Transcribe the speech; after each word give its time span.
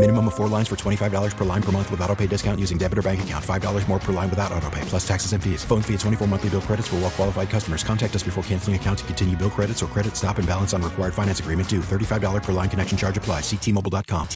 Minimum 0.00 0.28
of 0.28 0.34
four 0.34 0.48
lines 0.48 0.66
for 0.66 0.76
$25 0.76 1.36
per 1.36 1.44
line 1.44 1.62
per 1.62 1.72
month 1.72 1.90
with 1.90 2.00
auto 2.00 2.16
pay 2.16 2.26
discount 2.26 2.58
using 2.58 2.78
debit 2.78 2.96
or 2.96 3.02
bank 3.02 3.22
account. 3.22 3.44
$5 3.44 3.86
more 3.86 3.98
per 3.98 4.14
line 4.14 4.30
without 4.30 4.50
auto 4.50 4.70
pay, 4.70 4.80
plus 4.86 5.06
taxes 5.06 5.34
and 5.34 5.44
fees. 5.44 5.62
Phone 5.62 5.82
fee 5.82 5.92
at 5.92 6.00
24 6.00 6.26
monthly 6.26 6.48
bill 6.48 6.62
credits 6.62 6.88
for 6.88 6.96
all 6.96 7.02
well 7.02 7.10
qualified 7.10 7.50
customers. 7.50 7.84
Contact 7.84 8.16
us 8.16 8.22
before 8.22 8.42
canceling 8.44 8.76
account 8.76 9.00
to 9.00 9.04
continue 9.04 9.36
bill 9.36 9.50
credits 9.50 9.82
or 9.82 9.88
credit 9.88 10.16
stop 10.16 10.38
and 10.38 10.48
balance 10.48 10.72
on 10.72 10.80
required 10.80 11.12
finance 11.12 11.40
agreement 11.40 11.68
due. 11.68 11.80
$35 11.80 12.42
per 12.42 12.52
line 12.52 12.70
connection 12.70 12.96
charge 12.96 13.18
applies. 13.18 13.42
Ctmobile.com. 13.42 14.26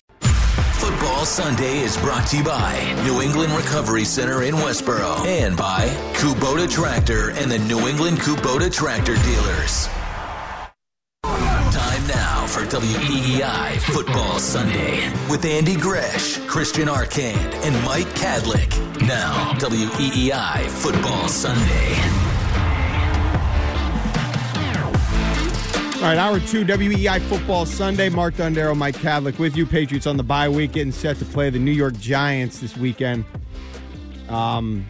Football 0.75 1.25
Sunday 1.25 1.79
is 1.79 1.97
brought 1.97 2.27
to 2.27 2.37
you 2.37 2.45
by 2.45 3.03
New 3.03 3.23
England 3.23 3.55
Recovery 3.55 4.05
Center 4.05 4.43
in 4.43 4.57
Westboro 4.57 5.27
and 5.27 5.57
by 5.57 5.89
Kubota 6.13 6.69
Tractor 6.69 7.31
and 7.31 7.51
the 7.51 7.59
New 7.61 7.89
England 7.89 8.19
Kubota 8.19 8.71
Tractor 8.71 9.15
Dealers. 9.15 9.89
Now 12.09 12.47
for 12.47 12.61
WEEI 12.67 13.79
Football 13.95 14.39
Sunday 14.39 15.11
with 15.31 15.43
Andy 15.47 15.75
Gresh, 15.75 16.37
Christian 16.47 16.87
Arcand, 16.87 17.55
and 17.65 17.75
Mike 17.83 18.09
Kadlick. 18.09 18.69
Now, 19.07 19.53
WEEI 19.55 20.67
Football 20.69 21.29
Sunday. 21.29 21.95
All 25.97 26.11
right, 26.11 26.19
hour 26.19 26.41
two, 26.41 26.67
WEEI 26.67 27.23
Football 27.23 27.65
Sunday. 27.65 28.11
Mark 28.11 28.35
Dondero, 28.35 28.77
Mike 28.77 28.97
Kadlick 28.97 29.39
with 29.39 29.57
you. 29.57 29.65
Patriots 29.65 30.07
on 30.07 30.19
the 30.19 30.23
bye 30.23 30.51
week, 30.51 30.73
getting 30.73 30.93
set 30.93 31.17
to 31.21 31.25
play 31.25 31.49
the 31.49 31.59
New 31.59 31.73
York 31.73 31.97
Giants 31.97 32.59
this 32.59 32.77
weekend. 32.77 33.25
Um, 34.29 34.85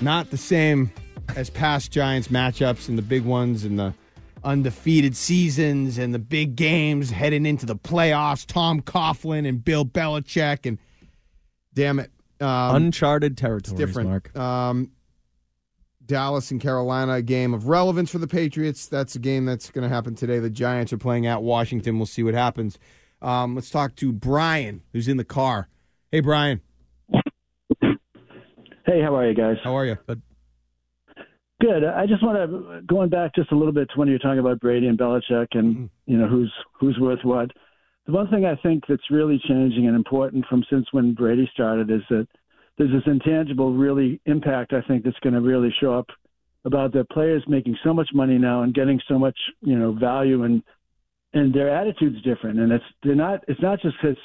not 0.00 0.32
the 0.32 0.36
same 0.36 0.90
as 1.36 1.48
past 1.48 1.92
Giants 1.92 2.26
matchups 2.26 2.88
and 2.88 2.98
the 2.98 3.02
big 3.02 3.24
ones 3.24 3.62
and 3.62 3.78
the 3.78 3.94
undefeated 4.46 5.16
seasons 5.16 5.98
and 5.98 6.14
the 6.14 6.18
big 6.18 6.56
games 6.56 7.10
heading 7.10 7.44
into 7.44 7.66
the 7.66 7.76
playoffs. 7.76 8.46
Tom 8.46 8.80
Coughlin 8.80 9.46
and 9.46 9.62
Bill 9.62 9.84
Belichick 9.84 10.64
and 10.64 10.78
damn 11.74 11.98
it, 11.98 12.10
um, 12.40 12.76
Uncharted 12.76 13.36
territories, 13.36 13.78
different. 13.78 14.08
Mark. 14.08 14.36
Um, 14.36 14.92
Dallas 16.04 16.52
and 16.52 16.60
Carolina, 16.60 17.14
a 17.14 17.22
game 17.22 17.52
of 17.52 17.66
relevance 17.66 18.10
for 18.10 18.18
the 18.18 18.28
Patriots. 18.28 18.86
That's 18.86 19.16
a 19.16 19.18
game 19.18 19.44
that's 19.44 19.70
going 19.70 19.82
to 19.82 19.92
happen 19.92 20.14
today. 20.14 20.38
The 20.38 20.50
Giants 20.50 20.92
are 20.92 20.98
playing 20.98 21.26
at 21.26 21.42
Washington. 21.42 21.98
We'll 21.98 22.06
see 22.06 22.22
what 22.22 22.34
happens. 22.34 22.78
Um, 23.20 23.56
let's 23.56 23.70
talk 23.70 23.96
to 23.96 24.12
Brian, 24.12 24.82
who's 24.92 25.08
in 25.08 25.16
the 25.16 25.24
car. 25.24 25.68
Hey, 26.12 26.20
Brian. 26.20 26.60
Hey, 28.86 29.02
how 29.02 29.16
are 29.16 29.28
you 29.28 29.34
guys? 29.34 29.56
How 29.64 29.76
are 29.76 29.84
you? 29.84 29.96
Good. 30.06 30.22
Good. 31.60 31.84
I 31.84 32.06
just 32.06 32.22
want 32.22 32.36
to 32.50 32.82
going 32.82 33.08
back 33.08 33.34
just 33.34 33.50
a 33.50 33.56
little 33.56 33.72
bit 33.72 33.88
to 33.90 33.98
when 33.98 34.08
you're 34.08 34.18
talking 34.18 34.40
about 34.40 34.60
Brady 34.60 34.88
and 34.88 34.98
Belichick 34.98 35.48
and 35.52 35.76
Mm-hmm. 35.76 35.86
you 36.06 36.18
know 36.18 36.28
who's 36.28 36.52
who's 36.78 36.98
worth 37.00 37.20
what. 37.24 37.50
The 38.06 38.12
one 38.12 38.28
thing 38.28 38.44
I 38.44 38.54
think 38.56 38.84
that's 38.88 39.10
really 39.10 39.40
changing 39.48 39.86
and 39.86 39.96
important 39.96 40.44
from 40.46 40.64
since 40.70 40.86
when 40.92 41.14
Brady 41.14 41.48
started 41.52 41.90
is 41.90 42.02
that 42.10 42.28
there's 42.76 42.92
this 42.92 43.02
intangible 43.06 43.72
really 43.72 44.20
impact 44.26 44.74
I 44.74 44.82
think 44.82 45.02
that's 45.02 45.18
going 45.20 45.34
to 45.34 45.40
really 45.40 45.74
show 45.80 45.94
up 45.94 46.06
about 46.66 46.92
the 46.92 47.04
players 47.10 47.42
making 47.48 47.76
so 47.82 47.94
much 47.94 48.10
money 48.12 48.38
now 48.38 48.62
and 48.62 48.74
getting 48.74 49.00
so 49.08 49.18
much 49.18 49.38
you 49.62 49.78
know 49.78 49.92
value 49.92 50.42
and 50.44 50.62
and 51.32 51.54
their 51.54 51.74
attitude's 51.74 52.20
different 52.22 52.58
and 52.60 52.70
it's 52.70 52.84
they're 53.02 53.14
not 53.14 53.42
it's 53.48 53.62
not 53.62 53.80
just 53.80 53.96
because 54.00 54.18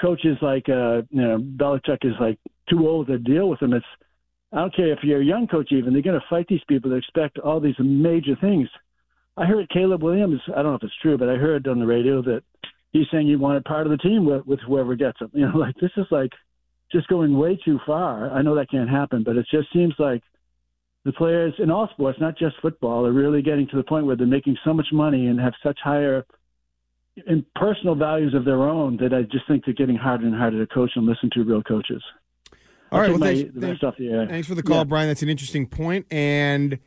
coaches 0.00 0.36
like 0.42 0.68
uh 0.68 1.00
you 1.10 1.22
know 1.22 1.38
Belichick 1.38 2.04
is 2.04 2.14
like 2.20 2.38
too 2.68 2.86
old 2.86 3.06
to 3.06 3.18
deal 3.18 3.48
with 3.48 3.60
them 3.60 3.72
it's 3.72 3.86
I 4.52 4.60
don't 4.60 4.74
care 4.74 4.92
if 4.92 5.00
you're 5.02 5.20
a 5.20 5.24
young 5.24 5.46
coach 5.46 5.72
even 5.72 5.92
they're 5.92 6.02
going 6.02 6.20
to 6.20 6.26
fight 6.28 6.46
these 6.48 6.60
people 6.68 6.90
that 6.90 6.96
expect 6.96 7.38
all 7.38 7.60
these 7.60 7.78
major 7.78 8.36
things 8.40 8.68
I 9.36 9.44
heard 9.44 9.68
Caleb 9.70 10.02
Williams 10.02 10.40
I 10.48 10.62
don't 10.62 10.72
know 10.72 10.74
if 10.74 10.82
it's 10.82 11.02
true 11.02 11.18
but 11.18 11.28
I 11.28 11.36
heard 11.36 11.66
on 11.68 11.78
the 11.80 11.86
radio 11.86 12.22
that 12.22 12.42
he's 12.92 13.06
saying 13.10 13.26
he 13.26 13.36
wanted 13.36 13.64
part 13.64 13.86
of 13.86 13.90
the 13.90 13.98
team 13.98 14.24
with, 14.24 14.46
with 14.46 14.60
whoever 14.66 14.94
gets 14.94 15.20
him 15.20 15.30
you 15.34 15.48
know 15.48 15.56
like 15.56 15.74
this 15.80 15.92
is 15.96 16.06
like 16.10 16.32
just 16.92 17.08
going 17.08 17.36
way 17.36 17.58
too 17.64 17.78
far. 17.86 18.30
I 18.30 18.42
know 18.42 18.54
that 18.54 18.70
can't 18.70 18.88
happen, 18.88 19.22
but 19.24 19.36
it 19.36 19.46
just 19.50 19.72
seems 19.72 19.94
like 19.98 20.22
the 21.04 21.12
players 21.12 21.54
in 21.58 21.70
all 21.70 21.88
sports, 21.92 22.18
not 22.20 22.38
just 22.38 22.56
football, 22.60 23.06
are 23.06 23.12
really 23.12 23.42
getting 23.42 23.68
to 23.68 23.76
the 23.76 23.82
point 23.82 24.06
where 24.06 24.16
they're 24.16 24.26
making 24.26 24.56
so 24.64 24.72
much 24.72 24.86
money 24.92 25.26
and 25.26 25.40
have 25.40 25.54
such 25.62 25.78
higher 25.82 26.24
and 27.26 27.44
personal 27.54 27.94
values 27.94 28.34
of 28.34 28.44
their 28.44 28.62
own 28.62 28.96
that 28.98 29.14
I 29.14 29.22
just 29.22 29.48
think 29.48 29.64
they're 29.64 29.74
getting 29.74 29.96
harder 29.96 30.26
and 30.26 30.34
harder 30.34 30.64
to 30.64 30.74
coach 30.74 30.90
and 30.96 31.06
listen 31.06 31.30
to 31.32 31.44
real 31.44 31.62
coaches. 31.62 32.02
All 32.92 33.00
I'll 33.00 33.10
well, 33.10 33.18
my- 33.18 33.26
thanks, 33.34 33.50
thanks- 33.52 33.66
rest 33.66 33.84
off 33.84 33.96
the 33.98 34.08
air. 34.08 34.26
thanks 34.26 34.46
for 34.48 34.54
the 34.54 34.62
call, 34.62 34.78
Yeah. 34.78 34.84
Brian. 34.84 35.08
That's 35.08 35.22
an 35.22 35.28
interesting 35.28 35.66
point, 35.66 36.06
and 36.10 36.78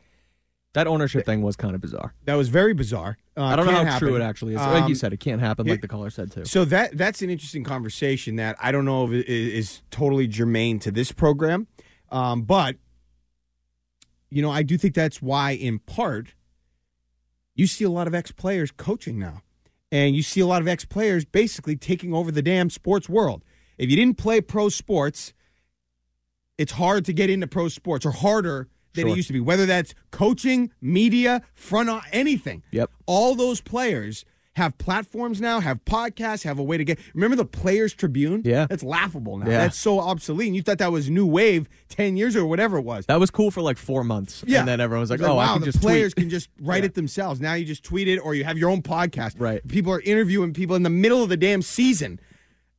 That 0.72 0.86
ownership 0.86 1.26
thing 1.26 1.42
was 1.42 1.56
kind 1.56 1.74
of 1.74 1.80
bizarre. 1.80 2.14
that 2.24 2.34
was 2.36 2.48
very 2.48 2.72
bizarre. 2.74 3.18
Uh, 3.36 3.44
I 3.44 3.56
don't 3.56 3.66
know 3.66 3.72
how 3.72 3.84
can't 3.84 3.98
true 3.98 4.16
it 4.16 4.22
actually 4.22 4.54
is. 4.54 4.60
like 4.60 4.80
you 4.82 4.84
Um, 4.86 4.94
said, 4.94 5.12
it 5.12 5.20
can't 5.20 5.40
happen, 5.40 5.66
it- 5.66 5.70
like 5.70 5.80
the 5.80 5.88
caller 5.88 6.10
said 6.10 6.30
too. 6.30 6.44
So 6.44 6.64
that 6.66 6.96
that's 6.96 7.22
an 7.22 7.30
interesting 7.30 7.64
conversation 7.64 8.36
that 8.36 8.56
I 8.60 8.70
don't 8.72 8.84
know 8.84 9.04
if 9.06 9.12
it 9.12 9.28
is, 9.28 9.52
is 9.54 9.82
totally 9.90 10.26
germane 10.26 10.78
to 10.80 10.90
this 10.90 11.12
program, 11.12 11.66
um, 12.10 12.42
but 12.42 12.76
you 14.30 14.42
know 14.42 14.50
I 14.50 14.62
do 14.62 14.78
think 14.78 14.94
that's 14.94 15.20
why, 15.20 15.52
in 15.52 15.78
part, 15.80 16.34
you 17.54 17.66
see 17.66 17.84
a 17.84 17.90
lot 17.90 18.06
of 18.06 18.14
ex 18.14 18.30
players 18.32 18.70
coaching 18.70 19.18
now, 19.18 19.42
and 19.90 20.14
you 20.14 20.22
see 20.22 20.40
a 20.40 20.46
lot 20.46 20.62
of 20.62 20.68
ex 20.68 20.84
players 20.84 21.24
basically 21.24 21.76
taking 21.76 22.14
over 22.14 22.30
the 22.30 22.42
damn 22.42 22.70
sports 22.70 23.08
world. 23.08 23.44
If 23.76 23.90
you 23.90 23.96
didn't 23.96 24.18
play 24.18 24.40
pro 24.40 24.68
sports, 24.68 25.32
it's 26.60 26.72
hard 26.72 27.04
to 27.06 27.12
get 27.12 27.30
into 27.30 27.46
pro 27.46 27.68
sports, 27.68 28.04
or 28.06 28.10
harder 28.12 28.68
than 28.94 29.08
it 29.08 29.16
used 29.16 29.28
to 29.28 29.32
be. 29.32 29.40
Whether 29.40 29.66
that's 29.66 29.94
coaching, 30.10 30.70
media, 30.80 31.42
front, 31.54 31.88
anything. 32.12 32.62
Yep. 32.72 32.90
All 33.06 33.34
those 33.34 33.60
players 33.60 34.24
have 34.56 34.76
platforms 34.78 35.40
now, 35.40 35.60
have 35.60 35.84
podcasts, 35.84 36.42
have 36.42 36.58
a 36.58 36.62
way 36.62 36.76
to 36.76 36.84
get. 36.84 36.98
Remember 37.14 37.36
the 37.36 37.44
Players 37.44 37.94
Tribune? 37.94 38.42
Yeah. 38.44 38.66
That's 38.68 38.82
laughable 38.82 39.38
now. 39.38 39.46
Yeah. 39.46 39.58
That's 39.58 39.78
so 39.78 40.00
obsolete. 40.00 40.48
And 40.48 40.56
you 40.56 40.62
thought 40.62 40.78
that 40.78 40.90
was 40.90 41.08
new 41.08 41.24
wave 41.24 41.68
10 41.88 42.16
years 42.16 42.34
or 42.34 42.44
whatever 42.44 42.76
it 42.78 42.82
was. 42.82 43.06
That 43.06 43.20
was 43.20 43.30
cool 43.30 43.52
for 43.52 43.62
like 43.62 43.78
four 43.78 44.02
months. 44.02 44.42
Yeah. 44.46 44.58
And 44.58 44.68
then 44.68 44.80
everyone 44.80 45.02
was 45.02 45.10
like, 45.10 45.20
It's 45.20 45.28
oh, 45.28 45.36
wow, 45.36 45.50
I 45.50 45.52
can 45.52 45.60
the 45.60 45.66
just 45.66 45.80
players 45.80 46.12
tweet. 46.14 46.24
can 46.24 46.30
just 46.30 46.48
write 46.60 46.82
Yeah. 46.82 46.86
it 46.86 46.94
themselves. 46.94 47.40
Now 47.40 47.54
you 47.54 47.64
just 47.64 47.84
tweet 47.84 48.08
it 48.08 48.18
or 48.18 48.34
you 48.34 48.42
have 48.44 48.58
your 48.58 48.70
own 48.70 48.82
podcast. 48.82 49.36
Right. 49.38 49.66
People 49.68 49.92
are 49.92 50.00
interviewing 50.00 50.52
people 50.52 50.74
in 50.74 50.82
the 50.82 50.90
middle 50.90 51.22
of 51.22 51.28
the 51.28 51.36
damn 51.36 51.62
season 51.62 52.18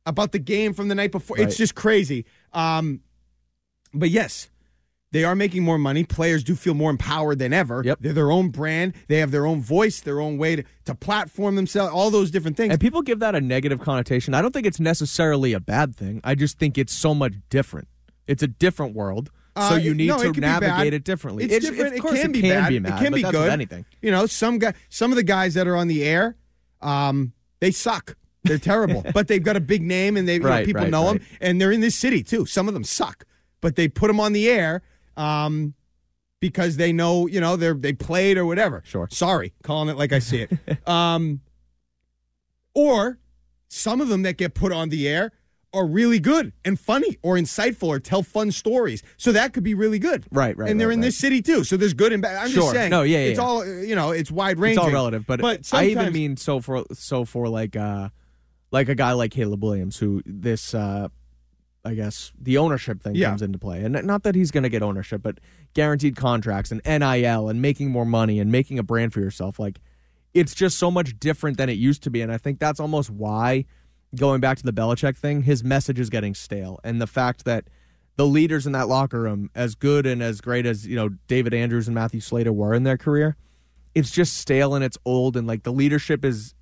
about 0.04 0.32
the 0.32 0.38
game 0.38 0.74
from 0.74 0.88
the 0.88 0.94
night 0.94 1.10
before. 1.10 1.38
It's 1.40 1.56
just 1.56 1.74
crazy. 1.74 2.26
Um, 2.52 3.00
but 3.94 4.10
yes, 4.10 4.48
they 5.12 5.24
are 5.24 5.34
making 5.34 5.62
more 5.62 5.78
money. 5.78 6.04
Players 6.04 6.42
do 6.42 6.54
feel 6.54 6.74
more 6.74 6.90
empowered 6.90 7.38
than 7.38 7.52
ever. 7.52 7.82
Yep. 7.84 7.98
They're 8.00 8.12
their 8.14 8.30
own 8.30 8.48
brand. 8.48 8.94
They 9.08 9.18
have 9.18 9.30
their 9.30 9.44
own 9.46 9.60
voice, 9.60 10.00
their 10.00 10.20
own 10.20 10.38
way 10.38 10.56
to, 10.56 10.64
to 10.86 10.94
platform 10.94 11.54
themselves, 11.54 11.92
all 11.92 12.10
those 12.10 12.30
different 12.30 12.56
things. 12.56 12.70
And 12.72 12.80
people 12.80 13.02
give 13.02 13.18
that 13.18 13.34
a 13.34 13.40
negative 13.40 13.80
connotation. 13.80 14.32
I 14.32 14.40
don't 14.40 14.52
think 14.52 14.66
it's 14.66 14.80
necessarily 14.80 15.52
a 15.52 15.60
bad 15.60 15.94
thing. 15.94 16.20
I 16.24 16.34
just 16.34 16.58
think 16.58 16.78
it's 16.78 16.94
so 16.94 17.14
much 17.14 17.34
different. 17.50 17.88
It's 18.26 18.42
a 18.42 18.46
different 18.48 18.94
world. 18.94 19.30
so 19.54 19.62
Uh, 19.62 19.76
you 19.76 19.90
it- 19.90 19.96
need 19.98 20.06
no, 20.06 20.32
to 20.32 20.40
navigate 20.40 20.94
it 20.94 21.04
differently. 21.04 21.44
It's 21.44 21.52
It's- 21.52 21.70
different. 21.70 22.00
Course, 22.00 22.18
it 22.18 22.22
can 22.22 22.32
be 22.32 22.40
can 22.40 22.48
bad. 22.50 22.68
be 22.70 22.76
it 22.76 22.96
can 22.98 23.12
be 23.12 23.22
good. 23.22 23.50
anything. 23.50 23.84
You 24.00 24.10
know, 24.12 24.24
some 24.24 24.58
guy, 24.58 24.72
some 24.88 25.12
of 25.12 25.16
the 25.16 25.22
guys 25.22 25.52
that 25.54 25.68
are 25.68 25.76
on 25.76 25.88
the 25.88 26.04
air, 26.04 26.36
um, 26.80 27.32
they 27.60 27.70
suck. 27.70 28.16
They're 28.44 28.58
terrible, 28.58 29.04
but 29.14 29.28
they've 29.28 29.42
got 29.42 29.56
a 29.56 29.60
big 29.60 29.82
name 29.82 30.16
and 30.16 30.26
they 30.26 30.34
you 30.34 30.40
know, 30.40 30.64
people 30.64 30.82
right, 30.82 30.90
know 30.90 31.04
right. 31.12 31.20
them, 31.20 31.28
and 31.40 31.60
they're 31.60 31.70
in 31.70 31.80
this 31.82 31.94
city 31.94 32.22
too. 32.22 32.46
Some 32.46 32.66
of 32.66 32.74
them 32.74 32.82
suck, 32.82 33.24
but 33.62 33.76
they 33.76 33.88
put 33.88 34.08
them 34.08 34.20
on 34.20 34.34
the 34.34 34.50
air 34.50 34.82
um, 35.16 35.72
because 36.40 36.76
they 36.76 36.92
know 36.92 37.26
you 37.26 37.40
know 37.40 37.56
they're 37.56 37.72
they 37.72 37.94
played 37.94 38.36
or 38.36 38.44
whatever. 38.44 38.82
Sure. 38.84 39.08
Sorry, 39.10 39.54
calling 39.62 39.88
it 39.88 39.96
like 39.96 40.12
I 40.12 40.18
see 40.18 40.46
it. 40.46 40.86
um, 40.88 41.40
or 42.74 43.18
some 43.68 44.02
of 44.02 44.08
them 44.08 44.22
that 44.22 44.36
get 44.36 44.54
put 44.54 44.72
on 44.72 44.90
the 44.90 45.08
air 45.08 45.32
are 45.74 45.86
really 45.86 46.20
good 46.20 46.52
and 46.66 46.78
funny 46.78 47.16
or 47.22 47.36
insightful 47.36 47.88
or 47.88 47.98
tell 47.98 48.22
fun 48.22 48.50
stories. 48.52 49.02
So 49.16 49.32
that 49.32 49.54
could 49.54 49.62
be 49.64 49.72
really 49.72 49.98
good. 49.98 50.26
Right, 50.30 50.54
right, 50.56 50.70
And 50.70 50.78
they're 50.78 50.88
right, 50.88 50.94
in 50.94 51.00
right. 51.00 51.06
this 51.06 51.16
city 51.16 51.40
too. 51.40 51.64
So 51.64 51.78
there's 51.78 51.94
good 51.94 52.12
and 52.12 52.20
bad. 52.20 52.36
I'm 52.36 52.50
Sure. 52.50 52.64
just 52.64 52.74
saying. 52.74 52.90
No, 52.90 53.02
yeah, 53.02 53.20
yeah, 53.20 53.24
It's 53.28 53.38
yeah. 53.38 53.44
all, 53.44 53.66
you 53.66 53.96
know, 53.96 54.10
it's 54.10 54.30
wide 54.30 54.58
ranging. 54.58 54.78
It's 54.82 54.86
all 54.86 54.92
relative, 54.92 55.26
but, 55.26 55.40
but 55.40 55.66
I 55.72 55.86
even 55.86 56.12
mean 56.12 56.36
so 56.36 56.60
for 56.60 56.84
so 56.92 57.24
for 57.24 57.48
like 57.48 57.74
uh 57.76 58.10
like 58.70 58.90
a 58.90 58.94
guy 58.94 59.12
like 59.12 59.30
Caleb 59.30 59.62
Williams, 59.62 59.96
who 59.98 60.22
this, 60.26 60.74
uh, 60.74 61.08
I 61.84 61.94
guess, 61.94 62.32
the 62.40 62.58
ownership 62.58 63.02
thing 63.02 63.16
Yeah. 63.16 63.30
comes 63.30 63.42
into 63.42 63.58
play. 63.58 63.82
And 63.82 64.04
not 64.04 64.22
that 64.22 64.34
he's 64.34 64.50
going 64.50 64.62
to 64.62 64.68
get 64.68 64.82
ownership, 64.82 65.22
but 65.22 65.40
guaranteed 65.74 66.14
contracts 66.16 66.70
and 66.70 66.80
NIL 66.86 67.48
and 67.48 67.60
making 67.60 67.90
more 67.90 68.04
money 68.06 68.38
and 68.38 68.52
making 68.52 68.78
a 68.78 68.82
brand 68.82 69.12
for 69.12 69.20
yourself. 69.20 69.58
Like, 69.58 69.80
it's 70.32 70.54
just 70.54 70.78
so 70.78 70.90
much 70.90 71.18
different 71.18 71.56
than 71.58 71.68
it 71.68 71.74
used 71.74 72.02
to 72.04 72.10
be. 72.10 72.20
And 72.20 72.30
I 72.32 72.38
think 72.38 72.58
that's 72.58 72.78
almost 72.80 73.10
why, 73.10 73.64
going 74.14 74.40
back 74.40 74.58
to 74.58 74.62
the 74.64 74.72
Belichick 74.72 75.16
thing, 75.16 75.42
his 75.42 75.64
message 75.64 75.98
is 75.98 76.08
getting 76.08 76.34
stale. 76.34 76.78
And 76.84 77.00
the 77.00 77.06
fact 77.06 77.44
that 77.44 77.64
the 78.16 78.26
leaders 78.26 78.66
in 78.66 78.72
that 78.72 78.88
locker 78.88 79.20
room, 79.20 79.50
as 79.54 79.74
good 79.74 80.06
and 80.06 80.22
as 80.22 80.40
great 80.40 80.66
as, 80.66 80.86
you 80.86 80.94
know, 80.96 81.08
David 81.26 81.52
Andrews 81.52 81.88
and 81.88 81.94
Matthew 81.94 82.20
Slater 82.20 82.52
were 82.52 82.74
in 82.74 82.84
their 82.84 82.98
career, 82.98 83.36
it's 83.94 84.10
just 84.10 84.36
stale 84.38 84.74
and 84.74 84.84
it's 84.84 84.98
old. 85.04 85.36
And 85.36 85.46
like 85.46 85.64
the 85.64 85.72
leadership 85.72 86.24
is, 86.24 86.54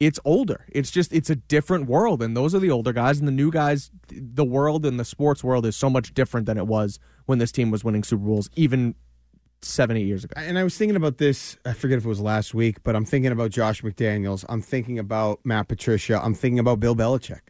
it's 0.00 0.18
older. 0.24 0.66
It's 0.72 0.90
just, 0.90 1.12
it's 1.12 1.30
a 1.30 1.36
different 1.36 1.86
world. 1.86 2.22
And 2.22 2.36
those 2.36 2.54
are 2.54 2.58
the 2.58 2.70
older 2.70 2.92
guys. 2.92 3.18
And 3.18 3.28
the 3.28 3.32
new 3.32 3.50
guys, 3.50 3.90
the 4.08 4.44
world 4.44 4.86
and 4.86 4.98
the 4.98 5.04
sports 5.04 5.44
world 5.44 5.66
is 5.66 5.76
so 5.76 5.90
much 5.90 6.14
different 6.14 6.46
than 6.46 6.56
it 6.56 6.66
was 6.66 6.98
when 7.26 7.38
this 7.38 7.52
team 7.52 7.70
was 7.70 7.84
winning 7.84 8.02
Super 8.02 8.24
Bowls, 8.24 8.48
even 8.56 8.94
seven, 9.62 9.98
eight 9.98 10.06
years 10.06 10.24
ago. 10.24 10.32
And 10.36 10.58
I 10.58 10.64
was 10.64 10.76
thinking 10.76 10.96
about 10.96 11.18
this. 11.18 11.58
I 11.66 11.74
forget 11.74 11.98
if 11.98 12.06
it 12.06 12.08
was 12.08 12.20
last 12.20 12.54
week, 12.54 12.82
but 12.82 12.96
I'm 12.96 13.04
thinking 13.04 13.30
about 13.30 13.50
Josh 13.50 13.82
McDaniels. 13.82 14.44
I'm 14.48 14.62
thinking 14.62 14.98
about 14.98 15.40
Matt 15.44 15.68
Patricia. 15.68 16.18
I'm 16.22 16.34
thinking 16.34 16.58
about 16.58 16.80
Bill 16.80 16.96
Belichick. 16.96 17.40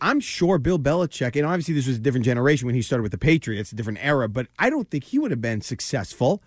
I'm 0.00 0.20
sure 0.20 0.58
Bill 0.58 0.78
Belichick, 0.78 1.34
and 1.34 1.44
obviously 1.44 1.74
this 1.74 1.88
was 1.88 1.96
a 1.96 2.00
different 2.00 2.24
generation 2.24 2.66
when 2.66 2.76
he 2.76 2.82
started 2.82 3.02
with 3.02 3.10
the 3.10 3.18
Patriots, 3.18 3.72
a 3.72 3.74
different 3.74 3.98
era, 4.00 4.28
but 4.28 4.46
I 4.56 4.70
don't 4.70 4.88
think 4.88 5.02
he 5.02 5.18
would 5.18 5.32
have 5.32 5.40
been 5.40 5.60
successful 5.60 6.40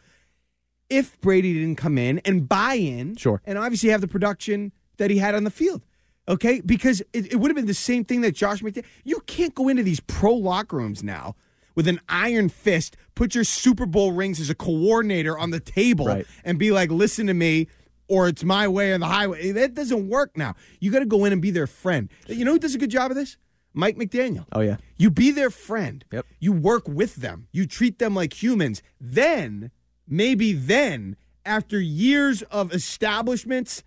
if 0.89 1.19
Brady 1.21 1.53
didn't 1.53 1.75
come 1.77 1.97
in 1.97 2.19
and 2.19 2.47
buy 2.47 2.75
in. 2.75 3.15
Sure. 3.15 3.41
And 3.45 3.57
obviously 3.57 3.89
have 3.89 4.01
the 4.01 4.07
production 4.07 4.71
that 4.97 5.09
he 5.11 5.17
had 5.17 5.35
on 5.35 5.43
the 5.43 5.51
field. 5.51 5.83
Okay? 6.27 6.61
Because 6.61 7.01
it, 7.13 7.33
it 7.33 7.35
would 7.35 7.49
have 7.51 7.55
been 7.55 7.65
the 7.67 7.73
same 7.73 8.03
thing 8.05 8.21
that 8.21 8.33
Josh 8.35 8.61
McDaniels. 8.61 8.85
You 9.03 9.19
can't 9.27 9.53
go 9.55 9.67
into 9.67 9.83
these 9.83 9.99
pro 9.99 10.33
locker 10.33 10.77
rooms 10.77 11.03
now 11.03 11.35
with 11.75 11.87
an 11.87 11.99
iron 12.09 12.49
fist, 12.49 12.95
put 13.15 13.35
your 13.35 13.43
Super 13.43 13.85
Bowl 13.85 14.13
rings 14.13 14.39
as 14.39 14.49
a 14.49 14.55
coordinator 14.55 15.37
on 15.37 15.49
the 15.51 15.59
table, 15.59 16.05
Right. 16.07 16.25
and 16.43 16.57
be 16.57 16.71
like, 16.71 16.89
listen 16.89 17.27
to 17.27 17.33
me. 17.33 17.67
Or 18.07 18.27
it's 18.27 18.43
my 18.43 18.67
way 18.67 18.91
or 18.91 18.99
the 18.99 19.07
highway. 19.07 19.51
That 19.51 19.73
doesn't 19.73 20.07
work 20.07 20.37
now. 20.37 20.53
You 20.79 20.91
got 20.91 20.99
to 20.99 21.07
go 21.07 21.25
in 21.25 21.33
and 21.33 21.41
be 21.41 21.49
their 21.49 21.65
friend. 21.65 22.07
You 22.27 22.45
know 22.45 22.51
who 22.51 22.59
does 22.59 22.75
a 22.75 22.77
good 22.77 22.91
job 22.91 23.09
of 23.09 23.17
this? 23.17 23.35
Mike 23.73 23.97
McDaniel. 23.97 24.45
Oh, 24.51 24.61
yeah. 24.61 24.77
You 24.95 25.09
be 25.09 25.31
their 25.31 25.49
friend. 25.49 26.05
Yep. 26.11 26.25
You 26.39 26.53
work 26.53 26.87
with 26.87 27.15
them. 27.15 27.47
You 27.51 27.65
treat 27.65 27.97
them 27.97 28.13
like 28.13 28.41
humans. 28.41 28.83
Then, 29.01 29.71
maybe 30.07 30.53
then, 30.53 31.15
after 31.45 31.79
years 31.79 32.41
of 32.43 32.73
establishments 32.73 33.83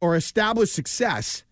or 0.00 0.16
established 0.16 0.74
success, 0.74 1.44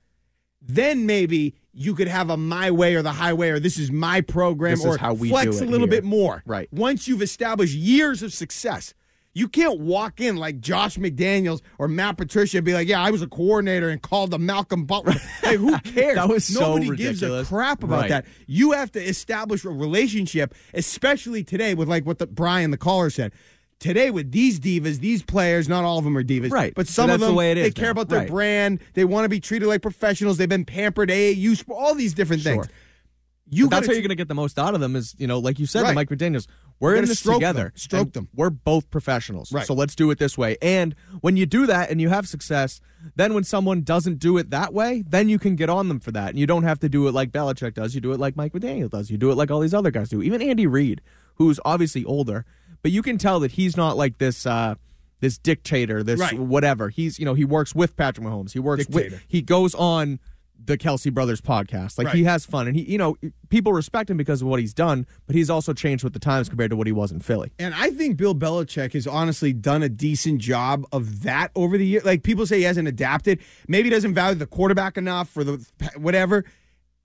then 0.61 1.07
maybe 1.07 1.55
you 1.73 1.95
could 1.95 2.09
have 2.09 2.31
a 2.31 2.37
my 2.37 2.71
way 2.71 2.95
or 2.95 3.03
the 3.03 3.13
highway 3.13 3.51
or 3.51 3.59
this 3.59 3.79
is 3.79 3.91
my 3.91 4.21
program 4.21 4.77
This 4.77 4.85
or 4.87 4.97
how 4.97 5.13
we 5.15 5.29
flex 5.29 5.61
a 5.61 5.65
little 5.65 5.81
here. 5.87 6.03
bit 6.03 6.05
more. 6.05 6.43
Right. 6.47 6.69
Once 6.73 7.09
you've 7.09 7.23
established 7.23 7.75
years 7.75 8.23
of 8.23 8.33
success. 8.33 8.95
You 9.37 9.49
can't 9.49 9.81
walk 9.81 10.21
in 10.21 10.37
like 10.37 10.61
Josh 10.61 10.97
McDaniels 10.97 11.61
or 11.81 11.89
Matt 11.89 12.17
Patricia 12.19 12.59
and 12.59 12.65
be 12.65 12.73
like, 12.73 12.87
"Yeah, 12.87 13.03
I 13.03 13.11
was 13.11 13.21
a 13.21 13.27
coordinator 13.27 13.89
and 13.89 14.01
called 14.01 14.31
the 14.31 14.39
Malcolm 14.39 14.85
Butler." 14.85 15.15
Hey, 15.43 15.57
who 15.57 15.77
cares? 15.81 16.15
That 16.15 16.29
was 16.29 16.45
so 16.45 16.77
Nobody 16.77 16.97
gives 16.97 17.21
a 17.21 17.45
crap 17.45 17.83
about 17.83 18.03
Right. 18.03 18.09
that. 18.11 18.27
You 18.47 18.71
have 18.73 18.93
to 18.93 19.03
establish 19.03 19.65
a 19.65 19.71
relationship, 19.71 20.55
especially 20.73 21.43
today 21.43 21.75
with 21.75 21.89
like 21.89 22.07
what 22.07 22.19
the 22.21 22.29
Brian 22.29 22.71
the 22.71 22.77
caller 22.77 23.11
said. 23.11 23.33
Today 23.81 24.11
with 24.11 24.33
these 24.33 24.59
divas, 24.61 25.01
these 25.01 25.23
players, 25.23 25.69
not 25.69 25.85
all 25.85 25.99
of 25.99 26.05
them 26.05 26.17
are 26.17 26.25
divas, 26.25 26.51
Right. 26.51 26.73
But 26.75 26.87
So 26.87 26.93
some 26.93 27.05
of 27.05 27.09
that's 27.15 27.21
the 27.21 27.27
them 27.27 27.35
way 27.37 27.53
it 27.53 27.55
they 27.57 27.67
is 27.69 27.75
care 27.75 27.87
now. 27.87 27.91
about 27.93 28.09
their 28.09 28.21
Right. 28.21 28.29
brand. 28.29 28.79
They 28.95 29.05
want 29.05 29.25
to 29.25 29.29
be 29.29 29.41
treated 29.41 29.67
like 29.69 29.83
professionals. 29.83 30.39
They've 30.39 30.49
been 30.49 30.65
pampered, 30.65 31.11
AAU, 31.11 31.55
all 31.69 31.95
these 31.95 32.15
different 32.15 32.43
things. 32.43 32.67
You 33.51 33.69
that's 33.69 33.87
how 33.87 33.93
you're 33.93 34.01
going 34.01 34.09
to 34.09 34.15
get 34.15 34.29
the 34.29 34.35
most 34.35 34.59
out 34.59 34.75
of 34.75 34.81
them 34.81 34.97
is, 34.97 35.15
you 35.19 35.27
know, 35.27 35.39
like 35.39 35.59
you 35.59 35.67
said, 35.67 35.83
Right. 35.83 35.89
the 35.91 35.95
Mike 35.95 36.09
McDaniels. 36.09 36.47
We're 36.81 36.97
in 36.97 37.05
this 37.05 37.19
stroke 37.21 37.37
together. 37.37 37.65
them. 37.65 37.73
Stroke 37.77 38.13
them. 38.15 38.29
We're 38.35 38.49
both 38.51 38.91
professionals. 38.91 39.53
Right. 39.53 39.67
So 39.67 39.75
let's 39.75 39.95
do 39.95 40.11
it 40.11 40.19
this 40.19 40.39
way. 40.39 40.57
And 40.63 40.95
when 41.21 41.37
you 41.37 41.45
do 41.45 41.67
that 41.67 41.91
and 41.91 42.01
you 42.01 42.09
have 42.09 42.27
success, 42.27 42.81
then 43.17 43.35
when 43.35 43.45
someone 43.45 43.83
doesn't 43.83 44.19
do 44.19 44.39
it 44.39 44.49
that 44.51 44.73
way, 44.73 45.05
then 45.07 45.29
you 45.29 45.39
can 45.39 45.57
get 45.57 45.69
on 45.69 45.89
them 45.89 46.01
for 46.01 46.11
that. 46.13 46.31
And 46.31 46.39
you 46.39 46.47
don't 46.47 46.65
have 46.65 46.81
to 46.81 46.89
do 46.89 47.07
it 47.07 47.13
like 47.13 47.31
Belichick 47.33 47.75
does. 47.75 47.95
You 47.95 48.01
do 48.01 48.13
it 48.13 48.19
like 48.19 48.35
Mike 48.35 48.53
McDaniel 48.55 48.91
does. 48.91 49.11
You 49.11 49.19
do 49.19 49.31
it 49.31 49.35
like 49.37 49.51
all 49.51 49.61
these 49.61 49.75
other 49.75 49.91
guys 49.91 50.09
do. 50.09 50.23
Even 50.23 50.41
Andy 50.41 50.67
Reid, 50.67 51.01
who's 51.37 51.61
obviously 51.67 52.05
older, 52.05 52.45
but 52.85 52.93
you 52.93 53.03
can 53.03 53.19
tell 53.19 53.41
that 53.41 53.51
he's 53.53 53.77
not 53.77 53.97
like 53.97 54.19
this 54.19 54.47
uh 54.47 54.77
this 55.21 55.39
dictator, 55.39 56.03
this 56.03 56.21
Right. 56.21 56.39
whatever. 56.39 56.91
He's, 56.91 57.19
you 57.19 57.25
know, 57.25 57.33
he 57.35 57.45
works 57.47 57.75
with 57.75 57.97
Patrick 57.97 58.27
Mahomes. 58.27 58.53
He 58.53 58.59
works 58.59 58.85
Dictator. 58.87 59.17
with 59.17 59.25
he 59.27 59.41
goes 59.43 59.75
on 59.75 60.21
the 60.63 60.77
Kelce 60.79 61.13
Brothers 61.13 61.41
podcast. 61.41 61.97
Like 61.99 62.09
Right. 62.09 62.17
he 62.17 62.25
has 62.25 62.45
fun 62.45 62.67
and 62.69 62.77
he 62.77 62.83
you 62.83 62.99
know, 62.99 63.17
people 63.49 63.73
respect 63.73 64.11
him 64.11 64.17
because 64.19 64.43
of 64.43 64.49
what 64.49 64.61
he's 64.61 64.75
done, 64.75 65.07
but 65.27 65.35
he's 65.35 65.49
also 65.49 65.73
changed 65.73 66.05
with 66.05 66.13
the 66.13 66.19
times 66.19 66.49
compared 66.51 66.71
to 66.71 66.77
what 66.77 66.87
he 66.87 66.93
was 66.93 67.11
in 67.11 67.21
Philly. 67.21 67.53
And 67.59 67.75
I 67.75 67.91
think 67.91 68.19
Bill 68.19 68.35
Belichick 68.35 68.93
has 68.93 69.07
honestly 69.07 69.53
done 69.55 69.83
a 69.83 69.89
decent 69.89 70.41
job 70.43 70.85
of 70.93 71.23
that 71.23 71.51
over 71.57 71.79
the 71.79 71.87
year. 71.87 72.03
Like 72.05 72.23
people 72.23 72.47
say 72.47 72.59
he 72.59 72.65
hasn't 72.65 72.87
adapted. 72.89 73.41
Maybe 73.67 73.89
he 73.89 73.95
doesn't 73.95 74.13
value 74.15 74.39
the 74.39 74.47
quarterback 74.47 74.99
enough 74.99 75.31
for 75.31 75.43
the 75.43 75.67
whatever. 75.97 76.45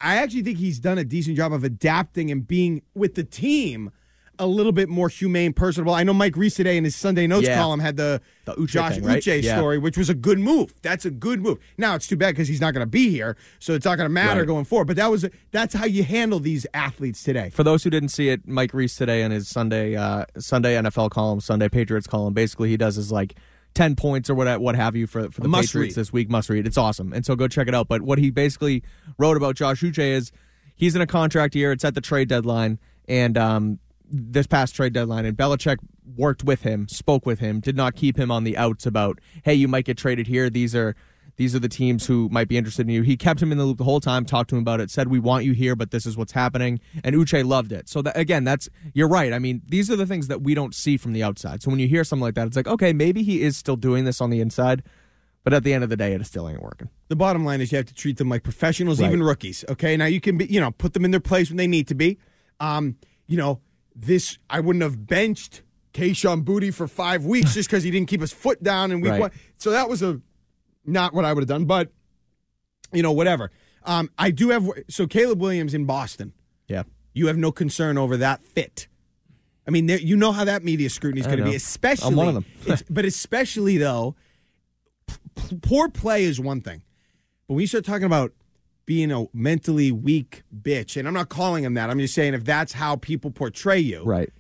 I 0.01 0.17
actually 0.17 0.43
think 0.43 0.57
he's 0.57 0.79
done 0.79 0.97
a 0.97 1.03
decent 1.05 1.37
job 1.37 1.51
of 1.53 1.63
adapting 1.63 2.31
and 2.31 2.45
being 2.47 2.81
with 2.95 3.15
the 3.15 3.23
team 3.23 3.91
a 4.39 4.47
little 4.47 4.71
bit 4.71 4.87
more 4.89 5.09
humane, 5.09 5.53
personable. 5.53 5.93
I 5.93 6.03
know 6.03 6.13
Mike 6.13 6.35
Reiss 6.37 6.55
today 6.55 6.77
in 6.77 6.83
his 6.85 6.95
Sunday 6.95 7.27
Notes 7.27 7.45
Yeah. 7.45 7.57
column 7.57 7.79
had 7.81 7.97
the, 7.97 8.21
The 8.45 8.53
Uche 8.55 8.67
Josh 8.69 8.95
thing, 8.95 9.03
right? 9.03 9.21
Uche 9.21 9.43
Yeah. 9.43 9.57
story, 9.57 9.77
which 9.77 9.97
was 9.97 10.09
a 10.09 10.13
good 10.13 10.39
move. 10.39 10.73
That's 10.81 11.05
a 11.05 11.11
good 11.11 11.41
move. 11.41 11.59
Now 11.77 11.95
it's 11.95 12.07
too 12.07 12.15
bad 12.15 12.31
because 12.31 12.47
he's 12.47 12.61
not 12.61 12.73
going 12.73 12.81
to 12.85 12.89
be 12.89 13.09
here, 13.09 13.35
so 13.59 13.73
it's 13.73 13.85
not 13.85 13.97
going 13.97 14.05
to 14.09 14.13
matter 14.13 14.39
Right. 14.41 14.47
going 14.47 14.65
forward. 14.65 14.85
But 14.87 14.95
that 14.95 15.11
was 15.11 15.25
that's 15.51 15.73
how 15.75 15.85
you 15.85 16.03
handle 16.03 16.39
these 16.39 16.65
athletes 16.73 17.21
today. 17.23 17.49
For 17.51 17.63
those 17.63 17.83
who 17.83 17.89
didn't 17.89 18.09
see 18.09 18.29
it, 18.29 18.47
Mike 18.47 18.73
Reiss 18.73 18.95
today 18.95 19.21
in 19.23 19.31
his 19.31 19.47
Sunday 19.47 19.95
uh, 19.95 20.25
Sunday 20.37 20.75
NFL 20.75 21.09
column, 21.11 21.41
Sunday 21.41 21.67
Patriots 21.69 22.07
column, 22.07 22.33
basically 22.33 22.69
he 22.69 22.77
does 22.77 22.95
his 22.95 23.11
like 23.11 23.35
ten 23.75 23.95
points 23.95 24.29
or 24.29 24.35
what 24.35 24.61
what 24.61 24.75
have 24.75 24.95
you 24.95 25.05
for 25.05 25.29
for 25.29 25.41
the 25.41 25.47
Must 25.47 25.67
Patriots 25.67 25.95
read. 25.97 26.01
this 26.01 26.13
week. 26.13 26.29
Must 26.29 26.49
read. 26.49 26.65
It's 26.65 26.77
awesome, 26.77 27.13
and 27.13 27.25
so 27.25 27.35
go 27.35 27.47
check 27.47 27.67
it 27.67 27.75
out. 27.75 27.87
But 27.87 28.01
what 28.01 28.17
he 28.19 28.31
basically 28.31 28.83
wrote 29.17 29.37
about 29.37 29.55
Josh 29.55 29.81
Uche 29.81 29.99
is 29.99 30.31
he's 30.75 30.95
in 30.95 31.01
a 31.01 31.07
contract 31.07 31.55
year. 31.55 31.71
It's 31.71 31.83
at 31.85 31.93
the 31.93 32.01
trade 32.01 32.29
deadline, 32.29 32.79
and 33.07 33.37
um, 33.37 33.79
this 34.09 34.47
past 34.47 34.75
trade 34.75 34.93
deadline, 34.93 35.25
and 35.25 35.37
Belichick 35.37 35.77
worked 36.17 36.43
with 36.43 36.61
him, 36.61 36.87
spoke 36.87 37.25
with 37.25 37.39
him, 37.39 37.59
did 37.59 37.75
not 37.75 37.95
keep 37.95 38.17
him 38.17 38.31
on 38.31 38.43
the 38.43 38.57
outs 38.57 38.85
about 38.85 39.19
hey, 39.43 39.53
you 39.53 39.67
might 39.67 39.85
get 39.85 39.97
traded 39.97 40.27
here. 40.27 40.49
These 40.49 40.75
are 40.75 40.95
these 41.35 41.55
are 41.55 41.59
the 41.59 41.69
teams 41.69 42.05
who 42.05 42.27
might 42.29 42.49
be 42.49 42.57
interested 42.57 42.85
in 42.85 42.93
you. 42.93 43.01
He 43.01 43.15
kept 43.15 43.41
him 43.41 43.51
in 43.53 43.57
the 43.57 43.63
loop 43.63 43.77
the 43.77 43.85
whole 43.85 44.01
time, 44.01 44.25
talked 44.25 44.49
to 44.49 44.57
him 44.57 44.61
about 44.61 44.81
it, 44.81 44.91
said 44.91 45.07
we 45.07 45.19
want 45.19 45.45
you 45.45 45.53
here, 45.53 45.73
but 45.73 45.91
this 45.91 46.05
is 46.05 46.17
what's 46.17 46.33
happening, 46.33 46.81
and 47.01 47.15
Uche 47.15 47.45
loved 47.45 47.71
it. 47.71 47.87
So 47.87 48.01
that, 48.01 48.17
again, 48.17 48.43
that's 48.43 48.67
you're 48.93 49.07
right. 49.07 49.31
I 49.31 49.39
mean, 49.39 49.61
these 49.65 49.89
are 49.89 49.95
the 49.95 50.05
things 50.05 50.27
that 50.27 50.41
we 50.41 50.53
don't 50.53 50.75
see 50.75 50.97
from 50.97 51.13
the 51.13 51.23
outside. 51.23 51.61
So 51.63 51.69
when 51.69 51.79
you 51.79 51.87
hear 51.87 52.03
something 52.03 52.23
like 52.23 52.35
that, 52.35 52.47
it's 52.47 52.57
like 52.57 52.67
okay, 52.67 52.91
maybe 52.91 53.23
he 53.23 53.41
is 53.41 53.55
still 53.55 53.77
doing 53.77 54.03
this 54.03 54.19
on 54.19 54.31
the 54.31 54.41
inside, 54.41 54.83
but 55.45 55.53
at 55.53 55.63
the 55.63 55.73
end 55.73 55.83
of 55.85 55.89
the 55.89 55.95
day, 55.95 56.13
it 56.13 56.25
still 56.25 56.49
ain't 56.49 56.61
working. 56.61 56.89
The 57.07 57.15
bottom 57.15 57.45
line 57.45 57.61
is 57.61 57.71
you 57.71 57.77
have 57.77 57.85
to 57.85 57.93
treat 57.93 58.17
them 58.17 58.27
like 58.27 58.43
professionals, 58.43 58.99
Right. 58.99 59.07
even 59.07 59.23
rookies. 59.23 59.63
Okay, 59.69 59.95
now 59.95 60.05
you 60.05 60.19
can 60.19 60.37
be, 60.37 60.45
you 60.47 60.59
know, 60.59 60.71
put 60.71 60.93
them 60.93 61.05
in 61.05 61.11
their 61.11 61.21
place 61.21 61.49
when 61.49 61.55
they 61.57 61.67
need 61.67 61.87
to 61.87 61.95
be. 61.95 62.17
Um, 62.59 62.97
you 63.27 63.37
know, 63.37 63.61
this 64.01 64.37
I 64.49 64.59
wouldn't 64.59 64.83
have 64.83 65.05
benched 65.07 65.61
Kayshon 65.93 66.43
Boutte 66.43 66.73
for 66.73 66.87
five 66.87 67.25
weeks 67.25 67.53
just 67.53 67.69
because 67.69 67.83
he 67.83 67.91
didn't 67.91 68.07
keep 68.07 68.21
his 68.21 68.31
foot 68.31 68.61
down 68.63 68.91
in 68.91 69.01
week 69.01 69.11
Right. 69.11 69.21
one. 69.21 69.31
So 69.57 69.71
that 69.71 69.89
was 69.89 70.01
a 70.01 70.21
not 70.85 71.13
what 71.13 71.25
I 71.25 71.33
would 71.33 71.41
have 71.41 71.47
done, 71.47 71.65
but 71.65 71.91
you 72.93 73.03
know, 73.03 73.11
whatever. 73.11 73.51
Um, 73.83 74.09
I 74.17 74.31
do 74.31 74.49
have 74.49 74.67
so 74.89 75.07
Caleb 75.07 75.41
Williams 75.41 75.73
in 75.73 75.85
Boston. 75.85 76.33
Yeah. 76.67 76.83
You 77.13 77.27
have 77.27 77.37
no 77.37 77.51
concern 77.51 77.97
over 77.97 78.17
that 78.17 78.43
fit. 78.43 78.87
I 79.67 79.71
mean, 79.71 79.85
there, 79.85 79.99
you 79.99 80.15
know 80.15 80.31
how 80.31 80.45
that 80.45 80.63
media 80.63 80.89
scrutiny 80.89 81.21
is 81.21 81.27
going 81.27 81.39
to 81.39 81.43
be, 81.45 81.55
especially. 81.55 82.07
I'm 82.07 82.15
one 82.15 82.27
of 82.27 82.33
them. 82.33 82.77
but 82.89 83.05
especially 83.05 83.77
though, 83.77 84.15
p- 85.35 85.57
poor 85.61 85.89
play 85.89 86.23
is 86.23 86.39
one 86.39 86.61
thing, 86.61 86.81
but 87.47 87.53
when 87.55 87.61
you 87.61 87.67
start 87.67 87.85
talking 87.85 88.05
about 88.05 88.31
being 88.89 89.11
a 89.11 89.25
mentally 89.33 89.91
weak 89.91 90.41
bitch, 90.63 90.97
and 90.97 91.07
I'm 91.07 91.13
not 91.13 91.29
calling 91.29 91.63
him 91.63 91.75
that. 91.75 91.91
I'm 91.91 91.99
just 91.99 92.15
saying 92.15 92.33
if 92.33 92.43
that's 92.43 92.73
how 92.73 92.95
people 92.95 93.29
portray 93.29 93.77
you, 93.77 94.01
Right. 94.03 94.31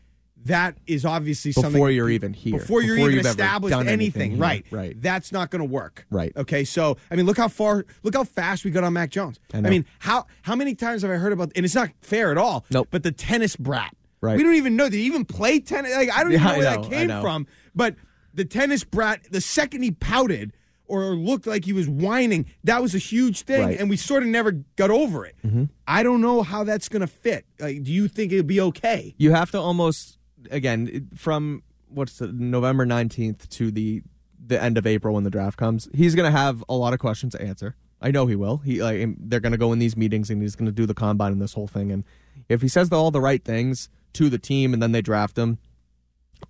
that 0.45 0.75
is 0.87 1.05
obviously 1.05 1.51
something 1.51 1.71
Before 1.73 1.81
something 1.89 1.95
you're 1.95 2.09
even 2.09 2.33
here. 2.33 2.57
before 2.57 2.81
you're 2.81 2.95
Before 2.95 3.09
even 3.11 3.17
you've 3.17 3.27
established 3.27 3.75
anything, 3.75 3.93
anything 3.93 4.31
here. 4.31 4.39
right? 4.39 4.65
Right. 4.71 4.99
That's 4.99 5.31
not 5.31 5.51
going 5.51 5.59
to 5.59 5.67
work. 5.69 6.07
Right. 6.09 6.35
Okay. 6.35 6.63
So 6.63 6.97
I 7.11 7.15
mean, 7.15 7.27
look 7.27 7.37
how 7.37 7.47
far, 7.47 7.85
look 8.01 8.15
how 8.15 8.23
fast 8.23 8.65
we 8.65 8.71
got 8.71 8.83
on 8.83 8.91
Mac 8.93 9.11
Jones. 9.11 9.39
I 9.53 9.61
know. 9.61 9.69
mean, 9.69 9.85
how 9.99 10.25
how 10.41 10.55
many 10.55 10.73
times 10.73 11.03
have 11.03 11.11
I 11.11 11.17
heard 11.17 11.31
about? 11.31 11.51
And 11.55 11.63
it's 11.63 11.75
not 11.75 11.91
fair 12.01 12.31
at 12.31 12.39
all. 12.39 12.65
Nope. 12.71 12.87
But 12.89 13.03
the 13.03 13.11
tennis 13.11 13.55
brat. 13.55 13.95
Right. 14.19 14.35
We 14.35 14.41
don't 14.41 14.55
even 14.55 14.75
know. 14.75 14.85
Did 14.89 14.97
he 14.97 15.03
even 15.03 15.25
play 15.25 15.59
tennis? 15.59 15.95
Like 15.95 16.11
I 16.11 16.23
don't 16.23 16.31
even 16.33 16.43
know 16.43 16.57
where 16.57 16.75
know, 16.75 16.81
that 16.81 16.89
came 16.89 17.09
from. 17.21 17.45
But 17.75 17.93
the 18.33 18.45
tennis 18.45 18.83
brat, 18.83 19.21
the 19.29 19.41
second 19.41 19.83
he 19.83 19.91
pouted 19.91 20.53
or 20.89 21.15
looked 21.15 21.47
like 21.47 21.63
he 21.65 21.71
was 21.73 21.87
whining, 21.87 22.45
that 22.65 22.81
was 22.81 22.93
a 22.95 22.97
huge 22.97 23.43
thing, 23.43 23.61
Right. 23.63 23.79
and 23.79 23.89
we 23.89 23.95
sort 23.97 24.23
of 24.23 24.29
never 24.29 24.51
got 24.75 24.89
over 24.89 25.25
it. 25.25 25.35
Mm-hmm. 25.45 25.65
I 25.87 26.03
don't 26.03 26.19
know 26.21 26.41
how 26.41 26.63
that's 26.65 26.89
going 26.89 27.01
to 27.01 27.07
fit. 27.07 27.45
Like, 27.59 27.83
do 27.83 27.91
you 27.91 28.07
think 28.07 28.31
it'll 28.33 28.43
be 28.45 28.59
okay? 28.61 29.13
You 29.17 29.31
have 29.31 29.51
to 29.51 29.59
almost 29.59 30.17
again 30.51 31.07
from 31.15 31.63
what's 31.87 32.17
the 32.17 32.27
November 32.27 32.85
19th 32.85 33.47
to 33.49 33.71
the 33.71 34.01
the 34.45 34.61
end 34.61 34.77
of 34.77 34.87
April 34.87 35.13
when 35.15 35.23
the 35.23 35.29
draft 35.29 35.57
comes. 35.57 35.87
He's 35.93 36.15
going 36.15 36.31
to 36.31 36.37
have 36.37 36.63
a 36.67 36.73
lot 36.75 36.93
of 36.93 36.99
questions 36.99 37.33
to 37.33 37.41
answer. 37.41 37.75
I 38.01 38.11
know 38.11 38.25
he 38.25 38.35
will. 38.35 38.57
He 38.57 38.81
like 38.81 39.07
they're 39.19 39.39
going 39.41 39.51
to 39.51 39.57
go 39.57 39.71
in 39.73 39.79
these 39.79 39.95
meetings 39.97 40.29
and 40.29 40.41
he's 40.41 40.55
going 40.55 40.65
to 40.67 40.71
do 40.71 40.85
the 40.85 40.93
combine 40.93 41.31
and 41.33 41.41
this 41.41 41.53
whole 41.53 41.67
thing. 41.67 41.91
And 41.91 42.03
if 42.47 42.61
he 42.61 42.67
says 42.67 42.89
the, 42.89 42.95
all 42.95 43.11
the 43.11 43.21
right 43.21 43.43
things 43.43 43.89
to 44.13 44.29
the 44.29 44.39
team 44.39 44.73
and 44.73 44.81
then 44.81 44.91
they 44.93 45.01
draft 45.01 45.37
him, 45.37 45.57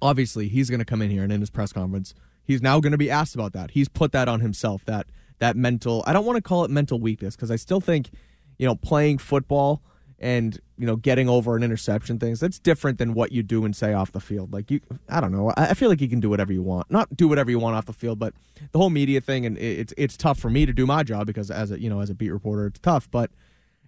obviously 0.01 0.47
he's 0.47 0.69
going 0.69 0.79
to 0.79 0.85
come 0.85 1.01
in 1.01 1.09
here 1.09 1.23
and 1.23 1.31
in 1.31 1.39
his 1.41 1.49
press 1.49 1.73
conference, 1.73 2.13
he's 2.49 2.61
now 2.61 2.79
going 2.79 2.91
to 2.91 2.97
be 2.97 3.11
asked 3.11 3.35
about 3.35 3.53
that. 3.53 3.71
He's 3.71 3.87
put 3.87 4.11
that 4.11 4.27
on 4.27 4.39
himself. 4.41 4.83
That 4.85 5.05
that 5.37 5.55
mental. 5.55 6.03
I 6.07 6.13
don't 6.13 6.25
want 6.25 6.35
to 6.37 6.41
call 6.41 6.65
it 6.65 6.71
mental 6.71 6.99
weakness 6.99 7.35
because 7.35 7.51
I 7.51 7.55
still 7.55 7.79
think, 7.79 8.09
you 8.57 8.65
know, 8.67 8.75
playing 8.75 9.19
football 9.19 9.81
and 10.21 10.59
you 10.77 10.85
know 10.85 10.97
getting 10.97 11.29
over 11.29 11.55
an 11.55 11.63
interception 11.63 12.19
things 12.19 12.41
that's 12.41 12.59
different 12.59 12.97
than 12.97 13.13
what 13.13 13.31
you 13.31 13.41
do 13.41 13.63
and 13.63 13.73
say 13.73 13.93
off 13.93 14.11
the 14.11 14.19
field 14.19 14.51
like 14.51 14.69
you 14.69 14.81
i 15.07 15.21
don't 15.21 15.31
know 15.31 15.49
i, 15.55 15.67
I 15.67 15.73
feel 15.75 15.87
like 15.87 16.01
you 16.01 16.09
can 16.09 16.19
do 16.19 16.29
whatever 16.29 16.51
you 16.51 16.61
want 16.61 16.91
not 16.91 17.15
do 17.15 17.29
whatever 17.29 17.49
you 17.49 17.57
want 17.57 17.77
off 17.77 17.85
the 17.85 17.93
field 17.93 18.19
but 18.19 18.33
the 18.73 18.79
whole 18.79 18.89
media 18.89 19.21
thing 19.21 19.45
and 19.45 19.57
it- 19.57 19.79
it's 19.79 19.93
it's 19.95 20.17
tough 20.17 20.37
for 20.37 20.49
me 20.49 20.65
to 20.65 20.73
do 20.73 20.85
my 20.85 21.03
job 21.03 21.25
because 21.25 21.49
as 21.49 21.71
a 21.71 21.79
you 21.81 21.89
know 21.89 22.01
as 22.01 22.09
a 22.09 22.13
beat 22.13 22.31
reporter 22.31 22.65
it's 22.65 22.79
tough 22.79 23.09
but 23.11 23.31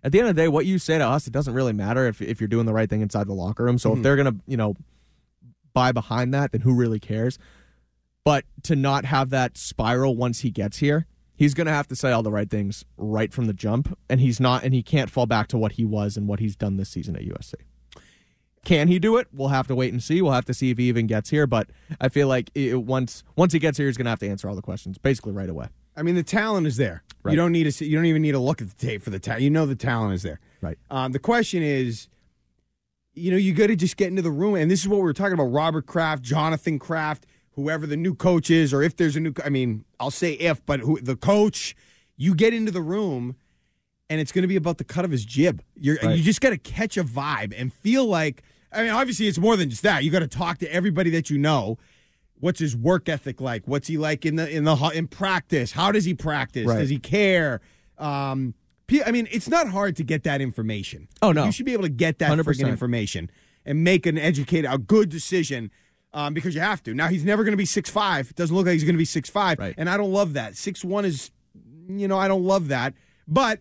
at 0.05 0.13
the 0.13 0.19
end 0.19 0.29
of 0.29 0.33
the 0.37 0.41
day 0.41 0.47
what 0.47 0.65
you 0.65 0.79
say 0.79 0.97
to 0.97 1.05
us 1.05 1.27
it 1.27 1.33
doesn't 1.33 1.53
really 1.53 1.73
matter 1.73 2.07
if, 2.07 2.21
if 2.21 2.39
you're 2.39 2.47
doing 2.47 2.65
the 2.65 2.71
right 2.73 2.89
thing 2.89 3.01
inside 3.01 3.27
the 3.27 3.33
locker 3.33 3.65
room 3.65 3.77
so 3.77 3.89
Mhm. 3.93 3.97
if 3.97 4.03
they're 4.03 4.15
gonna 4.15 4.35
you 4.47 4.55
know 4.55 4.77
buy 5.73 5.91
behind 5.91 6.33
that 6.33 6.53
then 6.53 6.61
who 6.61 6.73
really 6.73 6.99
cares 6.99 7.37
but 8.23 8.45
to 8.63 8.75
not 8.75 9.05
have 9.05 9.29
that 9.29 9.57
spiral 9.57 10.15
once 10.15 10.41
he 10.41 10.51
gets 10.51 10.77
here 10.77 11.07
he's 11.41 11.55
going 11.55 11.65
to 11.65 11.73
have 11.73 11.87
to 11.87 11.95
say 11.95 12.11
all 12.11 12.21
the 12.21 12.31
right 12.31 12.51
things 12.51 12.85
right 12.97 13.33
from 13.33 13.47
the 13.47 13.53
jump 13.53 13.97
and 14.07 14.21
he's 14.21 14.39
not 14.39 14.63
and 14.63 14.75
he 14.75 14.83
can't 14.83 15.09
fall 15.09 15.25
back 15.25 15.47
to 15.47 15.57
what 15.57 15.71
he 15.71 15.83
was 15.83 16.15
and 16.15 16.27
what 16.27 16.39
he's 16.39 16.55
done 16.55 16.77
this 16.77 16.89
season 16.89 17.15
at 17.15 17.23
USC. 17.23 17.55
Can 18.63 18.87
he 18.89 18.99
do 18.99 19.17
it? 19.17 19.27
We'll 19.33 19.47
have 19.47 19.65
to 19.65 19.75
wait 19.75 19.91
and 19.91 20.03
see. 20.03 20.21
We'll 20.21 20.33
have 20.33 20.45
to 20.45 20.53
see 20.53 20.69
if 20.69 20.77
he 20.77 20.83
even 20.83 21.07
gets 21.07 21.31
here, 21.31 21.47
but 21.47 21.71
I 21.99 22.09
feel 22.09 22.27
like 22.27 22.51
it, 22.53 22.83
once 22.83 23.23
once 23.35 23.53
he 23.53 23.59
gets 23.59 23.79
here 23.79 23.87
he's 23.87 23.97
going 23.97 24.05
to 24.05 24.11
have 24.11 24.19
to 24.19 24.29
answer 24.29 24.47
all 24.47 24.55
the 24.55 24.61
questions 24.61 24.99
basically 24.99 25.31
right 25.31 25.49
away. 25.49 25.69
I 25.97 26.03
mean, 26.03 26.13
the 26.13 26.21
talent 26.21 26.67
is 26.67 26.77
there. 26.77 27.01
Right. 27.23 27.31
You 27.31 27.37
don't 27.37 27.51
need 27.51 27.63
to. 27.63 27.71
See, 27.71 27.87
you 27.87 27.95
don't 27.95 28.05
even 28.05 28.21
need 28.21 28.33
to 28.33 28.39
look 28.39 28.61
at 28.61 28.69
the 28.69 28.75
tape 28.75 29.01
for 29.01 29.09
the 29.09 29.17
talent. 29.17 29.41
You 29.41 29.49
know 29.49 29.65
the 29.65 29.75
talent 29.75 30.13
is 30.13 30.21
there. 30.21 30.39
Right. 30.61 30.77
Um, 30.91 31.11
the 31.11 31.19
question 31.19 31.63
is, 31.63 32.07
you 33.15 33.31
know, 33.31 33.37
you 33.37 33.53
got 33.53 33.67
to 33.67 33.75
just 33.75 33.97
get 33.97 34.09
into 34.09 34.21
the 34.21 34.31
room, 34.31 34.53
and 34.53 34.69
this 34.69 34.81
is 34.81 34.87
what 34.87 34.97
we 34.97 35.03
were 35.03 35.13
talking 35.13 35.33
about: 35.33 35.45
Robert 35.45 35.87
Kraft, 35.87 36.21
Jonathan 36.21 36.77
Kraft, 36.77 37.25
whoever 37.61 37.85
the 37.87 37.97
new 37.97 38.15
coach 38.15 38.49
is, 38.49 38.73
or 38.73 38.81
if 38.81 38.95
there's 38.95 39.15
a 39.15 39.19
new. 39.19 39.33
I 39.43 39.49
mean, 39.49 39.85
I'll 39.99 40.11
say 40.11 40.33
if, 40.33 40.65
but 40.65 40.79
who 40.79 40.99
the 40.99 41.15
coach? 41.15 41.75
You 42.17 42.35
get 42.35 42.53
into 42.53 42.71
the 42.71 42.81
room, 42.81 43.35
and 44.09 44.19
it's 44.21 44.31
going 44.31 44.43
to 44.43 44.47
be 44.47 44.55
about 44.55 44.77
the 44.77 44.83
cut 44.83 45.05
of 45.05 45.11
his 45.11 45.25
jib. 45.25 45.63
You're 45.75 45.97
Right. 46.03 46.17
you 46.17 46.23
just 46.23 46.41
got 46.41 46.51
to 46.51 46.57
catch 46.57 46.97
a 46.97 47.03
vibe 47.03 47.53
and 47.57 47.73
feel 47.73 48.05
like. 48.05 48.43
I 48.73 48.83
mean, 48.83 48.91
obviously, 48.91 49.27
it's 49.27 49.37
more 49.39 49.57
than 49.57 49.69
just 49.69 49.83
that. 49.83 50.03
You 50.03 50.11
got 50.11 50.19
to 50.19 50.27
talk 50.27 50.59
to 50.59 50.73
everybody 50.73 51.09
that 51.11 51.29
you 51.29 51.37
know. 51.37 51.77
What's 52.39 52.59
his 52.59 52.75
work 52.75 53.07
ethic 53.07 53.39
like? 53.39 53.67
What's 53.67 53.87
he 53.87 53.97
like 53.97 54.25
in 54.25 54.35
the 54.35 54.49
in 54.49 54.63
the 54.63 54.75
in 54.95 55.07
practice? 55.07 55.71
How 55.71 55.91
does 55.91 56.05
he 56.05 56.13
practice? 56.15 56.65
Right. 56.65 56.79
Does 56.79 56.89
he 56.89 56.97
care? 56.97 57.61
Um, 57.99 58.55
I 59.05 59.11
mean, 59.11 59.27
it's 59.31 59.47
not 59.47 59.67
hard 59.67 59.95
to 59.97 60.03
get 60.03 60.23
that 60.23 60.41
information. 60.41 61.07
Oh, 61.21 61.31
no. 61.31 61.45
you 61.45 61.51
should 61.51 61.65
be 61.65 61.73
able 61.73 61.83
to 61.83 61.89
get 61.89 62.19
that 62.19 62.31
100%. 62.31 62.43
freaking 62.43 62.67
information 62.67 63.29
and 63.65 63.83
make 63.83 64.05
an 64.05 64.17
educated, 64.17 64.69
a 64.69 64.77
good 64.77 65.09
decision. 65.09 65.71
Um, 66.13 66.33
because 66.33 66.53
you 66.53 66.59
have 66.61 66.83
to. 66.83 66.93
Now 66.93 67.07
he's 67.07 67.23
never 67.23 67.43
going 67.45 67.53
to 67.53 67.57
be 67.57 67.65
six 67.65 67.89
five. 67.89 68.29
It 68.29 68.35
doesn't 68.35 68.53
look 68.55 68.65
like 68.65 68.73
he's 68.73 68.83
going 68.83 68.95
to 68.95 68.99
be 68.99 69.05
six 69.05 69.29
five, 69.29 69.57
Right. 69.59 69.73
and 69.77 69.89
I 69.89 69.95
don't 69.95 70.11
love 70.11 70.33
that. 70.33 70.57
Six 70.57 70.83
one 70.83 71.05
is, 71.05 71.31
you 71.87 72.07
know, 72.07 72.17
I 72.17 72.27
don't 72.27 72.43
love 72.43 72.67
that, 72.67 72.93
but 73.27 73.59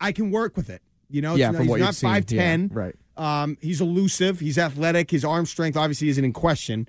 I 0.00 0.12
can 0.12 0.30
work 0.30 0.56
with 0.56 0.70
it. 0.70 0.80
You 1.10 1.20
know, 1.20 1.34
Yeah, 1.34 1.50
not- 1.50 1.58
from 1.58 1.66
what 1.66 1.80
not 1.80 1.94
five 1.96 2.24
ten. 2.24 2.70
yeah, 2.72 2.78
right. 2.78 2.94
Um, 3.16 3.58
he's 3.60 3.82
elusive. 3.82 4.40
He's 4.40 4.56
athletic. 4.56 5.10
His 5.10 5.26
arm 5.26 5.44
strength 5.44 5.76
obviously 5.76 6.08
isn't 6.08 6.24
in 6.24 6.32
question. 6.32 6.88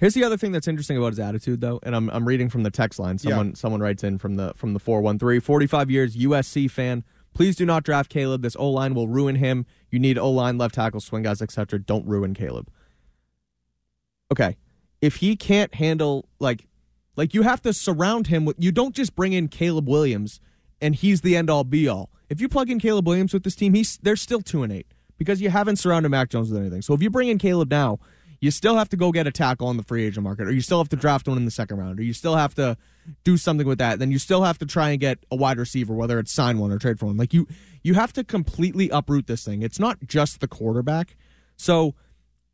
Here's 0.00 0.14
the 0.14 0.22
other 0.22 0.36
thing 0.36 0.52
that's 0.52 0.68
interesting 0.68 0.96
about 0.96 1.08
his 1.08 1.18
attitude, 1.18 1.60
though, 1.60 1.80
and 1.82 1.96
I'm, 1.96 2.08
I'm 2.10 2.26
reading 2.28 2.48
from 2.48 2.62
the 2.62 2.70
text 2.70 2.98
line. 3.00 3.16
Yeah. 3.22 3.30
Someone 3.30 3.54
someone 3.56 3.80
writes 3.80 4.04
in 4.04 4.18
from 4.18 4.36
the 4.36 4.52
from 4.54 4.72
the 4.74 4.78
413, 4.78 5.40
45 5.40 5.90
years 5.90 6.16
USC 6.16 6.70
fan. 6.70 7.02
Please 7.34 7.56
do 7.56 7.66
not 7.66 7.82
draft 7.82 8.08
Caleb. 8.10 8.42
This 8.42 8.56
O 8.56 8.68
line 8.70 8.94
will 8.94 9.08
ruin 9.08 9.36
him. 9.36 9.66
You 9.90 9.98
need 9.98 10.18
O 10.18 10.30
line, 10.30 10.56
left 10.58 10.74
tackle, 10.76 11.00
swing 11.00 11.22
guys, 11.24 11.42
etc. 11.42 11.78
Don't 11.80 12.06
ruin 12.06 12.34
Caleb. 12.34 12.68
Okay, 14.30 14.56
if 15.00 15.16
he 15.16 15.36
can't 15.36 15.74
handle 15.74 16.28
like 16.38 16.66
like 17.16 17.34
you 17.34 17.42
have 17.42 17.60
to 17.62 17.72
surround 17.72 18.28
him 18.28 18.44
with. 18.44 18.56
You 18.58 18.70
don't 18.70 18.94
just 18.94 19.14
bring 19.16 19.32
in 19.32 19.48
Caleb 19.48 19.88
Williams 19.88 20.40
and 20.80 20.94
he's 20.94 21.20
the 21.20 21.36
end 21.36 21.50
all 21.50 21.64
be 21.64 21.88
all. 21.88 22.10
If 22.28 22.40
you 22.40 22.48
plug 22.48 22.70
in 22.70 22.78
Caleb 22.78 23.06
Williams 23.06 23.32
with 23.32 23.42
this 23.42 23.56
team, 23.56 23.74
he's 23.74 23.98
they're 23.98 24.16
still 24.16 24.40
two 24.40 24.62
and 24.62 24.72
eight 24.72 24.86
because 25.18 25.40
you 25.40 25.50
haven't 25.50 25.76
surrounded 25.76 26.10
Mac 26.10 26.30
Jones 26.30 26.50
with 26.50 26.60
anything. 26.60 26.82
So 26.82 26.94
if 26.94 27.02
you 27.02 27.10
bring 27.10 27.28
in 27.28 27.38
Caleb 27.38 27.70
now, 27.70 27.98
you 28.40 28.52
still 28.52 28.76
have 28.76 28.88
to 28.90 28.96
go 28.96 29.10
get 29.10 29.26
a 29.26 29.32
tackle 29.32 29.66
on 29.66 29.76
the 29.76 29.82
free 29.82 30.04
agent 30.04 30.22
market, 30.22 30.46
or 30.46 30.52
you 30.52 30.60
still 30.60 30.78
have 30.78 30.88
to 30.90 30.96
draft 30.96 31.26
one 31.26 31.36
in 31.36 31.44
the 31.44 31.50
second 31.50 31.78
round, 31.78 31.98
or 31.98 32.04
you 32.04 32.12
still 32.12 32.36
have 32.36 32.54
to 32.54 32.76
do 33.24 33.36
something 33.36 33.66
with 33.66 33.78
that. 33.78 33.98
Then 33.98 34.12
you 34.12 34.18
still 34.20 34.44
have 34.44 34.58
to 34.58 34.66
try 34.66 34.90
and 34.90 35.00
get 35.00 35.18
a 35.30 35.36
wide 35.36 35.58
receiver, 35.58 35.92
whether 35.92 36.20
it's 36.20 36.30
sign 36.30 36.58
one 36.58 36.70
or 36.70 36.78
trade 36.78 37.00
for 37.00 37.06
one. 37.06 37.16
Like 37.16 37.34
you, 37.34 37.48
you 37.82 37.94
have 37.94 38.12
to 38.12 38.22
completely 38.22 38.90
uproot 38.90 39.26
this 39.26 39.44
thing. 39.44 39.62
It's 39.62 39.80
not 39.80 39.98
just 40.06 40.38
the 40.38 40.46
quarterback. 40.46 41.16
So 41.56 41.96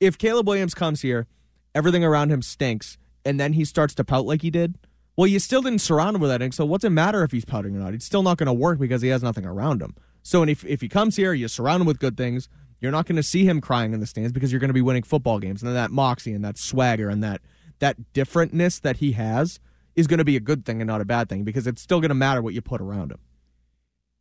if 0.01 0.17
Caleb 0.17 0.49
Williams 0.49 0.73
comes 0.73 1.03
here, 1.03 1.27
everything 1.75 2.05
around 2.05 2.31
him 2.31 2.43
stinks, 2.43 2.99
and 3.25 3.39
then 3.39 3.55
he 3.55 3.65
starts 3.65 3.95
to 3.95 4.05
pout 4.05 4.27
like 4.27 4.43
he 4.43 4.51
did. 4.51 4.79
Well, 5.17 5.27
you 5.27 5.39
still 5.39 5.63
didn't 5.63 5.81
surround 5.81 6.17
him 6.17 6.23
with 6.23 6.31
anything, 6.31 6.53
so 6.53 6.65
what's 6.65 6.85
it 6.85 6.91
matter 6.91 7.23
if 7.23 7.31
he's 7.31 7.45
pouting 7.45 7.77
or 7.77 7.79
not? 7.79 7.95
It's 7.95 8.05
still 8.05 8.23
not 8.23 8.37
going 8.37 8.49
to 8.49 8.53
work 8.53 8.79
because 8.79 9.03
he 9.03 9.09
has 9.09 9.23
nothing 9.23 9.47
around 9.47 9.81
him. 9.81 9.95
So, 10.23 10.43
and 10.43 10.51
if 10.51 10.65
if 10.65 10.81
he 10.81 10.89
comes 10.89 11.17
here, 11.17 11.33
you 11.33 11.47
surround 11.49 11.83
him 11.83 11.87
with 11.87 12.01
good 12.01 12.17
things. 12.17 12.49
You're 12.81 12.93
not 12.93 13.07
going 13.07 13.17
to 13.17 13.23
see 13.23 13.45
him 13.45 13.61
crying 13.61 13.95
in 13.95 14.01
the 14.01 14.07
stands 14.07 14.33
because 14.33 14.53
you're 14.53 14.61
going 14.61 14.69
to 14.69 14.75
be 14.75 14.83
winning 14.83 15.05
football 15.05 15.39
games, 15.39 15.63
and 15.63 15.69
then 15.69 15.75
that 15.75 15.91
moxie 15.91 16.33
and 16.33 16.45
that 16.45 16.59
swagger 16.59 17.09
and 17.09 17.23
that 17.23 17.41
that 17.79 17.97
differentness 18.13 18.81
that 18.81 18.97
he 18.97 19.13
has 19.13 19.61
is 19.95 20.07
going 20.07 20.19
to 20.19 20.25
be 20.25 20.37
a 20.37 20.41
good 20.41 20.65
thing 20.65 20.81
and 20.81 20.89
not 20.89 21.01
a 21.01 21.05
bad 21.05 21.29
thing 21.29 21.45
because 21.45 21.67
it's 21.67 21.83
still 21.83 22.01
going 22.01 22.09
to 22.09 22.15
matter 22.15 22.43
what 22.43 22.55
you 22.55 22.61
put 22.61 22.81
around 22.81 23.13
him. 23.13 23.19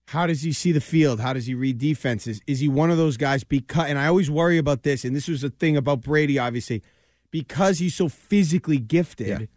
How 0.08 0.28
does 0.28 0.42
he 0.42 0.52
see 0.52 0.72
the 0.72 0.82
field? 0.82 1.20
How 1.20 1.34
does 1.34 1.46
he 1.46 1.56
read 1.56 1.78
defenses? 1.78 2.42
Is 2.46 2.60
he 2.60 2.68
one 2.68 2.92
of 2.92 2.98
those 2.98 3.18
guys? 3.18 3.44
Because 3.44 3.88
and 3.90 3.98
I 3.98 4.08
always 4.08 4.30
worry 4.30 4.58
about 4.58 4.84
this, 4.84 5.06
and 5.06 5.16
this 5.16 5.28
was 5.28 5.44
a 5.44 5.50
thing 5.50 5.78
about 5.78 6.02
Brady, 6.02 6.38
obviously, 6.38 6.84
because 7.34 7.80
he's 7.80 7.96
so 7.96 8.08
physically 8.08 8.78
gifted. 8.78 9.50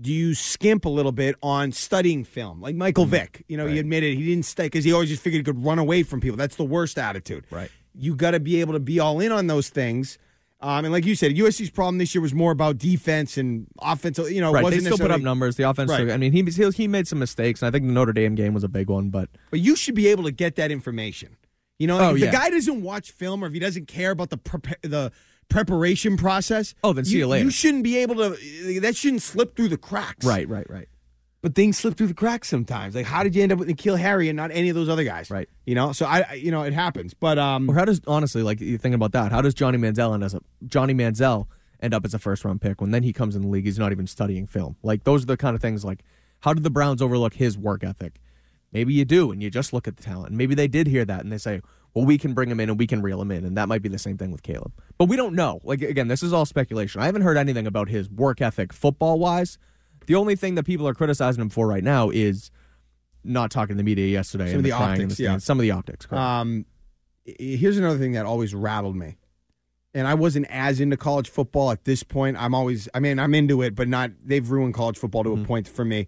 Do 0.00 0.12
you 0.12 0.34
skimp 0.34 0.84
a 0.84 0.88
little 0.88 1.10
bit 1.10 1.34
on 1.42 1.72
studying 1.72 2.22
film, 2.22 2.60
like 2.60 2.76
Michael 2.76 3.04
Vick? 3.04 3.44
You 3.48 3.56
know, 3.56 3.66
he 3.66 3.78
admitted 3.80 4.16
he 4.16 4.26
didn't 4.26 4.44
study 4.44 4.68
because 4.68 4.84
he 4.84 4.92
always 4.92 5.08
just 5.08 5.22
figured 5.22 5.40
he 5.40 5.44
could 5.52 5.64
run 5.64 5.78
away 5.80 6.02
from 6.04 6.20
people. 6.20 6.36
That's 6.36 6.54
the 6.56 6.64
worst 6.64 6.98
attitude. 6.98 7.44
Right. 7.50 7.70
You 7.94 8.14
got 8.14 8.30
to 8.30 8.40
be 8.40 8.60
able 8.60 8.74
to 8.74 8.78
be 8.80 9.00
all 9.00 9.18
in 9.20 9.32
on 9.32 9.48
those 9.48 9.68
things. 9.70 10.18
Um, 10.60 10.84
and 10.84 10.92
like 10.92 11.04
you 11.04 11.14
said, 11.16 11.34
USC's 11.34 11.70
problem 11.70 11.98
this 11.98 12.14
year 12.14 12.22
was 12.22 12.32
more 12.32 12.52
about 12.52 12.78
defense 12.78 13.36
and 13.36 13.66
offensive. 13.82 14.30
You 14.30 14.40
know, 14.40 14.50
it 14.50 14.52
right? 14.52 14.60
They 14.60 14.76
wasn't 14.76 14.94
still 14.94 14.98
put 14.98 15.10
up 15.10 15.20
numbers. 15.20 15.56
The 15.56 15.68
offense. 15.68 15.90
Right. 15.90 16.10
I 16.10 16.16
mean, 16.16 16.32
he 16.32 16.42
he 16.42 16.70
he 16.70 16.88
made 16.88 17.08
some 17.08 17.18
mistakes, 17.18 17.60
and 17.62 17.68
I 17.68 17.70
think 17.72 17.86
the 17.86 17.92
Notre 17.92 18.12
Dame 18.12 18.34
game 18.36 18.54
was 18.54 18.62
a 18.64 18.68
big 18.68 18.88
one. 18.88 19.10
But 19.10 19.30
But 19.50 19.60
you 19.60 19.74
should 19.74 19.94
be 19.96 20.06
able 20.08 20.24
to 20.24 20.30
get 20.30 20.54
that 20.56 20.70
information. 20.70 21.36
You 21.78 21.86
know, 21.88 21.98
Oh, 21.98 22.14
if 22.14 22.20
yeah. 22.20 22.26
the 22.26 22.32
guy 22.32 22.50
doesn't 22.50 22.82
watch 22.82 23.10
film 23.10 23.42
or 23.42 23.48
if 23.48 23.52
he 23.52 23.58
doesn't 23.58 23.86
care 23.88 24.10
about 24.12 24.30
the 24.30 24.38
the 24.82 25.12
preparation 25.48 26.16
process, 26.16 26.74
Oh, 26.84 26.92
then 26.92 27.04
see 27.04 27.18
you 27.18 27.26
later. 27.26 27.44
You 27.44 27.50
shouldn't 27.50 27.84
be 27.84 27.98
able 27.98 28.16
to. 28.16 28.80
That 28.80 28.96
shouldn't 28.96 29.22
slip 29.22 29.56
through 29.56 29.68
the 29.68 29.76
cracks. 29.78 30.24
right, 30.24 30.48
right, 30.48 30.68
right. 30.70 30.88
But 31.42 31.54
things 31.54 31.78
slip 31.78 31.96
through 31.96 32.08
the 32.08 32.14
cracks 32.14 32.48
sometimes. 32.48 32.94
Like, 32.96 33.06
how 33.06 33.22
did 33.22 33.36
you 33.36 33.42
end 33.42 33.52
up 33.52 33.58
with 33.58 33.68
N'Keal 33.68 33.96
Harry 33.98 34.28
and 34.28 34.36
not 34.36 34.50
any 34.50 34.68
of 34.68 34.74
those 34.74 34.88
other 34.88 35.04
guys? 35.04 35.30
Right. 35.30 35.48
You 35.64 35.76
know, 35.76 35.92
so 35.92 36.04
I, 36.04 36.32
you 36.32 36.50
know, 36.50 36.62
it 36.62 36.72
happens. 36.72 37.14
But 37.14 37.38
um, 37.38 37.70
Or 37.70 37.74
how 37.74 37.84
does 37.84 38.00
honestly, 38.08 38.42
like 38.42 38.60
you 38.60 38.78
think 38.78 38.94
about 38.96 39.12
that? 39.12 39.30
How 39.30 39.42
does 39.42 39.54
Johnny 39.54 39.78
Manziel 39.78 40.12
end 40.14 40.24
as 40.24 40.34
a 40.34 40.40
Johnny 40.66 40.92
Manziel 40.94 41.46
end 41.80 41.94
up 41.94 42.04
as 42.04 42.14
a 42.14 42.18
first 42.18 42.44
round 42.44 42.60
pick 42.60 42.80
when 42.80 42.90
then 42.90 43.04
he 43.04 43.12
comes 43.12 43.36
in 43.36 43.42
the 43.42 43.48
league? 43.48 43.64
He's 43.66 43.78
not 43.78 43.92
even 43.92 44.06
studying 44.08 44.46
film. 44.48 44.76
Like 44.82 45.04
those 45.04 45.22
are 45.22 45.26
the 45.26 45.36
kind 45.36 45.54
of 45.54 45.62
things. 45.62 45.84
Like 45.84 46.02
how 46.40 46.52
did 46.52 46.64
the 46.64 46.70
Browns 46.70 47.00
overlook 47.00 47.34
his 47.34 47.56
work 47.56 47.84
ethic? 47.84 48.20
Maybe 48.72 48.92
you 48.94 49.04
do, 49.04 49.30
and 49.30 49.40
you 49.40 49.48
just 49.48 49.72
look 49.72 49.86
at 49.86 49.96
the 49.96 50.02
talent. 50.02 50.32
Maybe 50.32 50.54
they 50.56 50.66
did 50.68 50.86
hear 50.88 51.04
that, 51.04 51.20
and 51.22 51.32
they 51.32 51.38
say, 51.38 51.60
"Well, 51.96 52.04
we 52.04 52.18
can 52.18 52.32
bring 52.34 52.48
him 52.50 52.60
in, 52.60 52.68
and 52.70 52.78
we 52.78 52.86
can 52.86 53.02
reel 53.02 53.20
him 53.20 53.30
in," 53.32 53.44
and 53.44 53.56
that 53.56 53.68
might 53.68 53.82
be 53.82 53.88
the 53.88 53.98
same 53.98 54.16
thing 54.18 54.30
with 54.30 54.42
Caleb. 54.44 54.72
But 54.98 55.06
we 55.08 55.16
don't 55.16 55.34
know. 55.34 55.60
Like 55.64 55.82
again, 55.82 56.06
this 56.08 56.22
is 56.22 56.32
all 56.32 56.44
speculation. 56.46 57.00
I 57.00 57.06
haven't 57.06 57.22
heard 57.22 57.36
anything 57.38 57.66
about 57.66 57.88
his 57.88 58.08
work 58.10 58.40
ethic 58.40 58.72
football 58.72 59.18
wise. 59.18 59.58
The 60.06 60.14
only 60.14 60.36
thing 60.36 60.54
that 60.56 60.64
people 60.64 60.86
are 60.86 60.94
criticizing 60.94 61.40
him 61.40 61.48
for 61.48 61.66
right 61.66 61.82
now 61.82 62.10
is 62.10 62.50
not 63.24 63.50
talking 63.50 63.74
to 63.74 63.78
the 63.78 63.82
media 63.82 64.06
yesterday 64.06 64.44
Some 64.50 64.58
and 64.58 64.58
of 64.58 64.64
the 64.64 64.72
optics, 64.72 65.18
yeah. 65.18 65.38
Some 65.38 65.58
of 65.58 65.62
the 65.62 65.72
optics. 65.72 66.06
correct. 66.06 66.20
um, 66.22 66.64
here's 67.24 67.76
another 67.76 67.98
thing 67.98 68.12
that 68.12 68.24
always 68.24 68.54
rattled 68.54 68.94
me. 68.94 69.16
And 69.94 70.06
I 70.06 70.14
wasn't 70.14 70.46
as 70.50 70.78
into 70.78 70.96
college 70.98 71.28
football 71.30 71.70
at 71.70 71.84
this 71.86 72.02
point. 72.02 72.36
I'm 72.38 72.54
always, 72.54 72.88
I 72.94 73.00
mean, 73.00 73.18
I'm 73.18 73.34
into 73.34 73.62
it, 73.62 73.74
but 73.74 73.88
not. 73.88 74.10
They've 74.22 74.48
ruined 74.48 74.74
college 74.74 74.98
football 74.98 75.24
to 75.24 75.30
Mm-hmm. 75.30 75.42
a 75.44 75.46
point 75.46 75.66
for 75.68 75.84
me. 75.86 76.06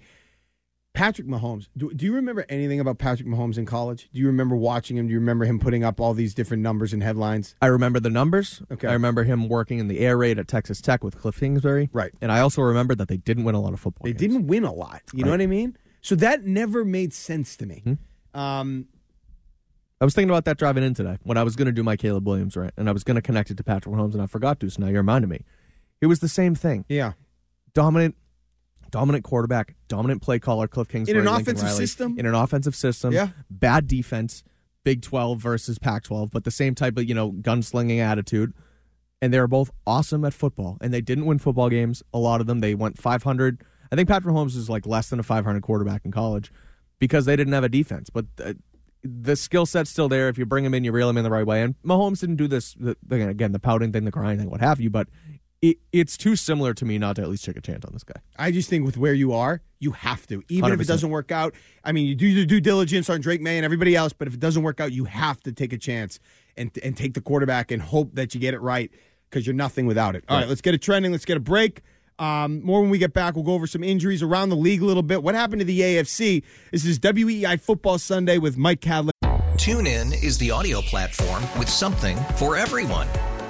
Patrick 0.98 1.28
Mahomes. 1.28 1.68
Do, 1.76 1.92
do 1.94 2.04
you 2.04 2.12
remember 2.12 2.44
anything 2.48 2.80
about 2.80 2.98
Patrick 2.98 3.28
Mahomes 3.28 3.56
in 3.56 3.66
college? 3.66 4.10
Do 4.12 4.18
you 4.18 4.26
remember 4.26 4.56
watching 4.56 4.96
him? 4.96 5.06
Do 5.06 5.12
you 5.12 5.20
remember 5.20 5.44
him 5.44 5.60
putting 5.60 5.84
up 5.84 6.00
all 6.00 6.12
these 6.12 6.34
different 6.34 6.60
numbers 6.60 6.92
and 6.92 7.04
headlines? 7.04 7.54
I 7.62 7.66
remember 7.66 8.00
the 8.00 8.10
numbers. 8.10 8.62
Okay. 8.72 8.88
I 8.88 8.94
remember 8.94 9.22
him 9.22 9.48
working 9.48 9.78
in 9.78 9.86
the 9.86 10.00
air 10.00 10.16
raid 10.16 10.40
at 10.40 10.48
Texas 10.48 10.80
Tech 10.80 11.04
with 11.04 11.16
Cliff 11.16 11.38
Kingsbury. 11.38 11.88
Right. 11.92 12.10
And 12.20 12.32
I 12.32 12.40
also 12.40 12.62
remember 12.62 12.96
that 12.96 13.06
they 13.06 13.16
didn't 13.16 13.44
win 13.44 13.54
a 13.54 13.60
lot 13.60 13.74
of 13.74 13.78
football. 13.78 14.06
They 14.06 14.10
games. 14.10 14.20
didn't 14.20 14.46
win 14.48 14.64
a 14.64 14.72
lot. 14.72 15.02
You 15.12 15.22
know 15.24 15.30
what 15.30 15.40
I 15.40 15.46
mean? 15.46 15.78
So 16.00 16.16
that 16.16 16.44
never 16.44 16.84
made 16.84 17.12
sense 17.12 17.56
to 17.58 17.66
me. 17.66 17.82
Hmm. 18.34 18.40
Um, 18.40 18.88
I 20.00 20.04
was 20.04 20.16
thinking 20.16 20.30
about 20.30 20.46
that 20.46 20.58
driving 20.58 20.82
in 20.82 20.94
today 20.94 21.18
when 21.22 21.38
I 21.38 21.44
was 21.44 21.54
going 21.54 21.66
to 21.66 21.72
do 21.72 21.84
my 21.84 21.96
Caleb 21.96 22.26
Williams 22.26 22.56
right, 22.56 22.72
and 22.76 22.88
I 22.88 22.92
was 22.92 23.04
going 23.04 23.14
to 23.14 23.22
connect 23.22 23.52
it 23.52 23.56
to 23.58 23.62
Patrick 23.62 23.94
Mahomes, 23.94 24.14
and 24.14 24.22
I 24.22 24.26
forgot 24.26 24.58
to. 24.60 24.70
So 24.70 24.82
now 24.82 24.88
you 24.88 24.96
reminded 24.96 25.28
me. 25.28 25.44
It 26.00 26.06
was 26.06 26.18
the 26.18 26.28
same 26.28 26.56
thing. 26.56 26.84
yeah. 26.88 27.12
Dominant, 27.74 28.16
dominant 28.90 29.24
quarterback, 29.24 29.74
dominant 29.88 30.22
play 30.22 30.38
caller, 30.38 30.68
Cliff 30.68 30.88
Kingsbury, 30.88 31.18
In 31.20 31.26
an 31.26 31.32
Lincoln 31.32 31.42
offensive 31.56 31.66
Riley, 31.68 31.86
system? 31.86 32.18
in 32.18 32.26
an 32.26 32.34
offensive 32.34 32.74
system, 32.76 33.12
Yeah. 33.12 33.28
bad 33.50 33.86
defense, 33.86 34.42
Big 34.84 35.02
Twelve 35.02 35.38
versus 35.40 35.78
Pac 35.78 36.04
twelve, 36.04 36.30
but 36.30 36.44
the 36.44 36.50
same 36.50 36.74
type 36.74 36.96
of 36.96 37.04
you 37.08 37.14
know 37.14 37.32
gunslinging 37.32 37.98
attitude. 37.98 38.52
And 39.20 39.32
they 39.34 39.40
were 39.40 39.48
both 39.48 39.70
awesome 39.86 40.24
at 40.24 40.32
football, 40.32 40.78
and 40.80 40.94
they 40.94 41.00
didn't 41.00 41.26
win 41.26 41.38
football 41.40 41.68
games. 41.68 42.02
A 42.14 42.18
lot 42.18 42.40
of 42.40 42.46
them, 42.46 42.60
they 42.60 42.76
went 42.76 42.98
500. 42.98 43.60
I 43.90 43.96
think 43.96 44.08
Patrick 44.08 44.32
Mahomes 44.32 44.54
was 44.54 44.70
like 44.70 44.86
less 44.86 45.10
than 45.10 45.18
a 45.18 45.24
500 45.24 45.60
quarterback 45.60 46.02
in 46.04 46.12
college 46.12 46.52
because 47.00 47.24
they 47.24 47.34
didn't 47.34 47.52
have 47.52 47.64
a 47.64 47.68
defense. 47.68 48.10
But 48.10 48.26
uh, 48.42 48.52
the 49.02 49.34
skill 49.34 49.66
set's 49.66 49.90
still 49.90 50.08
there. 50.08 50.28
If 50.28 50.38
you 50.38 50.46
bring 50.46 50.64
him 50.64 50.72
in, 50.72 50.84
you 50.84 50.92
reel 50.92 51.10
him 51.10 51.16
in 51.16 51.24
the 51.24 51.30
right 51.32 51.44
way. 51.46 51.62
And 51.62 51.74
Mahomes 51.84 52.20
didn't 52.20 52.36
do 52.36 52.46
this 52.46 52.74
the, 52.74 52.96
again, 53.10 53.50
the 53.50 53.58
pouting 53.58 53.92
thing, 53.92 54.04
the 54.04 54.12
crying 54.12 54.38
thing, 54.38 54.50
what 54.50 54.60
have 54.60 54.80
you. 54.80 54.88
But 54.88 55.08
it, 55.60 55.78
it's 55.92 56.16
too 56.16 56.36
similar 56.36 56.72
to 56.74 56.84
me 56.84 56.98
not 56.98 57.16
to 57.16 57.22
at 57.22 57.28
least 57.28 57.44
take 57.44 57.56
a 57.56 57.60
chance 57.60 57.84
on 57.84 57.92
this 57.92 58.04
guy. 58.04 58.20
I 58.38 58.50
just 58.50 58.70
think 58.70 58.86
with 58.86 58.96
where 58.96 59.14
you 59.14 59.32
are, 59.32 59.60
you 59.80 59.92
have 59.92 60.26
to. 60.28 60.42
Even 60.48 60.72
if 60.72 60.80
it 60.80 60.86
doesn't 60.86 61.10
work 61.10 61.32
out, 61.32 61.54
I 61.84 61.92
mean, 61.92 62.06
you 62.06 62.14
do 62.14 62.26
your 62.26 62.46
due 62.46 62.60
diligence 62.60 63.10
on 63.10 63.20
Drake 63.20 63.40
Maye 63.40 63.56
and 63.56 63.64
everybody 63.64 63.96
else, 63.96 64.12
but 64.12 64.28
if 64.28 64.34
it 64.34 64.40
doesn't 64.40 64.62
work 64.62 64.80
out, 64.80 64.92
you 64.92 65.04
have 65.04 65.40
to 65.42 65.52
take 65.52 65.72
a 65.72 65.78
chance 65.78 66.20
and 66.56 66.70
and 66.82 66.96
take 66.96 67.14
the 67.14 67.20
quarterback 67.20 67.70
and 67.70 67.82
hope 67.82 68.14
that 68.14 68.34
you 68.34 68.40
get 68.40 68.54
it 68.54 68.60
right 68.60 68.90
because 69.30 69.46
you're 69.46 69.54
nothing 69.54 69.86
without 69.86 70.16
it. 70.16 70.24
All 70.28 70.38
right, 70.38 70.48
let's 70.48 70.60
get 70.60 70.74
it 70.74 70.82
trending. 70.82 71.12
Let's 71.12 71.24
get 71.24 71.36
a 71.36 71.40
break. 71.40 71.82
Um, 72.18 72.62
more 72.64 72.80
when 72.80 72.90
we 72.90 72.98
get 72.98 73.12
back. 73.12 73.36
We'll 73.36 73.44
go 73.44 73.52
over 73.54 73.68
some 73.68 73.84
injuries 73.84 74.22
around 74.22 74.48
the 74.48 74.56
league 74.56 74.82
a 74.82 74.84
little 74.84 75.04
bit. 75.04 75.22
What 75.22 75.36
happened 75.36 75.60
to 75.60 75.64
the 75.64 75.80
AFC? 75.80 76.42
This 76.72 76.84
is 76.84 76.98
WEEI 76.98 77.60
Football 77.60 77.98
Sunday 77.98 78.38
with 78.38 78.56
Mike 78.56 78.80
Kadlick. 78.80 79.10
TuneIn 79.56 80.22
is 80.22 80.38
the 80.38 80.50
audio 80.50 80.80
platform 80.80 81.42
with 81.58 81.68
something 81.68 82.16
for 82.36 82.56
everyone. 82.56 83.08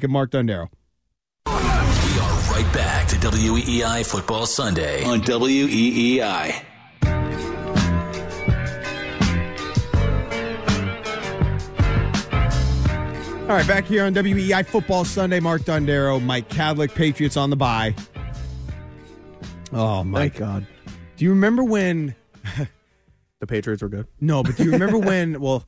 Get 0.00 0.10
Mark 0.10 0.30
Dondero. 0.30 0.68
We 1.46 1.52
are 1.52 2.40
right 2.52 2.70
back 2.72 3.08
to 3.08 3.16
WEEI 3.16 4.06
Football 4.06 4.46
Sunday 4.46 5.02
on 5.04 5.20
WEEI. 5.22 6.64
All 13.42 13.54
right, 13.54 13.66
back 13.66 13.86
here 13.86 14.04
on 14.04 14.14
WEEI 14.14 14.66
Football 14.66 15.06
Sunday. 15.06 15.40
Mark 15.40 15.62
Dondero, 15.62 16.22
Mike 16.22 16.50
Kadlick, 16.50 16.94
Patriots 16.94 17.36
on 17.36 17.48
the 17.48 17.56
bye. 17.56 17.94
Oh, 19.72 20.04
my 20.04 20.28
Thank 20.28 20.36
God. 20.36 20.66
Do 21.16 21.24
you 21.24 21.30
remember 21.30 21.64
when? 21.64 22.14
The 23.40 23.46
Patriots 23.46 23.82
were 23.82 23.88
good. 23.88 24.08
No, 24.20 24.42
but 24.42 24.56
do 24.56 24.64
you 24.64 24.72
remember 24.72 24.98
when? 24.98 25.40
Well, 25.40 25.64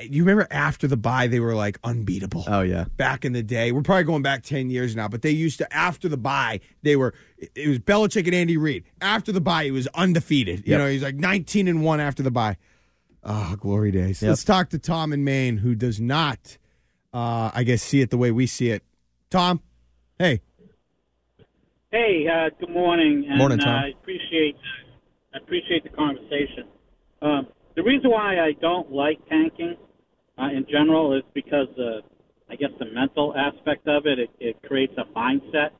you 0.00 0.24
remember 0.24 0.46
after 0.50 0.86
the 0.86 0.96
buy 0.96 1.26
they 1.26 1.40
were 1.40 1.54
like 1.54 1.78
unbeatable. 1.84 2.44
Oh, 2.46 2.62
yeah. 2.62 2.86
Back 2.96 3.24
in 3.24 3.32
the 3.32 3.42
day, 3.42 3.72
we're 3.72 3.82
probably 3.82 4.04
going 4.04 4.22
back 4.22 4.42
ten 4.42 4.70
years 4.70 4.96
now, 4.96 5.08
but 5.08 5.22
they 5.22 5.30
used 5.30 5.58
to 5.58 5.72
after 5.72 6.08
the 6.08 6.16
buy 6.16 6.60
they 6.82 6.96
were. 6.96 7.14
It 7.54 7.68
was 7.68 7.78
Belichick 7.78 8.26
and 8.26 8.34
Andy 8.34 8.56
Reid. 8.56 8.84
After 9.00 9.30
the 9.32 9.40
buy 9.40 9.64
he 9.64 9.70
was 9.70 9.86
undefeated. 9.94 10.66
You 10.66 10.78
know, 10.78 10.88
he's 10.88 11.02
like 11.02 11.16
nineteen 11.16 11.68
and 11.68 11.84
one 11.84 12.00
after 12.00 12.22
the 12.22 12.30
buy. 12.30 12.56
Oh, 13.22 13.56
glory 13.58 13.90
days. 13.90 14.20
Yep. 14.20 14.28
Let's 14.28 14.44
talk 14.44 14.70
to 14.70 14.78
Tom 14.78 15.12
in 15.12 15.24
Maine, 15.24 15.56
who 15.56 15.74
does 15.74 15.98
not, 15.98 16.58
uh, 17.14 17.50
I 17.54 17.62
guess, 17.64 17.82
see 17.82 18.02
it 18.02 18.10
the 18.10 18.18
way 18.18 18.30
we 18.30 18.46
see 18.46 18.68
it. 18.70 18.82
Tom, 19.30 19.62
hey. 20.18 20.42
Hey, 21.90 22.26
uh, 22.28 22.50
good 22.60 22.70
morning. 22.70 23.24
And, 23.28 23.38
Morning, 23.38 23.58
Tom. 23.58 23.68
Uh, 23.68 23.86
I 23.86 23.88
appreciate 23.98 24.56
I 25.32 25.38
appreciate 25.38 25.84
the 25.84 25.90
conversation. 25.90 26.64
Um, 27.22 27.46
the 27.76 27.82
reason 27.82 28.10
why 28.10 28.38
I 28.40 28.52
don't 28.60 28.92
like 28.92 29.18
tanking 29.28 29.76
uh, 30.38 30.46
in 30.46 30.66
general 30.70 31.16
is 31.16 31.22
because 31.34 31.68
uh, 31.78 32.00
I 32.50 32.56
guess 32.56 32.70
the 32.78 32.86
mental 32.86 33.34
aspect 33.36 33.86
of 33.88 34.06
it, 34.06 34.18
it, 34.18 34.30
it 34.40 34.62
creates 34.62 34.92
a 34.98 35.04
mindset 35.18 35.70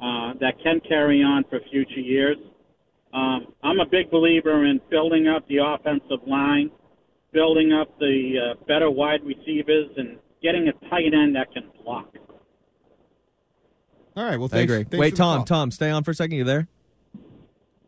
uh, 0.00 0.34
that 0.40 0.54
can 0.62 0.80
carry 0.88 1.22
on 1.22 1.44
for 1.50 1.60
future 1.70 2.00
years. 2.00 2.36
Um, 3.12 3.48
I'm 3.62 3.78
a 3.78 3.86
big 3.86 4.10
believer 4.10 4.64
in 4.64 4.80
building 4.90 5.28
up 5.28 5.46
the 5.48 5.58
offensive 5.58 6.26
line, 6.26 6.70
building 7.32 7.72
up 7.72 7.98
the 7.98 8.52
uh, 8.52 8.64
better 8.66 8.90
wide 8.90 9.20
receivers, 9.24 9.90
and 9.96 10.18
getting 10.42 10.68
a 10.68 10.88
tight 10.88 11.12
end 11.12 11.36
that 11.36 11.52
can 11.52 11.64
block. 11.84 12.08
All 14.16 14.24
right. 14.24 14.36
Well, 14.36 14.46
I 14.46 14.56
thanks. 14.56 14.72
agree. 14.72 14.84
thanks 14.84 14.98
Wait, 14.98 15.16
Tom. 15.16 15.44
Tom, 15.44 15.70
stay 15.70 15.90
on 15.90 16.04
for 16.04 16.10
a 16.10 16.14
second. 16.14 16.36
You 16.36 16.44
there? 16.44 16.68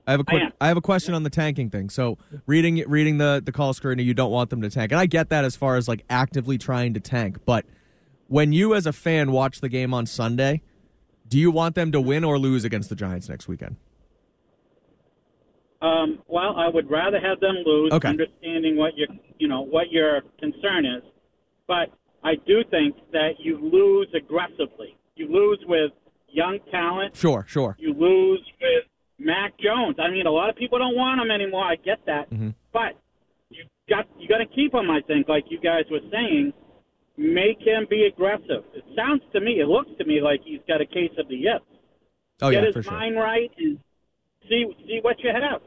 I 0.06 0.10
have 0.10 0.20
a 0.20 0.24
quick. 0.24 0.42
am. 0.42 0.52
I 0.60 0.68
have 0.68 0.76
a 0.76 0.82
question 0.82 1.14
on 1.14 1.22
the 1.22 1.30
tanking 1.30 1.70
thing. 1.70 1.88
So 1.90 2.18
reading 2.46 2.84
reading 2.86 3.18
the 3.18 3.42
the 3.44 3.52
call 3.52 3.72
screen, 3.72 3.98
you 3.98 4.14
don't 4.14 4.30
want 4.30 4.50
them 4.50 4.60
to 4.62 4.70
tank, 4.70 4.92
and 4.92 5.00
I 5.00 5.06
get 5.06 5.30
that 5.30 5.44
as 5.44 5.56
far 5.56 5.76
as 5.76 5.88
like 5.88 6.04
actively 6.10 6.58
trying 6.58 6.94
to 6.94 7.00
tank. 7.00 7.38
But 7.44 7.64
when 8.28 8.52
you 8.52 8.74
as 8.74 8.86
a 8.86 8.92
fan 8.92 9.32
watch 9.32 9.60
the 9.60 9.68
game 9.68 9.94
on 9.94 10.06
Sunday, 10.06 10.60
do 11.28 11.38
you 11.38 11.50
want 11.50 11.74
them 11.74 11.90
to 11.92 12.00
win 12.00 12.24
or 12.24 12.38
lose 12.38 12.64
against 12.64 12.88
the 12.90 12.96
Giants 12.96 13.28
next 13.28 13.48
weekend? 13.48 13.76
Um, 15.82 16.20
well, 16.28 16.54
I 16.56 16.68
would 16.68 16.90
rather 16.90 17.20
have 17.20 17.40
them 17.40 17.56
lose, 17.64 17.92
Okay. 17.92 18.08
understanding 18.08 18.76
what 18.76 18.96
your 18.96 19.08
you 19.38 19.48
know 19.48 19.62
what 19.62 19.90
your 19.90 20.22
concern 20.38 20.86
is. 20.86 21.02
But 21.66 21.90
I 22.22 22.34
do 22.46 22.62
think 22.70 22.96
that 23.12 23.32
you 23.38 23.58
lose 23.58 24.08
aggressively. 24.14 24.96
You 25.16 25.28
lose 25.28 25.58
with 25.66 25.92
young 26.28 26.58
talent. 26.70 27.16
Sure, 27.16 27.44
sure. 27.48 27.76
You 27.78 27.92
lose 27.94 28.40
with 28.60 28.84
Mac 29.18 29.54
Jones. 29.58 29.96
I 29.98 30.10
mean, 30.10 30.26
a 30.26 30.30
lot 30.30 30.50
of 30.50 30.56
people 30.56 30.78
don't 30.78 30.96
want 30.96 31.20
him 31.20 31.30
anymore. 31.30 31.64
I 31.64 31.76
get 31.76 32.04
that, 32.06 32.30
Mhm. 32.30 32.54
but 32.72 32.96
you 33.50 33.64
got 33.88 34.06
you 34.18 34.28
got 34.28 34.38
to 34.38 34.46
keep 34.46 34.74
him. 34.74 34.90
I 34.90 35.00
think, 35.06 35.28
like 35.28 35.44
you 35.50 35.58
guys 35.60 35.84
were 35.90 36.00
saying, 36.10 36.52
make 37.16 37.60
him 37.60 37.86
be 37.88 38.04
aggressive. 38.06 38.64
It 38.74 38.84
sounds 38.96 39.22
to 39.32 39.40
me, 39.40 39.60
it 39.60 39.66
looks 39.68 39.90
to 39.98 40.04
me 40.04 40.20
like 40.20 40.40
he's 40.44 40.60
got 40.66 40.80
a 40.80 40.86
case 40.86 41.12
of 41.18 41.28
the 41.28 41.36
yips. 41.36 41.64
Oh 42.42 42.50
Get 42.50 42.60
yeah, 42.60 42.66
his 42.66 42.74
for 42.74 42.82
sure. 42.82 42.92
mind 42.92 43.16
right 43.16 43.50
and 43.58 43.78
see 44.48 44.66
see 44.86 44.98
what 45.02 45.18
you 45.20 45.30
have, 45.30 45.60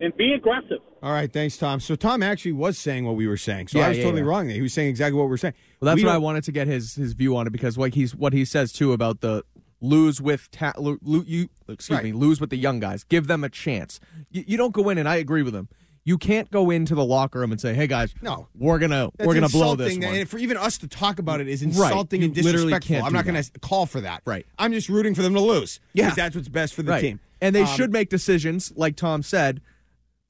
and 0.00 0.16
be 0.16 0.32
aggressive. 0.34 0.78
All 1.02 1.12
right, 1.12 1.32
thanks, 1.32 1.56
Tom. 1.56 1.80
So 1.80 1.94
Tom 1.96 2.22
actually 2.22 2.52
was 2.52 2.78
saying 2.78 3.04
what 3.04 3.16
we 3.16 3.26
were 3.26 3.36
saying. 3.36 3.68
So 3.68 3.78
Yeah, 3.78 3.86
I 3.86 3.88
was 3.90 3.98
yeah, 3.98 4.04
totally 4.04 4.22
yeah. 4.22 4.28
wrong 4.28 4.46
there. 4.46 4.56
He 4.56 4.62
was 4.62 4.72
saying 4.72 4.88
exactly 4.88 5.16
what 5.18 5.24
we 5.24 5.30
were 5.30 5.36
saying. 5.36 5.54
Well, 5.80 5.86
that's 5.86 5.96
We 6.00 6.04
what 6.04 6.10
I 6.10 6.14
don't- 6.14 6.22
wanted 6.22 6.44
to 6.44 6.52
get 6.52 6.66
his 6.68 6.94
his 6.94 7.12
view 7.14 7.36
on 7.36 7.46
it 7.48 7.50
because 7.50 7.76
like 7.76 7.94
he's 7.94 8.14
what 8.14 8.32
he 8.32 8.44
says 8.44 8.72
too 8.72 8.92
about 8.92 9.20
the 9.20 9.42
lose 9.80 10.20
with 10.20 10.50
ta- 10.50 10.72
lo, 10.78 10.98
lo- 11.02 11.24
you 11.26 11.48
excuse 11.68 11.96
Right. 11.96 12.04
me 12.04 12.12
lose 12.12 12.40
with 12.40 12.50
the 12.50 12.56
young 12.56 12.80
guys. 12.80 13.04
Give 13.04 13.26
them 13.26 13.44
a 13.44 13.48
chance. 13.48 14.00
You, 14.30 14.44
you 14.46 14.56
don't 14.56 14.72
go 14.74 14.88
in 14.90 14.98
and 14.98 15.08
I 15.08 15.16
agree 15.16 15.42
with 15.42 15.52
them 15.54 15.68
You 16.04 16.16
can't 16.16 16.50
go 16.50 16.70
into 16.70 16.94
the 16.94 17.04
locker 17.04 17.38
room 17.40 17.52
and 17.52 17.60
say, 17.60 17.74
"Hey 17.74 17.86
guys, 17.86 18.14
No. 18.22 18.48
we're 18.56 18.78
gonna 18.78 19.10
That's 19.18 19.26
we're 19.26 19.34
gonna 19.34 19.48
blow 19.50 19.76
this 19.76 19.94
one." 19.94 20.04
And 20.04 20.28
for 20.28 20.38
even 20.38 20.56
us 20.56 20.78
to 20.78 20.88
talk 20.88 21.18
about 21.18 21.40
it 21.42 21.48
is 21.48 21.62
Right. 21.62 21.68
insulting 21.68 22.24
and 22.24 22.34
You 22.34 22.42
literally 22.44 22.72
disrespectful. 22.72 23.06
I'm 23.06 23.12
not 23.12 23.26
that. 23.26 23.52
to 23.52 23.60
call 23.60 23.84
for 23.84 24.00
that. 24.00 24.22
Right. 24.24 24.46
I'm 24.58 24.72
just 24.72 24.88
rooting 24.88 25.14
for 25.14 25.20
them 25.22 25.34
to 25.34 25.40
lose. 25.40 25.80
Yeah. 25.92 26.06
Because 26.06 26.16
that's 26.16 26.34
what's 26.36 26.48
best 26.48 26.72
for 26.72 26.82
the 26.82 26.92
right. 26.92 27.00
team. 27.02 27.20
And 27.42 27.54
they 27.54 27.62
Um, 27.62 27.76
should 27.76 27.92
make 27.92 28.08
decisions, 28.08 28.72
like 28.74 28.96
Tom 28.96 29.22
said, 29.22 29.60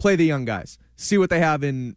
play 0.01 0.17
the 0.17 0.25
young 0.27 0.45
guys. 0.45 0.79
see 0.97 1.17
what 1.17 1.31
they 1.31 1.39
have 1.39 1.63
in. 1.63 1.95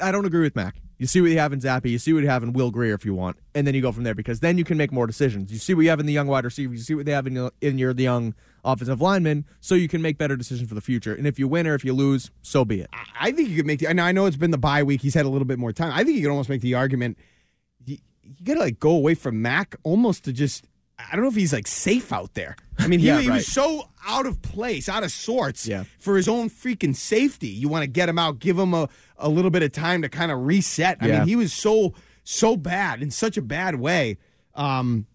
I 0.00 0.10
don't 0.10 0.24
agree 0.24 0.40
with 0.40 0.56
Mac. 0.56 0.76
You 0.98 1.06
see 1.08 1.20
what 1.20 1.30
you 1.30 1.38
have 1.38 1.52
in 1.52 1.60
Zappe. 1.60 1.90
You 1.90 1.98
see 1.98 2.12
what 2.12 2.22
you 2.22 2.28
have 2.28 2.42
in 2.44 2.52
Will 2.52 2.70
Grier 2.70 2.94
if 2.94 3.04
you 3.04 3.14
want, 3.14 3.36
and 3.54 3.66
then 3.66 3.74
you 3.74 3.82
go 3.82 3.90
from 3.90 4.04
there 4.04 4.14
because 4.14 4.40
then 4.40 4.58
you 4.58 4.64
can 4.64 4.76
make 4.78 4.92
more 4.92 5.06
decisions. 5.06 5.50
You 5.52 5.58
see 5.58 5.74
what 5.74 5.82
you 5.82 5.90
have 5.90 5.98
in 6.00 6.06
the 6.06 6.12
young 6.12 6.28
wide 6.28 6.44
receivers. 6.44 6.78
You 6.78 6.84
see 6.84 6.94
what 6.94 7.04
they 7.06 7.12
have 7.12 7.26
in 7.26 7.34
your, 7.34 7.50
in 7.60 7.78
your 7.78 7.92
the 7.92 8.04
young 8.04 8.34
offensive 8.64 9.00
linemen, 9.00 9.44
so 9.60 9.74
you 9.74 9.88
can 9.88 10.00
make 10.02 10.18
better 10.18 10.36
decisions 10.36 10.68
for 10.68 10.74
the 10.76 10.80
future. 10.80 11.12
And 11.14 11.26
if 11.26 11.38
you 11.38 11.48
win 11.48 11.66
or 11.66 11.74
if 11.74 11.84
you 11.84 11.92
lose, 11.92 12.30
so 12.42 12.64
be 12.64 12.80
it. 12.80 12.90
I 13.20 13.32
think 13.32 13.48
you 13.48 13.56
could 13.56 13.66
make 13.66 13.80
the. 13.80 13.88
I 13.88 14.12
know 14.12 14.26
it's 14.26 14.36
been 14.36 14.52
the 14.52 14.58
bye 14.58 14.82
week. 14.84 15.00
He's 15.02 15.14
had 15.14 15.26
a 15.26 15.28
little 15.28 15.46
bit 15.46 15.58
more 15.58 15.72
time. 15.72 15.90
I 15.92 16.04
think 16.04 16.16
you 16.16 16.22
could 16.22 16.30
almost 16.30 16.48
make 16.48 16.60
the 16.60 16.74
argument. 16.74 17.18
You, 17.84 17.98
you 18.22 18.44
got 18.44 18.54
to 18.54 18.60
like 18.60 18.78
go 18.78 18.90
away 18.92 19.14
from 19.14 19.42
Mac 19.42 19.74
almost 19.82 20.24
to 20.24 20.32
just. 20.32 20.64
I 20.96 21.16
don't 21.16 21.22
know 21.24 21.28
if 21.30 21.34
he's 21.34 21.52
like 21.52 21.66
safe 21.66 22.12
out 22.12 22.34
there. 22.34 22.54
I 22.78 22.86
mean, 22.86 23.00
he, 23.00 23.08
Yeah, 23.08 23.20
he 23.20 23.28
right. 23.28 23.34
was 23.34 23.48
so 23.48 23.88
out 24.06 24.26
of 24.26 24.40
place, 24.42 24.88
out 24.88 25.02
of 25.02 25.10
sorts 25.10 25.66
Yeah. 25.66 25.84
for 25.98 26.16
his 26.16 26.28
own 26.28 26.48
freaking 26.48 26.94
safety. 26.94 27.48
You 27.48 27.68
want 27.68 27.82
to 27.82 27.88
get 27.88 28.08
him 28.08 28.16
out, 28.16 28.38
give 28.38 28.56
him 28.56 28.72
a, 28.74 28.88
a 29.16 29.28
little 29.28 29.50
bit 29.50 29.62
of 29.62 29.72
time 29.72 30.02
to 30.02 30.08
kind 30.08 30.30
of 30.32 30.44
reset. 30.46 30.98
I 31.00 31.06
mean, 31.18 31.28
he 31.28 31.36
was 31.36 31.52
so 31.52 31.94
so 32.24 32.56
bad 32.56 33.02
in 33.02 33.10
such 33.10 33.36
a 33.36 33.42
bad 33.42 33.76
way. 33.76 34.18
Um, 34.54 35.06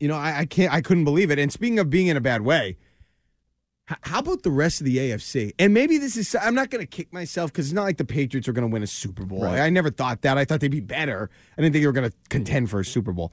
you 0.00 0.08
know, 0.08 0.16
I, 0.16 0.40
I 0.40 0.44
can't, 0.44 0.72
I 0.72 0.80
couldn't 0.80 1.04
believe 1.04 1.30
it. 1.30 1.38
And 1.38 1.52
speaking 1.52 1.78
of 1.78 1.90
being 1.90 2.06
in 2.08 2.16
a 2.16 2.20
bad 2.20 2.42
way, 2.42 2.76
h- 3.90 3.96
how 4.02 4.18
about 4.20 4.42
the 4.42 4.50
rest 4.50 4.80
of 4.80 4.84
the 4.86 4.96
AFC? 4.98 5.52
And 5.58 5.72
maybe 5.74 5.98
this 5.98 6.16
is, 6.16 6.36
I'm 6.40 6.54
not 6.54 6.70
going 6.70 6.82
to 6.82 6.86
kick 6.86 7.12
myself 7.12 7.52
because 7.52 7.66
it's 7.66 7.72
not 7.74 7.84
like 7.84 7.96
the 7.96 8.04
Patriots 8.04 8.46
are 8.48 8.52
going 8.52 8.68
to 8.68 8.72
win 8.72 8.82
a 8.82 8.86
Super 8.86 9.24
Bowl. 9.24 9.42
Right. 9.42 9.60
I 9.60 9.70
never 9.70 9.90
thought 9.90 10.22
that. 10.22 10.36
I 10.38 10.44
thought 10.44 10.60
they'd 10.60 10.70
be 10.70 10.80
better. 10.80 11.30
I 11.56 11.62
didn't 11.62 11.72
think 11.72 11.82
they 11.82 11.86
were 11.86 11.92
going 11.92 12.10
to 12.10 12.16
contend 12.28 12.70
for 12.70 12.80
a 12.80 12.84
Super 12.84 13.12
Bowl. 13.12 13.32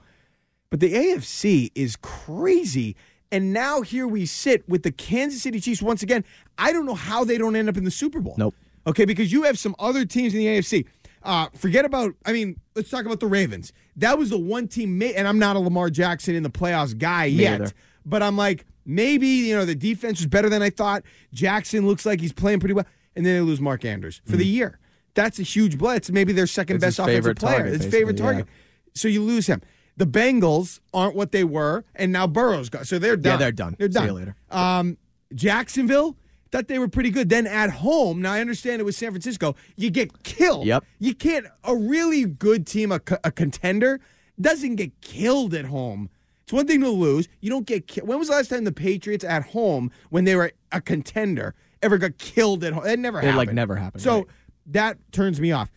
But 0.70 0.80
the 0.80 0.94
AFC 0.94 1.72
is 1.76 1.98
crazy. 1.98 2.96
And 3.32 3.54
now 3.54 3.82
here 3.82 4.08
we 4.08 4.26
sit 4.26 4.68
with 4.68 4.84
the 4.84 4.92
Kansas 4.92 5.42
City 5.44 5.60
Chiefs 5.60 5.82
once 5.82 6.02
again. 6.04 6.24
I 6.58 6.74
don't 6.74 6.86
know 6.86 6.96
how 6.96 7.24
they 7.26 7.38
don't 7.38 7.56
end 7.56 7.70
up 7.70 7.78
in 7.78 7.84
the 7.84 7.92
Super 7.92 8.20
Bowl. 8.22 8.36
Nope. 8.38 8.56
Okay, 8.88 9.06
because 9.06 9.32
you 9.32 9.44
have 9.44 9.60
some 9.60 9.76
other 9.80 10.06
teams 10.06 10.34
in 10.34 10.40
the 10.40 10.48
AFC. 10.48 10.86
Uh, 11.24 11.48
forget 11.56 11.86
about, 11.86 12.16
I 12.26 12.34
mean, 12.34 12.60
let's 12.76 12.90
talk 12.90 13.06
about 13.06 13.20
the 13.20 13.28
Ravens. 13.28 13.72
That 13.96 14.18
was 14.18 14.32
the 14.32 14.40
one 14.40 14.68
team, 14.68 15.02
and 15.02 15.28
I'm 15.28 15.38
not 15.38 15.56
a 15.56 15.60
Lamar 15.60 15.90
Jackson 15.90 16.34
in 16.34 16.42
the 16.44 16.50
playoffs 16.50 16.98
guy 16.98 17.26
Me 17.26 17.34
yet. 17.34 17.62
either. 17.62 17.72
But 18.06 18.24
I'm 18.24 18.36
like, 18.36 18.66
maybe, 18.86 19.28
you 19.28 19.56
know, 19.56 19.66
the 19.66 19.76
defense 19.76 20.20
was 20.20 20.26
better 20.28 20.50
than 20.50 20.64
I 20.64 20.72
thought. 20.72 21.04
Jackson 21.32 21.86
looks 21.86 22.06
like 22.06 22.20
he's 22.20 22.34
playing 22.34 22.60
pretty 22.60 22.74
well. 22.74 22.86
And 23.16 23.26
then 23.26 23.36
they 23.36 23.42
lose 23.42 23.62
Mark 23.62 23.86
Andrews 23.86 24.22
for 24.26 24.38
the 24.38 24.46
year. 24.46 24.80
That's 25.14 25.38
a 25.38 25.44
huge 25.44 25.78
blow. 25.78 25.92
It's 25.92 26.10
maybe 26.10 26.32
their 26.34 26.48
second 26.48 26.78
Mm-hmm. 26.78 26.88
It's 26.88 26.98
best 26.98 27.08
offensive 27.08 27.36
player. 27.36 27.58
target, 27.58 27.74
it's 27.74 27.86
favorite 27.86 28.14
basically, 28.14 28.26
yeah. 28.26 28.32
target. 28.32 28.48
So 28.96 29.08
you 29.10 29.22
lose 29.22 29.48
him. 29.48 29.62
The 29.98 30.06
Bengals 30.08 30.80
aren't 30.94 31.16
what 31.16 31.34
they 31.34 31.44
were, 31.44 31.84
and 31.96 32.12
now 32.12 32.26
Burrow's 32.26 32.70
got. 32.70 32.88
So 32.88 32.98
they're 32.98 33.18
done. 33.18 33.34
Yeah, 33.34 33.38
they're 33.38 33.52
done. 33.52 33.76
They're 33.78 33.90
done. 33.90 34.04
See 34.04 34.08
you 34.08 34.14
later. 34.14 34.36
Um, 34.50 34.98
Jacksonville 35.36 36.16
thought 36.52 36.68
they 36.68 36.80
were 36.80 36.88
pretty 36.88 37.10
good. 37.10 37.30
Then 37.30 37.48
at 37.48 37.70
home, 37.70 38.22
now 38.22 38.34
I 38.34 38.42
understand 38.42 38.82
it 38.82 38.86
was 38.86 38.98
San 38.98 39.12
Francisco. 39.12 39.56
You 39.76 39.90
get 39.90 40.24
killed. 40.24 40.66
Yep. 40.66 40.84
You 41.00 41.16
can't. 41.16 41.48
A 41.64 41.76
really 41.76 42.26
good 42.26 42.68
team, 42.68 42.92
a, 42.92 43.00
a 43.24 43.32
contender, 43.32 44.00
doesn't 44.40 44.76
get 44.76 45.00
killed 45.02 45.54
at 45.54 45.66
home. 45.66 46.10
It's 46.44 46.54
one 46.54 46.68
thing 46.68 46.82
to 46.82 46.90
lose. 46.90 47.28
You 47.40 47.50
don't 47.50 47.66
get. 47.66 47.88
Ki- 47.88 48.02
when 48.02 48.20
was 48.20 48.28
the 48.28 48.36
last 48.36 48.50
time 48.50 48.64
the 48.66 48.72
Patriots 48.72 49.24
at 49.24 49.44
home, 49.44 49.92
when 50.10 50.26
they 50.26 50.36
were 50.36 50.52
a 50.72 50.82
contender, 50.82 51.56
ever 51.82 51.98
got 51.98 52.18
killed 52.18 52.64
at 52.64 52.74
home? 52.74 52.84
That 52.84 53.00
never 53.00 53.20
It, 53.20 53.24
happened. 53.24 53.38
like, 53.38 53.54
never 53.54 53.76
happened, 53.78 54.04
So 54.04 54.18
right. 54.18 54.26
that 54.68 54.98
turns 55.12 55.40
me 55.40 55.52
off. 55.52 55.72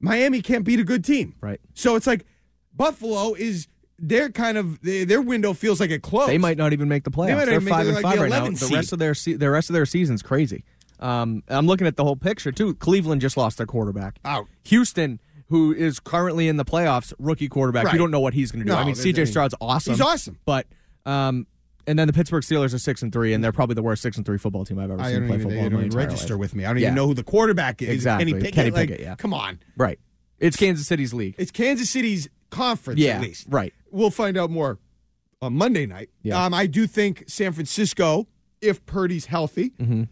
Miami 0.00 0.42
can't 0.42 0.64
beat 0.64 0.78
a 0.80 0.84
good 0.84 1.04
team. 1.04 1.34
Right. 1.40 1.60
So 1.74 1.96
it's 1.96 2.06
like 2.06 2.26
Buffalo 2.74 3.34
is. 3.34 3.68
Their 4.00 4.30
kind 4.30 4.56
of 4.56 4.80
their 4.82 5.20
window 5.20 5.52
feels 5.54 5.80
like 5.80 5.90
it 5.90 6.02
closed. 6.02 6.30
They 6.30 6.38
might 6.38 6.56
not 6.56 6.72
even 6.72 6.88
make 6.88 7.02
the 7.04 7.10
playoffs. 7.10 7.26
They 7.26 7.34
might 7.34 7.38
not 7.40 7.46
They're 7.46 7.54
even 7.54 7.64
make 7.64 7.74
five 7.74 7.86
and 7.86 7.94
like, 7.96 8.02
five 8.04 8.20
right 8.20 8.30
now. 8.30 8.36
11 8.38 8.52
The 8.54 8.58
seed. 8.60 8.74
rest 8.76 8.92
of 8.92 8.98
their 9.00 9.14
se- 9.14 9.34
the 9.34 9.50
rest 9.50 9.70
of 9.70 9.74
their 9.74 9.86
season's 9.86 10.22
crazy. 10.22 10.64
Um, 11.00 11.42
I'm 11.48 11.66
looking 11.66 11.86
at 11.86 11.96
the 11.96 12.04
whole 12.04 12.16
picture 12.16 12.52
too. 12.52 12.74
Cleveland 12.76 13.20
just 13.20 13.36
lost 13.36 13.56
their 13.56 13.66
quarterback. 13.66 14.18
Out. 14.24 14.46
Houston, 14.64 15.20
who 15.48 15.72
is 15.74 15.98
currently 16.00 16.46
in 16.48 16.56
the 16.58 16.64
playoffs, 16.64 17.12
rookie 17.18 17.48
quarterback. 17.48 17.84
Right. 17.86 17.92
You 17.94 17.98
don't 17.98 18.10
know 18.10 18.20
what 18.20 18.34
he's 18.34 18.52
going 18.52 18.60
to 18.60 18.66
do. 18.66 18.72
No, 18.72 18.78
I 18.78 18.84
mean, 18.84 18.94
CJ 18.94 19.26
Stroud's 19.28 19.54
awesome. 19.60 19.94
he's 19.94 20.00
awesome. 20.00 20.38
But 20.44 20.66
um, 21.06 21.46
and 21.86 21.98
then 21.98 22.06
the 22.06 22.12
Pittsburgh 22.12 22.42
Steelers 22.44 22.74
are 22.74 22.78
six 22.78 23.02
and 23.02 23.12
three, 23.12 23.32
and 23.32 23.42
they're 23.42 23.50
probably 23.52 23.74
the 23.74 23.82
worst 23.82 24.02
six 24.02 24.16
and 24.16 24.24
three 24.26 24.38
football 24.38 24.64
team 24.64 24.78
I've 24.78 24.90
ever 24.90 25.00
I 25.00 25.10
seen 25.12 25.26
play 25.26 25.36
even, 25.36 25.40
football. 25.40 25.50
they 25.50 25.58
in 25.58 25.72
don't 25.72 25.80
my 25.80 25.86
even 25.86 25.98
register 25.98 26.34
life. 26.34 26.40
with 26.40 26.54
me. 26.54 26.64
I 26.64 26.68
don't 26.68 26.76
Yeah. 26.78 26.86
even 26.88 26.94
know 26.96 27.06
who 27.06 27.14
the 27.14 27.24
quarterback 27.24 27.80
is. 27.82 27.88
Exactly. 27.88 28.26
Kenny 28.32 28.40
Pickett. 28.40 28.54
Kenny 28.54 28.70
like, 28.70 29.00
yeah. 29.00 29.14
Come 29.16 29.34
on. 29.34 29.58
Right. 29.76 29.98
It's 30.38 30.56
Kansas 30.56 30.86
City's 30.86 31.12
league. 31.14 31.34
It's 31.38 31.50
Kansas 31.50 31.90
City's 31.90 32.28
conference 32.50 33.00
Yeah, 33.00 33.16
at 33.16 33.22
least. 33.22 33.46
right. 33.50 33.72
We'll 33.90 34.10
find 34.10 34.36
out 34.36 34.50
more 34.50 34.78
on 35.40 35.54
Monday 35.54 35.86
night. 35.86 36.10
Yeah. 36.22 36.44
Um, 36.44 36.52
I 36.54 36.66
do 36.66 36.86
think 36.86 37.24
San 37.28 37.52
Francisco, 37.52 38.26
if 38.60 38.84
Purdy's 38.86 39.26
healthy, 39.26 39.70
Mm-hmm. 39.70 40.04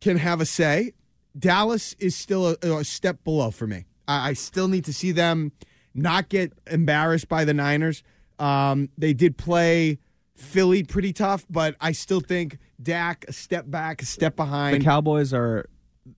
can 0.00 0.16
have 0.18 0.40
a 0.40 0.46
say. 0.46 0.92
Dallas 1.38 1.94
is 1.98 2.14
still 2.14 2.48
a, 2.62 2.76
a 2.78 2.84
step 2.84 3.24
below 3.24 3.50
for 3.50 3.66
me. 3.66 3.86
I, 4.06 4.30
I 4.30 4.32
still 4.34 4.68
need 4.68 4.84
to 4.84 4.92
see 4.92 5.12
them 5.12 5.52
not 5.94 6.28
get 6.28 6.52
embarrassed 6.70 7.28
by 7.28 7.44
the 7.44 7.54
Niners. 7.54 8.02
Um, 8.38 8.90
they 8.98 9.12
did 9.14 9.36
play 9.38 9.98
Philly 10.34 10.82
pretty 10.82 11.12
tough, 11.12 11.46
but 11.48 11.76
I 11.80 11.92
still 11.92 12.20
think 12.20 12.58
Dak 12.82 13.24
a 13.28 13.32
step 13.32 13.70
back, 13.70 14.02
a 14.02 14.06
step 14.06 14.36
behind. 14.36 14.80
The. 14.80 14.84
Cowboys 14.84 15.32
are. 15.32 15.66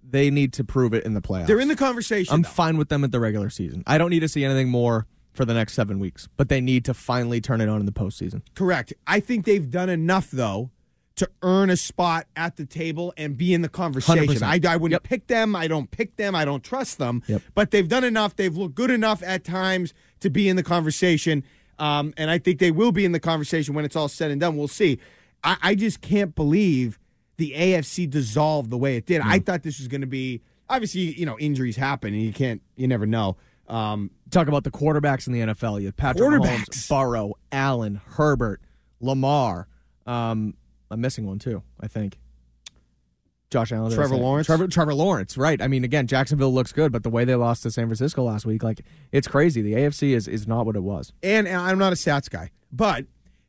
They 0.03 0.31
need 0.31 0.55
to 0.55 0.65
prove 0.65 0.95
it 0.95 1.05
in 1.05 1.13
the 1.13 1.21
playoffs. 1.21 1.47
They're 1.47 1.61
in 1.61 1.69
the 1.69 1.77
conversation. 1.77 2.33
I'm 2.33 2.43
though. 2.43 2.49
fine 2.49 2.79
with 2.79 2.89
them 2.89 3.05
at 3.05 3.13
the 3.13 3.21
regular 3.21 3.51
season. 3.51 3.83
I 3.87 3.99
don't 3.99 4.09
need 4.11 4.21
to 4.21 4.29
see 4.29 4.43
anything 4.45 4.71
more 4.71 5.07
for 5.35 5.45
the 5.45 5.53
next 5.55 5.75
seven 5.75 5.99
weeks, 5.99 6.29
but 6.37 6.49
they 6.49 6.61
need 6.61 6.85
to 6.87 6.95
finally 6.95 7.41
turn 7.41 7.61
it 7.61 7.69
on 7.69 7.81
in 7.81 7.87
the 7.87 7.93
postseason. 7.93 8.41
Correct. 8.55 8.93
I 9.07 9.21
think 9.21 9.45
they've 9.45 9.69
done 9.71 9.89
enough 9.91 10.31
though 10.31 10.71
to 11.17 11.29
earn 11.43 11.71
a 11.71 11.77
spot 11.77 12.27
at 12.35 12.57
the 12.57 12.65
table 12.67 13.13
and 13.17 13.37
be 13.37 13.55
in 13.55 13.61
the 13.63 13.69
conversation. 13.69 14.27
100%. 14.27 14.43
I, 14.43 14.73
I 14.73 14.77
wouldn't 14.77 14.95
Yep. 14.97 15.03
pick 15.05 15.27
them. 15.29 15.55
I 15.55 15.69
don't 15.69 15.89
pick 15.91 16.17
them. 16.17 16.35
I 16.35 16.45
don't 16.45 16.65
trust 16.65 16.99
them. 16.99 17.23
Yep. 17.29 17.43
But 17.55 17.71
they've 17.71 17.87
done 17.89 18.03
enough. 18.03 18.35
They've 18.35 18.57
looked 18.57 18.75
good 18.75 18.91
enough 18.91 19.23
at 19.23 19.45
times 19.45 19.95
to 20.21 20.31
be 20.31 20.49
in 20.49 20.57
the 20.57 20.65
conversation. 20.65 21.45
Um, 21.79 22.15
and 22.17 22.31
I 22.31 22.39
think 22.39 22.59
they 22.59 22.71
will 22.73 22.91
be 22.93 23.05
in 23.05 23.13
the 23.13 23.21
conversation 23.21 23.75
when 23.75 23.85
it's 23.85 23.95
all 23.97 24.09
said 24.09 24.31
and 24.33 24.41
done. 24.41 24.57
We'll 24.57 24.67
see. 24.69 24.99
I, 25.45 25.57
I 25.63 25.75
just 25.77 26.01
can't 26.01 26.35
believe 26.35 26.99
the 27.37 27.53
AFC 27.57 28.09
dissolved 28.11 28.71
the 28.71 28.79
way 28.79 28.97
it 28.97 29.07
did. 29.07 29.21
I 29.21 29.39
thought 29.41 29.63
this 29.63 29.79
was 29.79 29.89
going 29.89 30.01
to 30.01 30.07
be 30.09 30.41
obviously 30.69 31.01
you 31.19 31.27
know 31.27 31.39
injuries 31.39 31.77
happen 31.77 32.15
and 32.15 32.23
you 32.23 32.33
can't 32.33 32.61
you 32.77 32.89
never 32.89 33.07
know. 33.07 33.37
Um, 33.69 34.11
Talk 34.31 34.49
about 34.49 34.65
the 34.65 34.71
quarterbacks 34.71 35.27
in 35.27 35.33
the 35.33 35.41
NFL. 35.41 35.81
You 35.81 35.87
have 35.87 35.97
Patrick. 35.97 36.29
Mahomes, 36.29 36.89
Burrow, 36.89 37.35
Allen, 37.53 38.01
Herbert, 38.05 38.61
Lamar. 39.01 39.69
Um, 40.07 40.55
I'm 40.91 41.01
missing 41.01 41.27
one 41.27 41.39
too. 41.39 41.63
I 41.81 41.89
think. 41.89 42.19
Josh 43.51 43.71
Allen, 43.71 43.93
Trevor? 43.93 44.17
Lawrence? 44.17 44.47
Trevor, 44.47 44.67
Trevor 44.67 44.95
Lawrence, 44.95 45.37
right? 45.39 45.63
I 45.63 45.69
mean, 45.69 45.85
again, 45.85 46.09
Jacksonville 46.09 46.53
looks 46.53 46.73
good, 46.73 46.91
but 46.91 47.05
the 47.05 47.11
way 47.11 47.25
they 47.25 47.37
lost 47.37 47.63
to 47.63 47.71
San 47.71 47.87
Francisco 47.87 48.25
last 48.25 48.45
week, 48.45 48.65
like 48.65 48.81
it's 49.13 49.29
crazy. 49.29 49.63
The 49.63 49.75
AFC 49.75 50.11
is 50.11 50.27
is 50.27 50.49
not 50.49 50.67
what 50.67 50.75
it 50.75 50.83
was. 50.83 51.13
and, 51.23 51.47
and 51.47 51.57
I'm 51.59 51.79
not 51.79 51.93
a 51.93 51.97
stats 51.97 52.29
guy, 52.29 52.51
but 52.73 53.07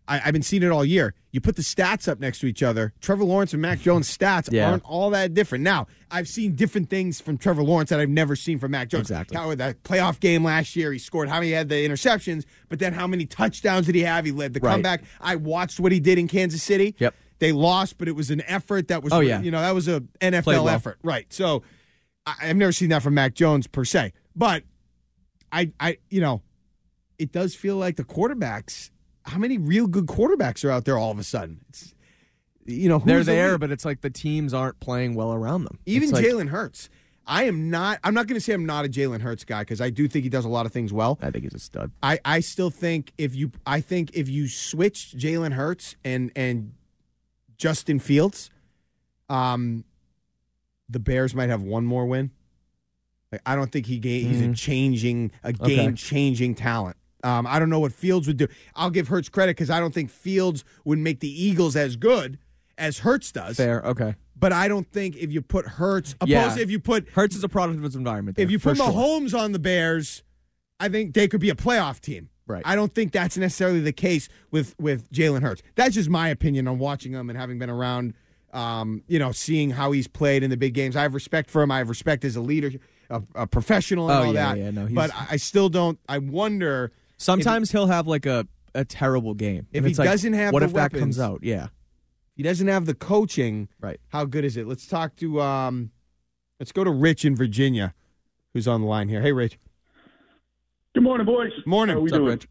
I, 0.08 0.22
I've 0.26 0.34
been 0.34 0.44
seeing 0.44 0.62
it 0.64 0.72
all 0.72 0.86
year. 0.86 1.14
You 1.32 1.42
put 1.42 1.56
the 1.56 1.62
stats 1.62 2.08
up 2.08 2.20
next 2.20 2.40
to 2.40 2.46
each 2.48 2.62
other. 2.64 2.94
Trevor 3.02 3.24
Lawrence 3.24 3.54
and 3.54 3.62
Mac 3.62 3.80
Jones' 3.82 4.16
stats 4.16 4.50
Yeah. 4.52 4.70
aren't 4.70 4.84
all 4.86 5.10
that 5.10 5.34
different. 5.34 5.64
Now, 5.64 5.88
I've 6.12 6.28
seen 6.28 6.56
different 6.56 6.90
things 6.90 7.20
from 7.20 7.38
Trevor 7.38 7.64
Lawrence 7.64 7.90
that 7.90 8.00
I've 8.00 8.10
never 8.10 8.36
seen 8.36 8.60
from 8.60 8.72
Mac 8.72 8.90
Jones. 8.90 9.10
Exactly. 9.10 9.36
How 9.38 9.54
that 9.56 9.84
playoff 9.84 10.20
game 10.20 10.44
last 10.44 10.76
year, 10.76 10.92
he 10.94 11.00
scored 11.00 11.28
how 11.28 11.40
many 11.40 11.52
had 11.52 11.70
the 11.70 11.76
interceptions, 11.76 12.46
but 12.70 12.80
then 12.80 12.94
how 12.94 13.08
many 13.08 13.26
touchdowns 13.26 13.88
did 13.88 13.96
he 13.96 14.02
have? 14.02 14.26
He 14.26 14.32
led 14.32 14.54
the 14.54 14.60
Right. 14.60 14.72
comeback. 14.74 15.04
I 15.20 15.36
watched 15.36 15.80
what 15.80 15.92
he 15.92 16.00
did 16.00 16.18
in 16.18 16.28
Kansas 16.28 16.62
City. 16.64 16.96
Yep. 17.00 17.16
They 17.40 17.52
lost, 17.52 17.98
but 17.98 18.08
it 18.08 18.16
was 18.16 18.32
an 18.32 18.42
effort 18.48 18.88
that 18.88 19.04
was, 19.04 19.12
Oh, 19.12 19.20
yeah. 19.20 19.42
you 19.42 19.52
know, 19.52 19.60
that 19.60 19.74
was 19.76 19.88
a 19.90 20.02
NFL 20.22 20.46
well. 20.66 20.70
effort, 20.70 21.00
right? 21.04 21.26
So, 21.34 21.64
I, 22.26 22.36
I've 22.44 22.56
never 22.56 22.72
seen 22.72 22.90
that 22.90 23.04
from 23.04 23.14
Mac 23.16 23.34
Jones 23.34 23.68
per 23.68 23.84
se, 23.84 24.14
but 24.36 24.64
I, 25.52 25.72
I, 25.80 25.98
you 26.10 26.22
know, 26.22 26.42
it 27.20 27.32
does 27.32 27.56
feel 27.56 27.76
like 27.78 27.96
the 27.98 28.04
quarterbacks. 28.06 28.90
How 29.26 29.38
many 29.38 29.58
real 29.58 29.88
good 29.88 30.06
quarterbacks 30.06 30.64
are 30.64 30.72
out 30.72 30.86
there 30.86 30.98
all 30.98 31.12
of 31.12 31.20
a 31.20 31.24
sudden? 31.24 31.62
It's, 31.70 31.94
you 32.66 32.90
know, 32.90 33.00
They're 33.00 33.24
there, 33.24 33.52
lead? 33.52 33.60
but 33.60 33.72
it's 33.72 33.86
like 33.86 34.02
the 34.02 34.10
teams 34.10 34.54
aren't 34.54 34.80
playing 34.80 35.16
well 35.16 35.34
around 35.34 35.64
them. 35.66 35.80
even 35.86 36.10
It's 36.10 36.14
like- 36.14 36.26
Jalen 36.26 36.50
Hurts. 36.50 36.90
I 37.28 37.46
am 37.46 37.72
not. 37.72 38.00
I'm 38.04 38.14
not 38.14 38.28
going 38.28 38.36
to 38.40 38.40
say 38.44 38.54
I'm 38.54 38.68
not 38.68 38.86
a 38.86 38.88
Jalen 38.88 39.22
Hurts 39.22 39.44
guy 39.44 39.62
because 39.62 39.82
I 39.82 39.90
do 39.90 40.08
think 40.08 40.22
he 40.22 40.30
does 40.30 40.46
a 40.46 40.50
lot 40.50 40.68
of 40.68 40.72
things 40.72 40.94
well. 40.94 41.18
I 41.24 41.32
think 41.32 41.44
he's 41.44 41.56
a 41.56 41.60
stud. 41.60 41.92
I, 42.04 42.20
I 42.24 42.40
still 42.40 42.70
think 42.70 43.14
if 43.18 43.34
you 43.34 43.52
I 43.66 43.82
think 43.82 44.12
if 44.14 44.30
you 44.30 44.48
switch 44.48 45.16
Jalen 45.18 45.54
Hurts 45.54 45.96
and 46.06 46.32
and 46.36 46.74
Justin 47.58 47.98
Fields, 47.98 48.52
um, 49.28 49.86
the 50.88 51.00
Bears 51.00 51.34
might 51.34 51.50
have 51.50 51.64
one 51.64 51.84
more 51.84 52.06
win. 52.06 52.30
Like, 53.32 53.42
I 53.44 53.56
don't 53.56 53.72
think 53.72 53.88
he 53.88 53.98
ga- 53.98 54.22
he's 54.24 54.42
a 54.42 54.54
changing 54.54 55.32
a 55.44 55.52
Mm-hmm. 55.52 55.64
Okay. 55.64 55.76
game 55.78 55.96
changing 55.96 56.54
talent. 56.54 56.96
Um, 57.26 57.48
I 57.48 57.60
don't 57.60 57.70
know 57.70 57.80
what 57.80 57.92
Fields 57.92 58.28
would 58.28 58.38
do. 58.38 58.48
I'll 58.76 58.90
give 58.92 59.08
Hurts 59.08 59.30
credit 59.30 59.56
because 59.58 59.70
I 59.70 59.80
don't 59.80 59.94
think 59.94 60.10
Fields 60.12 60.64
would 60.86 61.00
make 61.00 61.20
the 61.22 61.30
Eagles 61.44 61.76
as 61.76 61.96
good 61.96 62.38
as 62.78 63.00
Hurts 63.00 63.32
does. 63.32 63.58
Fair, 63.58 63.82
okay. 63.84 64.16
But 64.38 64.52
I 64.54 64.68
don't 64.68 64.86
think 64.92 65.16
if 65.16 65.32
you 65.32 65.42
put 65.42 65.66
Hurts, 65.66 66.14
opposed 66.22 66.30
Yeah. 66.30 66.58
if 66.60 66.70
you 66.70 66.80
put 66.80 67.10
Hurts 67.10 67.36
is 67.36 67.44
a 67.44 67.50
product 67.50 67.78
of 67.78 67.84
his 67.84 67.96
environment. 67.96 68.38
if 68.38 68.52
you 68.52 68.60
put 68.60 68.78
sure. 68.78 68.88
Mahomes 68.88 69.38
on 69.38 69.54
the 69.54 69.60
Bears, 69.60 70.24
I 70.80 70.90
think 70.90 71.14
they 71.14 71.28
could 71.28 71.40
be 71.42 71.50
a 71.50 71.56
playoff 71.56 72.00
team. 72.02 72.30
Right. 72.48 72.62
I 72.66 72.76
don't 72.76 72.94
think 72.94 73.12
that's 73.12 73.38
necessarily 73.38 73.80
the 73.80 73.94
case 73.94 74.30
with 74.52 74.76
with 74.80 75.10
Jalen 75.12 75.42
Hurts. 75.42 75.64
That's 75.76 75.96
just 75.96 76.10
my 76.10 76.30
opinion 76.30 76.68
on 76.68 76.78
watching 76.78 77.14
them 77.14 77.30
and 77.30 77.40
having 77.40 77.58
been 77.58 77.70
around 77.72 78.14
Um, 78.54 79.04
you 79.08 79.20
know, 79.20 79.32
seeing 79.34 79.72
how 79.72 79.92
he's 79.92 80.08
played 80.08 80.42
in 80.44 80.50
the 80.50 80.56
big 80.56 80.74
games. 80.76 80.96
I 80.96 81.02
have 81.02 81.14
respect 81.14 81.50
for 81.50 81.62
him. 81.62 81.72
I 81.72 81.80
have 81.80 81.90
respect 81.90 82.24
as 82.24 82.38
a 82.38 82.42
leader, 82.42 82.72
a, 83.10 83.22
a 83.36 83.48
professional, 83.48 84.10
and 84.10 84.18
Oh, 84.20 84.28
all 84.28 84.34
yeah, 84.34 84.54
that. 84.54 84.58
yeah, 84.62 84.72
no, 84.72 84.88
but 84.92 85.12
I 85.14 85.28
I 85.32 85.36
still 85.38 85.68
don't. 85.70 85.98
I 86.08 86.20
wonder. 86.20 86.92
Sometimes 87.26 87.72
he'll 87.72 87.88
have 87.88 88.08
like 88.08 88.26
a, 88.26 88.48
a 88.74 88.86
terrible 88.86 89.34
game. 89.34 89.68
If 89.72 89.78
And 89.80 89.86
he 89.86 89.92
it's 89.92 90.00
like, 90.00 90.10
doesn't 90.10 90.34
have 90.34 90.54
what 90.54 90.60
the 90.60 90.66
if 90.68 90.74
that 90.74 90.94
comes 90.94 91.20
out? 91.20 91.40
Yeah. 91.44 91.68
he 92.36 92.44
doesn't 92.44 92.68
have 92.68 92.86
the 92.86 92.94
coaching. 92.94 93.68
Right. 93.80 94.00
How 94.10 94.26
good 94.26 94.46
is 94.46 94.58
it? 94.58 94.68
Let's 94.68 94.86
talk 94.88 95.16
to. 95.18 95.42
Um, 95.42 95.92
let's 96.60 96.72
go 96.72 96.84
to 96.84 96.92
Rich 96.92 97.26
in 97.26 97.36
Virginia, 97.36 97.94
who's 98.54 98.68
on 98.68 98.82
the 98.82 98.88
line 98.88 99.10
here. 99.10 99.22
Hey, 99.22 99.32
Rich. 99.32 99.58
Good 100.94 101.04
morning, 101.04 101.26
boys. 101.26 101.52
Morning. 101.66 101.96
How 101.96 102.00
are 102.00 102.02
we 102.02 102.12
What's 102.12 102.14
up, 102.14 102.20
doing? 102.20 102.30
Rich? 102.32 102.48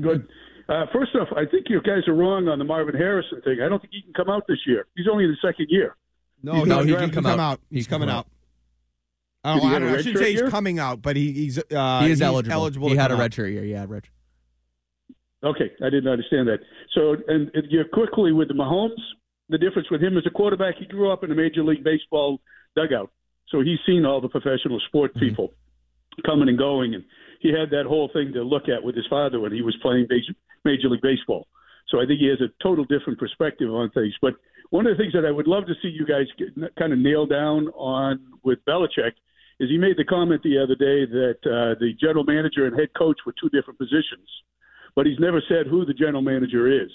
Good. 0.00 0.28
Uh, 0.68 0.86
first 0.92 1.14
off, 1.14 1.28
I 1.36 1.44
think 1.44 1.66
you 1.68 1.80
guys 1.82 2.08
are 2.08 2.14
wrong 2.14 2.48
on 2.48 2.58
the 2.58 2.64
Marvin 2.64 2.94
Harrison 2.94 3.42
thing. 3.42 3.58
I 3.62 3.68
don't 3.68 3.80
think 3.80 3.92
he 3.92 4.00
can 4.02 4.14
come 4.14 4.30
out 4.30 4.44
this 4.48 4.58
year. 4.66 4.86
He's 4.96 5.06
only 5.10 5.24
in 5.24 5.30
the 5.30 5.36
second 5.46 5.66
year. 5.68 5.96
No, 6.42 6.54
He's 6.54 6.66
no, 6.66 6.78
he 6.82 6.90
can 6.92 7.10
drafted. 7.10 7.24
come, 7.24 7.40
out. 7.40 7.60
He's 7.70 7.86
coming 7.86 8.08
out. 8.08 8.26
Oh, 9.46 9.54
Did 9.54 9.62
he 9.62 9.68
I, 9.68 9.78
don't 9.78 9.88
know. 9.88 9.94
I 9.94 9.96
shouldn't 9.98 10.18
say 10.18 10.30
he's 10.30 10.40
year? 10.40 10.50
coming 10.50 10.78
out, 10.78 11.02
but 11.02 11.16
he, 11.16 11.32
he's 11.32 11.58
uh, 11.58 12.00
he 12.00 12.06
is 12.06 12.18
he's 12.18 12.22
eligible. 12.22 12.88
he 12.88 12.96
had 12.96 13.10
a 13.10 13.14
come 13.14 13.20
out. 13.20 13.30
redshirt 13.30 13.52
year. 13.52 13.64
Yeah, 13.64 13.84
Rich. 13.88 14.06
Okay, 15.44 15.70
I 15.82 15.90
didn't 15.90 16.08
understand 16.08 16.48
that. 16.48 16.60
So, 16.94 17.16
and, 17.28 17.50
and 17.52 17.64
you're 17.70 17.84
quickly 17.84 18.32
with 18.32 18.48
the 18.48 18.54
Mahomes. 18.54 18.96
The 19.50 19.58
difference 19.58 19.90
with 19.90 20.02
him 20.02 20.16
as 20.16 20.24
a 20.26 20.30
quarterback, 20.30 20.76
he 20.78 20.86
grew 20.86 21.10
up 21.12 21.22
in 21.22 21.30
a 21.30 21.34
major 21.34 21.62
league 21.62 21.84
baseball 21.84 22.40
dugout, 22.74 23.10
so 23.50 23.60
he's 23.60 23.78
seen 23.84 24.06
all 24.06 24.20
the 24.22 24.28
professional 24.28 24.80
sport 24.88 25.10
Mm-hmm. 25.14 25.28
people 25.28 25.52
coming 26.24 26.48
and 26.48 26.56
going, 26.56 26.94
and 26.94 27.04
he 27.40 27.48
had 27.50 27.68
that 27.70 27.84
whole 27.86 28.08
thing 28.14 28.32
to 28.32 28.42
look 28.42 28.68
at 28.74 28.82
with 28.82 28.94
his 28.96 29.04
father 29.10 29.40
when 29.40 29.52
he 29.52 29.60
was 29.60 29.76
playing 29.82 30.06
major, 30.08 30.32
major 30.64 30.88
league 30.88 31.02
baseball. 31.02 31.46
So 31.88 32.00
I 32.00 32.06
think 32.06 32.20
he 32.20 32.28
has 32.28 32.40
a 32.40 32.48
total 32.62 32.84
different 32.86 33.18
perspective 33.18 33.68
on 33.68 33.90
things. 33.90 34.14
But 34.22 34.34
one 34.70 34.86
of 34.86 34.96
the 34.96 35.02
things 35.02 35.12
that 35.12 35.26
I 35.26 35.30
would 35.30 35.46
love 35.46 35.66
to 35.66 35.74
see 35.82 35.88
you 35.88 36.06
guys 36.06 36.26
get, 36.38 36.48
kind 36.78 36.92
of 36.94 36.98
nail 36.98 37.26
down 37.26 37.66
on 37.74 38.20
with 38.42 38.60
Belichick 38.66 39.12
is 39.60 39.70
he 39.70 39.78
made 39.78 39.96
the 39.96 40.04
comment 40.04 40.42
the 40.42 40.58
other 40.58 40.74
day 40.74 41.06
that 41.06 41.38
uh, 41.46 41.78
the 41.78 41.92
general 42.00 42.24
manager 42.24 42.66
and 42.66 42.78
head 42.78 42.88
coach 42.96 43.18
were 43.24 43.34
two 43.40 43.48
different 43.50 43.78
positions, 43.78 44.28
but 44.96 45.06
he's 45.06 45.18
never 45.18 45.42
said 45.48 45.66
who 45.66 45.84
the 45.84 45.94
general 45.94 46.22
manager 46.22 46.66
is. 46.66 46.90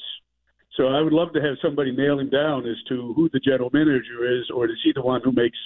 So 0.76 0.88
I 0.88 1.02
would 1.02 1.14
love 1.14 1.34
to 1.34 1.42
have 1.42 1.58
somebody 1.62 1.92
nail 1.92 2.20
him 2.20 2.30
down 2.30 2.68
as 2.68 2.78
to 2.90 3.14
who 3.14 3.30
the 3.34 3.40
general 3.40 3.70
manager 3.74 4.40
is, 4.40 4.50
or 4.54 4.66
is 4.66 4.78
he 4.84 4.92
the 4.94 5.02
one 5.02 5.22
who 5.24 5.32
makes 5.32 5.58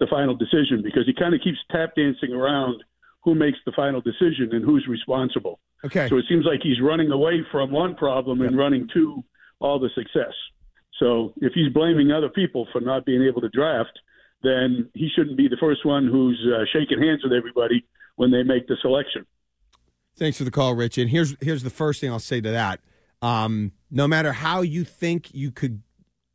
the 0.00 0.06
final 0.06 0.34
decision? 0.34 0.80
Because 0.82 1.04
he 1.06 1.14
kind 1.14 1.34
of 1.34 1.40
keeps 1.42 1.58
tap 1.70 1.94
dancing 1.96 2.32
around 2.32 2.82
who 3.22 3.34
makes 3.34 3.58
the 3.66 3.72
final 3.72 4.00
decision 4.00 4.50
and 4.52 4.64
who's 4.64 4.86
responsible. 4.88 5.58
Okay. 5.84 6.08
So 6.08 6.16
it 6.16 6.24
seems 6.28 6.44
like 6.44 6.60
he's 6.62 6.80
running 6.80 7.10
away 7.10 7.44
from 7.50 7.70
one 7.72 7.94
problem 7.94 8.40
and 8.42 8.56
running 8.56 8.88
to 8.94 9.22
all 9.60 9.78
the 9.78 9.90
success. 9.94 10.32
So 10.98 11.32
if 11.38 11.52
he's 11.54 11.72
blaming 11.72 12.12
other 12.12 12.28
people 12.28 12.68
for 12.72 12.80
not 12.80 13.04
being 13.04 13.22
able 13.22 13.40
to 13.40 13.48
draft, 13.48 13.98
then 14.44 14.90
he 14.94 15.08
shouldn't 15.14 15.36
be 15.36 15.48
the 15.48 15.56
first 15.58 15.84
one 15.84 16.06
who's 16.06 16.40
uh, 16.54 16.64
shaking 16.72 17.00
hands 17.02 17.22
with 17.24 17.32
everybody 17.32 17.84
when 18.16 18.30
they 18.30 18.42
make 18.42 18.66
the 18.68 18.76
selection. 18.82 19.26
Thanks 20.16 20.38
for 20.38 20.44
the 20.44 20.50
call, 20.50 20.74
Rich. 20.74 20.98
And 20.98 21.10
here's 21.10 21.34
here's 21.40 21.62
the 21.64 21.70
first 21.70 22.00
thing 22.00 22.10
I'll 22.10 22.18
say 22.20 22.40
to 22.40 22.50
that. 22.52 22.80
Um, 23.22 23.72
no 23.90 24.06
matter 24.06 24.32
how 24.32 24.60
you 24.62 24.84
think 24.84 25.34
you 25.34 25.50
could 25.50 25.82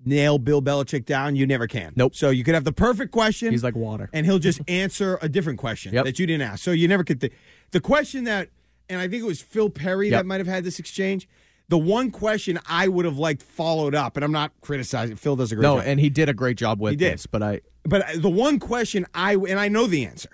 nail 0.04 0.38
Bill 0.38 0.62
Belichick 0.62 1.06
down, 1.06 1.36
you 1.36 1.46
never 1.46 1.68
can. 1.68 1.94
Nope. 1.96 2.16
So 2.16 2.30
you 2.30 2.44
could 2.44 2.56
have 2.56 2.64
the 2.64 2.72
perfect 2.72 3.12
question. 3.12 3.52
He's 3.52 3.64
like 3.64 3.76
water. 3.76 4.10
and 4.14 4.26
he'll 4.26 4.40
just 4.40 4.60
answer 4.68 5.20
a 5.22 5.30
different 5.30 5.60
question 5.60 5.94
Yep. 5.94 6.06
that 6.06 6.20
you 6.20 6.26
didn't 6.26 6.42
ask. 6.44 6.64
So 6.64 6.72
you 6.72 6.88
never 6.88 7.04
could. 7.04 7.22
Th- 7.22 7.34
the 7.72 7.80
question 7.80 8.24
that, 8.26 8.50
and 8.90 9.00
I 9.00 9.08
think 9.08 9.24
it 9.24 9.26
was 9.28 9.42
Phil 9.42 9.70
Perry 9.70 10.10
Yep. 10.10 10.20
that 10.20 10.26
might 10.26 10.40
have 10.40 10.48
had 10.48 10.64
this 10.64 10.80
exchange. 10.80 11.28
The 11.70 11.78
one 11.78 12.10
question 12.12 12.60
I 12.68 12.88
would 12.88 13.06
have 13.06 13.18
liked 13.18 13.42
followed 13.44 13.94
up, 13.96 14.18
and 14.18 14.24
I'm 14.26 14.32
not 14.32 14.52
criticizing. 14.62 15.16
Phil 15.16 15.36
does 15.36 15.52
a 15.52 15.56
great 15.56 15.64
job. 15.66 15.76
No, 15.78 15.82
job. 15.82 15.88
and 15.88 16.00
he 16.00 16.10
did 16.10 16.28
a 16.28 16.34
great 16.34 16.58
job 16.58 16.80
with 16.82 16.92
He 16.92 16.98
did. 16.98 17.14
this, 17.14 17.26
but 17.28 17.42
I 17.44 17.62
But 17.84 18.06
the 18.16 18.30
one 18.30 18.60
question 18.60 19.06
I 19.14 19.36
and 19.36 19.60
I 19.60 19.68
know 19.68 19.86
the 19.88 20.06
answer. 20.06 20.30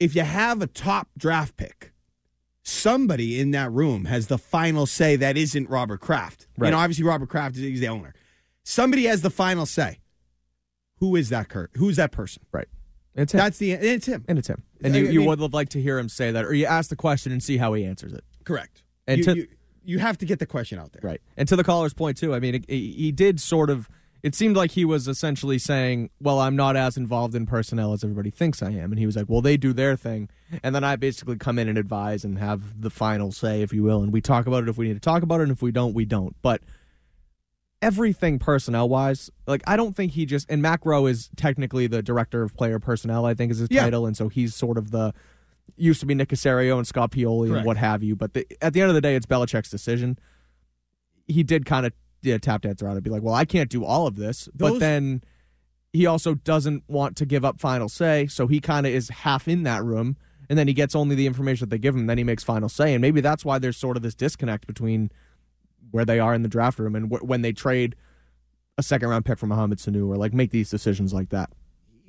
If 0.00 0.14
you 0.14 0.22
have 0.22 0.62
a 0.62 0.66
top 0.66 1.08
draft 1.18 1.56
pick, 1.56 1.92
somebody 2.62 3.40
in 3.40 3.50
that 3.50 3.70
room 3.72 4.04
has 4.06 4.28
the 4.28 4.38
final 4.38 4.86
say 4.86 5.16
that 5.16 5.36
isn't 5.36 5.68
Robert 5.68 6.00
Kraft. 6.00 6.46
Right. 6.56 6.68
You 6.68 6.72
know, 6.72 6.78
obviously 6.78 7.04
Robert 7.04 7.28
Kraft 7.28 7.56
is 7.56 7.62
he's 7.62 7.80
the 7.80 7.88
owner. 7.88 8.14
Somebody 8.62 9.04
has 9.04 9.22
the 9.22 9.30
final 9.30 9.66
say. 9.66 9.98
Who 10.98 11.14
is 11.16 11.28
that 11.30 11.48
Kurt? 11.48 11.70
Who's 11.74 11.96
that 11.96 12.10
person? 12.12 12.42
Right. 12.52 12.68
It's 13.14 13.34
him. 13.34 13.38
That's 13.38 13.58
the 13.58 13.72
it's 13.72 14.06
him. 14.06 14.24
and 14.28 14.38
it's 14.38 14.48
him. 14.48 14.62
And 14.82 14.94
I 14.94 14.98
you, 14.98 15.08
you 15.08 15.18
mean- 15.20 15.28
would 15.28 15.40
have 15.40 15.52
liked 15.52 15.72
to 15.72 15.82
hear 15.82 15.98
him 15.98 16.08
say 16.08 16.30
that, 16.30 16.44
or 16.44 16.54
you 16.54 16.66
ask 16.66 16.88
the 16.90 16.96
question 16.96 17.32
and 17.32 17.42
see 17.42 17.56
how 17.56 17.72
he 17.74 17.84
answers 17.84 18.12
it. 18.12 18.24
Correct. 18.44 18.82
And 19.06 19.18
you, 19.18 19.24
to- 19.24 19.36
you, 19.36 19.46
you 19.88 19.98
have 19.98 20.18
to 20.18 20.26
get 20.26 20.38
the 20.38 20.46
question 20.46 20.78
out 20.78 20.92
there. 20.92 21.00
Right. 21.02 21.20
And 21.36 21.48
to 21.48 21.56
the 21.56 21.64
caller's 21.64 21.94
point 21.94 22.16
too, 22.18 22.34
I 22.34 22.40
mean, 22.40 22.56
it, 22.56 22.64
he 22.68 22.92
he 22.92 23.12
did 23.12 23.40
sort 23.40 23.70
of. 23.70 23.88
It 24.22 24.34
seemed 24.34 24.56
like 24.56 24.72
he 24.72 24.84
was 24.84 25.06
essentially 25.06 25.58
saying, 25.58 26.10
"Well, 26.20 26.40
I'm 26.40 26.56
not 26.56 26.76
as 26.76 26.96
involved 26.96 27.34
in 27.36 27.46
personnel 27.46 27.92
as 27.92 28.02
everybody 28.02 28.30
thinks 28.30 28.62
I 28.62 28.70
am," 28.72 28.90
and 28.90 28.98
he 28.98 29.06
was 29.06 29.14
like, 29.16 29.26
"Well, 29.28 29.40
they 29.40 29.56
do 29.56 29.72
their 29.72 29.96
thing, 29.96 30.28
and 30.62 30.74
then 30.74 30.82
I 30.82 30.96
basically 30.96 31.36
come 31.36 31.56
in 31.58 31.68
and 31.68 31.78
advise 31.78 32.24
and 32.24 32.36
have 32.38 32.80
the 32.82 32.90
final 32.90 33.30
say, 33.32 33.62
if 33.62 33.72
you 33.72 33.84
will, 33.84 34.02
and 34.02 34.12
we 34.12 34.20
talk 34.20 34.46
about 34.48 34.64
it 34.64 34.68
if 34.68 34.76
we 34.76 34.88
need 34.88 34.94
to 34.94 35.00
talk 35.00 35.22
about 35.22 35.40
it, 35.40 35.44
and 35.44 35.52
if 35.52 35.62
we 35.62 35.70
don't, 35.70 35.94
we 35.94 36.04
don't." 36.04 36.34
But 36.42 36.62
everything 37.80 38.38
personnel 38.40 38.88
wise, 38.88 39.30
like 39.46 39.62
I 39.66 39.76
don't 39.76 39.94
think 39.94 40.12
he 40.12 40.26
just 40.26 40.50
and 40.50 40.60
Matt 40.60 40.80
Groh 40.82 41.08
is 41.08 41.30
technically 41.36 41.86
the 41.86 42.02
director 42.02 42.42
of 42.42 42.56
player 42.56 42.78
personnel, 42.80 43.24
I 43.24 43.34
think 43.34 43.52
is 43.52 43.58
his 43.58 43.68
Yeah. 43.70 43.84
title, 43.84 44.04
and 44.04 44.16
so 44.16 44.28
he's 44.28 44.54
sort 44.54 44.78
of 44.78 44.90
the 44.90 45.14
used 45.76 46.00
to 46.00 46.06
be 46.06 46.14
Nick 46.14 46.28
Caserio 46.28 46.76
and 46.76 46.86
Scott 46.86 47.12
Pioli 47.12 47.48
Correct. 47.48 47.58
and 47.58 47.66
what 47.66 47.76
have 47.76 48.02
you. 48.02 48.16
But 48.16 48.34
the, 48.34 48.46
at 48.60 48.72
the 48.72 48.80
end 48.80 48.88
of 48.90 48.94
the 48.94 49.00
day, 49.00 49.14
it's 49.14 49.26
Belichick's 49.26 49.70
decision. 49.70 50.18
He 51.26 51.42
did 51.42 51.66
kind 51.66 51.86
of 51.86 51.92
yeah, 52.22 52.38
tap 52.38 52.62
dance 52.62 52.82
around 52.82 52.94
and 52.94 53.04
be 53.04 53.10
like, 53.10 53.22
"Well, 53.22 53.34
I 53.34 53.44
can't 53.44 53.70
do 53.70 53.84
all 53.84 54.06
of 54.06 54.16
this," 54.16 54.48
but 54.54 54.80
then 54.80 55.22
he 55.92 56.06
also 56.06 56.34
doesn't 56.34 56.84
want 56.88 57.16
to 57.16 57.26
give 57.26 57.44
up 57.44 57.60
final 57.60 57.88
say, 57.88 58.26
so 58.26 58.46
he 58.46 58.60
kind 58.60 58.86
of 58.86 58.92
is 58.92 59.08
half 59.08 59.48
in 59.48 59.62
that 59.64 59.82
room, 59.82 60.16
and 60.48 60.58
then 60.58 60.68
he 60.68 60.74
gets 60.74 60.94
only 60.94 61.14
the 61.14 61.26
information 61.26 61.68
that 61.68 61.70
they 61.74 61.78
give 61.78 61.94
him, 61.94 62.06
then 62.06 62.18
he 62.18 62.24
makes 62.24 62.44
final 62.44 62.68
say, 62.68 62.94
and 62.94 63.00
maybe 63.00 63.20
that's 63.20 63.44
why 63.44 63.58
there's 63.58 63.76
sort 63.76 63.96
of 63.96 64.02
this 64.02 64.14
disconnect 64.14 64.66
between 64.66 65.10
where 65.90 66.04
they 66.04 66.20
are 66.20 66.34
in 66.34 66.42
the 66.42 66.48
draft 66.48 66.78
room 66.78 66.94
and 66.94 67.06
wh- 67.10 67.24
when 67.24 67.42
they 67.42 67.52
trade 67.52 67.96
a 68.76 68.82
second 68.82 69.08
round 69.08 69.24
pick 69.24 69.38
for 69.38 69.46
Mohamed 69.46 69.78
Sanu 69.78 70.08
or 70.08 70.16
like 70.16 70.34
make 70.34 70.50
these 70.50 70.70
decisions 70.70 71.14
like 71.14 71.30
that. 71.30 71.50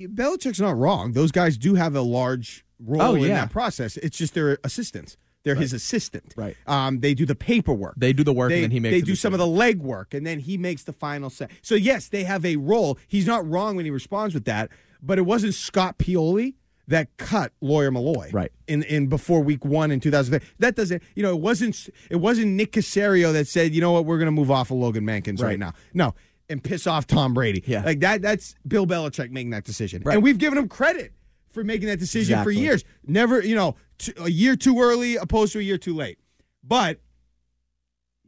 Belichick's 0.08 0.60
not 0.60 0.76
wrong. 0.76 1.12
Those 1.12 1.32
guys 1.32 1.56
do 1.58 1.74
have 1.74 1.94
a 1.94 2.00
large 2.00 2.64
role 2.78 3.02
Oh, 3.02 3.14
in 3.14 3.28
that 3.28 3.50
process. 3.50 3.96
It's 3.98 4.16
just 4.16 4.34
their 4.34 4.58
assistants. 4.64 5.16
They're 5.42 5.54
his 5.54 5.72
assistant. 5.72 6.34
Right. 6.36 6.54
Um, 6.66 7.00
they 7.00 7.14
do 7.14 7.24
the 7.24 7.34
paperwork. 7.34 7.94
They 7.96 8.12
do 8.12 8.22
the 8.22 8.32
work 8.32 8.50
they, 8.50 8.56
and 8.56 8.64
then 8.64 8.70
he 8.70 8.80
makes 8.80 8.92
they 8.92 9.00
the 9.00 9.06
do 9.06 9.14
some 9.14 9.32
of 9.32 9.38
the 9.38 9.46
legwork 9.46 10.12
and 10.12 10.26
then 10.26 10.38
he 10.38 10.58
makes 10.58 10.84
the 10.84 10.92
final 10.92 11.30
say. 11.30 11.48
So 11.62 11.74
yes, 11.74 12.08
they 12.08 12.24
have 12.24 12.44
a 12.44 12.56
role. 12.56 12.98
He's 13.08 13.26
not 13.26 13.48
wrong 13.48 13.74
when 13.76 13.86
he 13.86 13.90
responds 13.90 14.34
with 14.34 14.44
that, 14.44 14.70
but 15.02 15.18
it 15.18 15.22
wasn't 15.22 15.54
Scott 15.54 15.96
Pioli 15.96 16.54
that 16.88 17.16
cut 17.16 17.52
Lawyer 17.62 17.90
Milloy. 17.90 18.30
Right. 18.34 18.52
In 18.66 18.82
in 18.82 19.06
before 19.06 19.40
week 19.42 19.64
1 19.64 19.90
in 19.90 20.00
2005. 20.00 20.54
That 20.58 20.76
doesn't, 20.76 21.02
you 21.14 21.22
know, 21.22 21.30
it 21.30 21.40
wasn't 21.40 21.88
it 22.10 22.16
wasn't 22.16 22.48
Nick 22.48 22.72
Caserio 22.72 23.32
that 23.32 23.46
said, 23.48 23.72
"You 23.74 23.80
know 23.80 23.92
what, 23.92 24.04
we're 24.04 24.18
going 24.18 24.26
to 24.26 24.32
move 24.32 24.50
off 24.50 24.70
of 24.70 24.76
Logan 24.76 25.04
Mankins 25.06 25.40
right. 25.40 25.50
Right. 25.50 25.58
now." 25.58 25.72
No. 25.94 26.14
And 26.50 26.62
piss 26.62 26.86
off 26.86 27.06
Tom 27.06 27.32
Brady. 27.32 27.62
Yeah. 27.66 27.82
Like 27.84 28.00
that 28.00 28.20
that's 28.20 28.54
Bill 28.66 28.86
Belichick 28.86 29.30
making 29.30 29.50
that 29.50 29.64
decision. 29.64 30.02
Right. 30.04 30.14
And 30.14 30.22
we've 30.22 30.36
given 30.38 30.58
him 30.58 30.68
credit 30.68 31.12
for 31.50 31.64
making 31.64 31.88
that 31.88 31.98
decision 31.98 32.34
Exactly. 32.34 32.54
for 32.54 32.60
years. 32.60 32.84
Never, 33.06 33.40
you 33.40 33.54
know, 33.54 33.76
t- 33.98 34.12
a 34.18 34.28
year 34.30 34.56
too 34.56 34.80
early 34.80 35.16
opposed 35.16 35.52
to 35.54 35.60
a 35.60 35.62
year 35.62 35.78
too 35.78 35.94
late. 35.94 36.18
But 36.62 37.00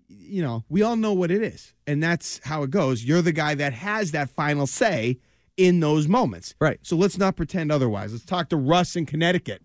you 0.09 0.43
know, 0.43 0.65
we 0.69 0.83
all 0.83 0.97
know 0.97 1.13
what 1.13 1.31
it 1.31 1.43
is. 1.43 1.75
And 1.87 2.03
that's 2.03 2.41
how 2.45 2.63
it 2.63 2.71
goes. 2.71 3.05
You're 3.05 3.23
the 3.23 3.33
guy 3.33 3.55
that 3.57 3.73
has 3.73 4.13
that 4.13 4.31
final 4.31 4.67
say 4.67 5.19
in 5.57 5.81
those 5.81 6.07
moments. 6.07 6.55
Right. 6.61 6.79
So 6.83 6.97
let's 6.97 7.19
not 7.19 7.35
pretend 7.37 7.73
otherwise. 7.73 8.13
Let's 8.13 8.25
talk 8.25 8.49
to 8.51 8.57
Russ 8.57 8.95
in 8.97 9.05
Connecticut. 9.07 9.63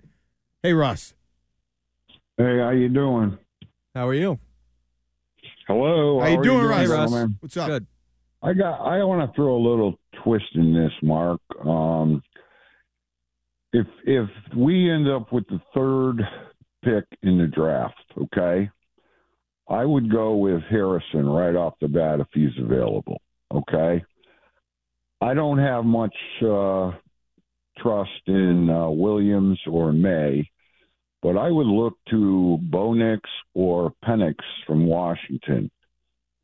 Hey 0.63 0.73
Russ. 0.73 1.13
Hey, 2.37 2.57
how 2.59 2.71
you 2.71 2.89
doing? 2.89 3.37
How 3.95 4.07
are 4.07 4.13
you? 4.13 4.39
Hello. 5.67 6.19
How 6.21 6.27
you 6.27 6.39
are 6.39 6.43
doing, 6.43 6.65
Russ? 6.65 6.87
gentlemen? 6.89 7.37
What's 7.39 7.57
up? 7.57 7.67
Good. 7.67 7.87
I 8.41 8.53
got. 8.53 8.81
I 8.81 9.03
want 9.03 9.29
to 9.29 9.35
throw 9.35 9.55
a 9.55 9.67
little 9.67 9.99
twist 10.23 10.55
in 10.55 10.73
this, 10.73 10.91
Mark. 11.01 11.41
Um, 11.65 12.21
if 13.73 13.87
if 14.05 14.29
we 14.55 14.91
end 14.91 15.09
up 15.09 15.31
with 15.31 15.47
the 15.47 15.59
third 15.73 16.21
pick 16.83 17.05
in 17.23 17.37
the 17.37 17.47
draft, 17.47 17.95
okay, 18.21 18.69
I 19.69 19.83
would 19.83 20.11
go 20.11 20.35
with 20.35 20.61
Harrison 20.69 21.27
right 21.27 21.55
off 21.55 21.73
the 21.81 21.87
bat 21.87 22.19
if 22.19 22.27
he's 22.33 22.57
available. 22.63 23.21
Okay. 23.53 24.03
I 25.19 25.33
don't 25.33 25.57
have 25.57 25.83
much 25.83 26.15
uh, 26.41 26.91
trust 27.79 28.21
in 28.27 28.69
uh, 28.69 28.89
Williams 28.89 29.59
or 29.67 29.91
Maye, 29.91 30.49
but 31.21 31.37
I 31.37 31.49
would 31.49 31.67
look 31.67 31.97
to 32.11 32.59
Bo 32.61 32.93
Nix 32.93 33.21
or 33.53 33.93
Penix 34.05 34.35
from 34.65 34.85
Washington. 34.85 35.71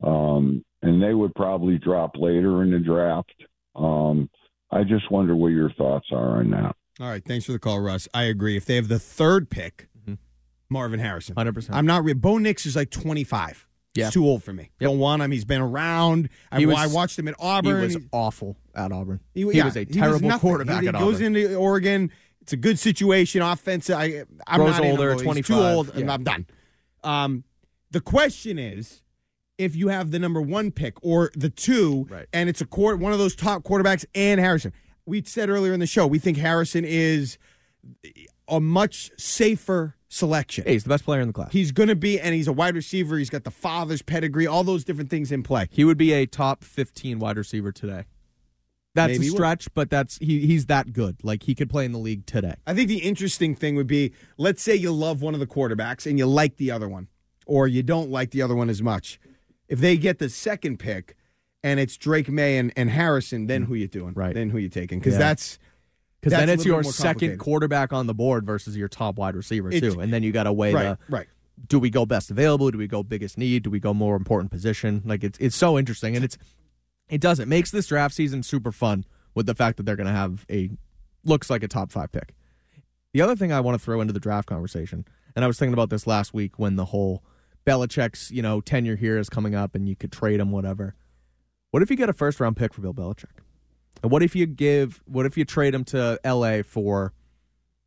Um, 0.02 0.64
and 0.84 1.02
they 1.02 1.14
would 1.14 1.34
probably 1.34 1.78
drop 1.78 2.12
later 2.16 2.62
in 2.62 2.70
the 2.70 2.78
draft. 2.78 3.34
Um, 3.74 4.28
I 4.70 4.84
just 4.84 5.10
wonder 5.10 5.34
what 5.34 5.48
your 5.48 5.70
thoughts 5.72 6.06
are 6.12 6.38
on 6.38 6.50
that. 6.50 6.76
All 7.00 7.08
right, 7.08 7.24
thanks 7.24 7.46
for 7.46 7.52
the 7.52 7.58
call, 7.58 7.80
Russ. 7.80 8.06
I 8.14 8.24
agree. 8.24 8.56
If 8.56 8.64
they 8.66 8.76
have 8.76 8.88
the 8.88 8.98
third 9.00 9.50
pick, 9.50 9.88
Marvin 10.70 11.00
Harrison. 11.00 11.34
100%. 11.34 11.70
I'm 11.72 11.86
not 11.86 12.04
re- 12.04 12.12
Bo 12.14 12.38
Nix 12.38 12.66
is 12.66 12.74
like 12.76 12.90
25. 12.90 13.66
Yeah. 13.94 14.04
He's 14.06 14.14
too 14.14 14.24
old 14.26 14.42
for 14.42 14.52
me. 14.52 14.70
Don't 14.80 14.98
want 14.98 15.22
him. 15.22 15.30
He's 15.30 15.44
been 15.44 15.60
around. 15.60 16.28
I, 16.50 16.58
He 16.58 16.66
was- 16.66 16.76
I 16.76 16.86
watched 16.88 17.18
him 17.18 17.28
at 17.28 17.34
Auburn. 17.38 17.88
He 17.90 17.96
was 17.96 18.04
awful 18.12 18.56
at 18.74 18.90
Auburn. 18.90 19.20
He, 19.34 19.42
yeah, 19.52 19.66
was 19.66 19.76
a 19.76 19.80
he 19.80 19.86
terrible 19.86 20.26
nothing. 20.28 20.40
quarterback 20.40 20.82
He, 20.82 20.88
at 20.88 20.94
goes 20.94 21.16
Auburn. 21.16 21.36
into 21.36 21.54
Oregon. 21.56 22.10
It's 22.40 22.52
a 22.52 22.56
good 22.56 22.78
situation. 22.78 23.40
Offensive. 23.42 23.96
I, 23.96 24.24
I'm 24.48 24.60
Grows 24.60 24.70
not 24.72 24.80
in 24.80 24.86
on 24.86 24.90
older, 24.92 25.08
Bo. 25.10 25.14
He's 25.14 25.22
25, 25.22 25.46
Too 25.46 25.62
old. 25.62 25.88
and 25.90 26.06
yeah. 26.06 26.12
I'm 26.12 26.24
done. 26.24 26.46
Um, 27.04 27.44
the 27.92 28.00
question 28.00 28.58
is, 28.58 29.02
if 29.58 29.76
you 29.76 29.88
have 29.88 30.10
the 30.10 30.18
number 30.18 30.40
one 30.40 30.70
pick 30.70 30.96
or 31.02 31.30
the 31.34 31.50
two, 31.50 32.08
and 32.32 32.48
it's 32.48 32.60
a 32.60 32.66
court, 32.66 32.98
one 32.98 33.12
of 33.12 33.18
those 33.18 33.34
top 33.34 33.62
quarterbacks, 33.62 34.04
and 34.14 34.40
Harrison. 34.40 34.72
We 35.06 35.22
said 35.22 35.50
earlier 35.50 35.72
in 35.74 35.80
the 35.80 35.86
show 35.86 36.06
we 36.06 36.18
think 36.18 36.38
Harrison 36.38 36.84
is 36.84 37.36
a 38.48 38.60
much 38.60 39.10
safer 39.18 39.96
selection. 40.08 40.64
Hey, 40.64 40.72
he's 40.72 40.84
the 40.84 40.88
best 40.88 41.04
player 41.04 41.20
in 41.20 41.28
the 41.28 41.34
class. 41.34 41.52
He's 41.52 41.72
going 41.72 41.88
to 41.88 41.96
be, 41.96 42.18
and 42.18 42.34
he's 42.34 42.48
a 42.48 42.52
wide 42.52 42.74
receiver. 42.74 43.18
He's 43.18 43.30
got 43.30 43.44
the 43.44 43.50
father's 43.50 44.00
pedigree, 44.00 44.46
all 44.46 44.64
those 44.64 44.84
different 44.84 45.10
things 45.10 45.30
in 45.30 45.42
play. 45.42 45.68
He 45.70 45.84
would 45.84 45.98
be 45.98 46.12
a 46.12 46.26
top 46.26 46.64
15 46.64 47.18
wide 47.18 47.36
receiver 47.36 47.72
today. 47.72 48.04
That's 48.94 49.18
Maybe 49.18 49.26
a 49.26 49.30
stretch, 49.30 49.74
but 49.74 49.90
that's 49.90 50.18
he, 50.18 50.46
he's 50.46 50.66
that 50.66 50.92
good. 50.92 51.16
Like 51.24 51.42
he 51.42 51.54
could 51.56 51.68
play 51.68 51.84
in 51.84 51.90
the 51.90 51.98
league 51.98 52.26
today. 52.26 52.54
I 52.64 52.74
think 52.74 52.88
the 52.88 52.98
interesting 52.98 53.56
thing 53.56 53.74
would 53.74 53.88
be 53.88 54.12
let's 54.38 54.62
say 54.62 54.76
you 54.76 54.92
love 54.92 55.20
one 55.20 55.34
of 55.34 55.40
the 55.40 55.48
quarterbacks 55.48 56.06
and 56.06 56.16
you 56.16 56.26
like 56.26 56.58
the 56.58 56.70
other 56.70 56.88
one, 56.88 57.08
or 57.44 57.66
you 57.66 57.82
don't 57.82 58.08
like 58.08 58.30
the 58.30 58.40
other 58.40 58.54
one 58.54 58.70
as 58.70 58.80
much. 58.80 59.18
If 59.74 59.80
they 59.80 59.96
get 59.96 60.20
the 60.20 60.28
second 60.28 60.78
pick 60.78 61.16
and 61.64 61.80
it's 61.80 61.96
Drake 61.96 62.28
Maye 62.28 62.58
and, 62.58 62.72
and 62.76 62.88
Harrison, 62.90 63.48
then 63.48 63.64
mm. 63.64 63.66
who 63.66 63.74
you 63.74 63.88
doing? 63.88 64.14
Right. 64.14 64.32
Then 64.32 64.50
who 64.50 64.58
you 64.58 64.68
taking? 64.68 65.00
Because 65.00 65.14
Yeah. 65.14 65.18
that's 65.18 65.58
Because 66.20 66.38
then 66.38 66.48
it's 66.48 66.64
your 66.64 66.84
second 66.84 67.38
quarterback 67.38 67.92
on 67.92 68.06
the 68.06 68.14
board 68.14 68.46
versus 68.46 68.76
your 68.76 68.86
top 68.86 69.16
wide 69.16 69.34
receiver 69.34 69.72
It's- 69.72 69.92
too, 69.92 69.98
and 69.98 70.12
then 70.12 70.22
you 70.22 70.30
got 70.30 70.44
to 70.44 70.52
weigh 70.52 70.72
Right, 70.72 70.82
the 70.82 70.98
right. 71.08 71.26
Do 71.68 71.80
we 71.80 71.90
go 71.90 72.06
best 72.06 72.30
available? 72.30 72.70
Do 72.70 72.78
we 72.78 72.86
go 72.86 73.02
biggest 73.02 73.36
need? 73.36 73.64
Do 73.64 73.70
we 73.70 73.80
go 73.80 73.92
more 73.92 74.14
important 74.14 74.52
position? 74.52 75.02
Like 75.04 75.24
it's 75.24 75.38
it's 75.40 75.56
so 75.56 75.76
interesting, 75.76 76.14
and 76.14 76.24
it's 76.24 76.38
it 77.08 77.20
does 77.20 77.40
it 77.40 77.48
makes 77.48 77.72
this 77.72 77.88
draft 77.88 78.14
season 78.14 78.44
super 78.44 78.70
fun 78.70 79.04
with 79.34 79.46
the 79.46 79.56
fact 79.56 79.76
that 79.78 79.86
they're 79.86 79.96
going 79.96 80.06
to 80.06 80.12
have 80.12 80.46
a 80.48 80.70
looks 81.24 81.50
like 81.50 81.64
a 81.64 81.68
top 81.68 81.90
five 81.90 82.12
pick. 82.12 82.32
The 83.12 83.22
other 83.22 83.34
thing 83.34 83.52
I 83.52 83.60
want 83.60 83.76
to 83.76 83.84
throw 83.84 84.00
into 84.00 84.12
the 84.12 84.20
draft 84.20 84.46
conversation, 84.46 85.04
and 85.34 85.44
I 85.44 85.48
was 85.48 85.58
thinking 85.58 85.74
about 85.74 85.90
this 85.90 86.06
last 86.06 86.32
week 86.32 86.60
when 86.60 86.76
the 86.76 86.86
whole 86.86 87.24
Belichick's 87.66 88.30
you 88.30 88.42
know 88.42 88.60
tenure 88.60 88.96
here 88.96 89.18
is 89.18 89.28
coming 89.28 89.54
up, 89.54 89.74
and 89.74 89.88
you 89.88 89.96
could 89.96 90.12
trade 90.12 90.40
him, 90.40 90.50
whatever. 90.50 90.94
What 91.70 91.82
if 91.82 91.90
you 91.90 91.96
get 91.96 92.08
a 92.08 92.12
first 92.12 92.40
round 92.40 92.56
pick 92.56 92.72
for 92.74 92.80
Bill 92.82 92.94
Belichick? 92.94 93.40
And 94.02 94.10
what 94.12 94.22
if 94.22 94.36
you 94.36 94.46
give? 94.46 95.02
What 95.06 95.26
if 95.26 95.36
you 95.36 95.44
trade 95.44 95.74
him 95.74 95.84
to 95.86 96.18
L.A. 96.24 96.62
for? 96.62 97.12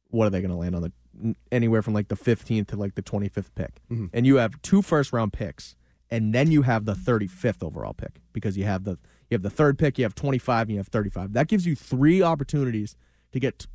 What 0.09 0.25
are 0.25 0.29
they 0.29 0.41
going 0.41 0.51
to 0.51 0.57
land 0.57 0.75
on 0.75 0.81
the 0.81 1.35
anywhere 1.51 1.81
from 1.81 1.93
like 1.93 2.07
the 2.09 2.15
15th 2.15 2.67
to 2.67 2.75
like 2.75 2.95
the 2.95 3.01
25th 3.01 3.49
pick, 3.55 3.81
Mhm. 3.91 4.09
and 4.13 4.25
you 4.27 4.35
have 4.37 4.61
two 4.61 4.81
first 4.81 5.11
round 5.11 5.33
picks, 5.33 5.75
and 6.11 6.33
then 6.33 6.51
you 6.51 6.61
have 6.61 6.85
the 6.85 6.93
35th 6.95 7.63
overall 7.63 7.93
pick 7.93 8.21
because 8.33 8.55
you 8.57 8.65
have 8.65 8.83
the 8.83 8.97
you 9.29 9.35
have 9.35 9.41
the 9.41 9.49
third 9.49 9.77
pick, 9.77 9.97
you 9.97 10.05
have 10.05 10.15
25, 10.15 10.67
and 10.67 10.71
you 10.71 10.77
have 10.77 10.87
35. 10.87 11.33
That 11.33 11.47
gives 11.49 11.65
you 11.65 11.75
three 11.75 12.21
opportunities 12.21 12.95
to 13.33 13.39
get 13.41 13.59
t- 13.59 13.67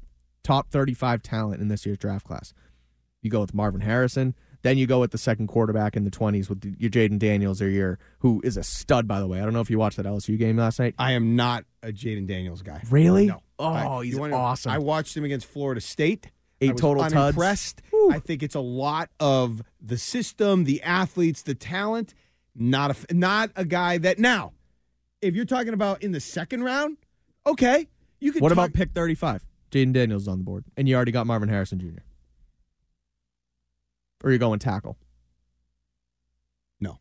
top 0.43 0.71
35 0.71 1.23
talent 1.23 1.61
in 1.61 1.69
this 1.69 1.85
year's 1.85 1.99
draft 1.99 2.27
class. 2.27 2.55
You 3.21 3.31
go 3.31 3.41
with 3.43 3.53
Marvin 3.53 3.83
Harrison. 3.83 4.35
Then 4.63 4.79
you 4.79 4.87
go 4.87 5.01
with 5.01 5.11
the 5.11 5.19
second 5.19 5.49
quarterback 5.49 5.97
in 5.97 6.05
the 6.05 6.11
20s 6.11 6.49
with 6.49 6.61
the, 6.61 6.75
your 6.79 6.91
Jayden 6.91 7.19
Daniels 7.19 7.61
or 7.61 7.69
your 7.69 7.99
who 8.21 8.41
is 8.45 8.57
a 8.57 8.63
stud 8.63 9.07
by 9.09 9.19
the 9.21 9.27
way. 9.27 9.41
I 9.41 9.45
don't 9.45 9.53
know 9.53 9.61
if 9.61 9.71
you 9.71 9.79
watched 9.79 9.97
that 9.97 10.07
LSU 10.07 10.39
game 10.39 10.57
last 10.57 10.79
night. 10.79 10.95
I 10.99 11.13
am 11.13 11.35
not 11.37 11.65
a 11.83 11.89
Jayden 11.89 12.27
Daniels 12.27 12.63
guy. 12.63 12.81
Really? 12.91 13.27
No. 13.27 13.41
Oh, 13.59 13.67
I- 14.01 14.05
he's 14.05 14.17
wanna- 14.17 14.37
awesome. 14.37 14.73
I 14.73 14.79
watched 14.79 15.17
him 15.17 15.25
against 15.25 15.47
Florida 15.47 15.81
State. 15.81 16.31
Eight 16.61 16.71
I 16.71 16.73
was 16.75 16.81
total 16.81 17.03
unimpressed. 17.03 17.83
I 18.13 18.21
think 18.21 18.43
it's 18.45 18.55
a 18.55 18.61
lot 18.61 19.11
of 19.19 19.63
the 19.81 19.99
system, 19.99 20.63
the 20.63 20.81
athletes, 20.83 21.43
the 21.43 21.57
talent. 21.57 22.15
Not 22.55 22.97
a 23.11 23.15
not 23.15 23.51
a 23.57 23.65
guy 23.65 23.99
that 23.99 24.19
now. 24.21 24.53
If 25.21 25.35
you're 25.35 25.45
talking 25.45 25.73
about 25.75 26.03
in 26.05 26.13
the 26.13 26.21
second 26.21 26.63
round, 26.63 26.99
okay, 27.47 27.89
you 28.21 28.31
could. 28.33 28.43
What 28.43 28.51
talk- 28.51 28.59
about 28.59 28.73
pick 28.75 28.91
35? 28.93 29.45
Jayden 29.73 29.93
Daniels 29.93 30.23
is 30.23 30.29
on 30.29 30.39
the 30.39 30.45
board, 30.45 30.65
and 30.77 30.89
you 30.89 30.95
already 30.95 31.11
got 31.13 31.27
Marvin 31.27 31.49
Harrison 31.49 31.81
Jr. 31.81 32.03
Or 34.23 34.31
you're 34.31 34.39
going 34.39 34.59
tackle? 34.59 34.97
No. 36.81 36.99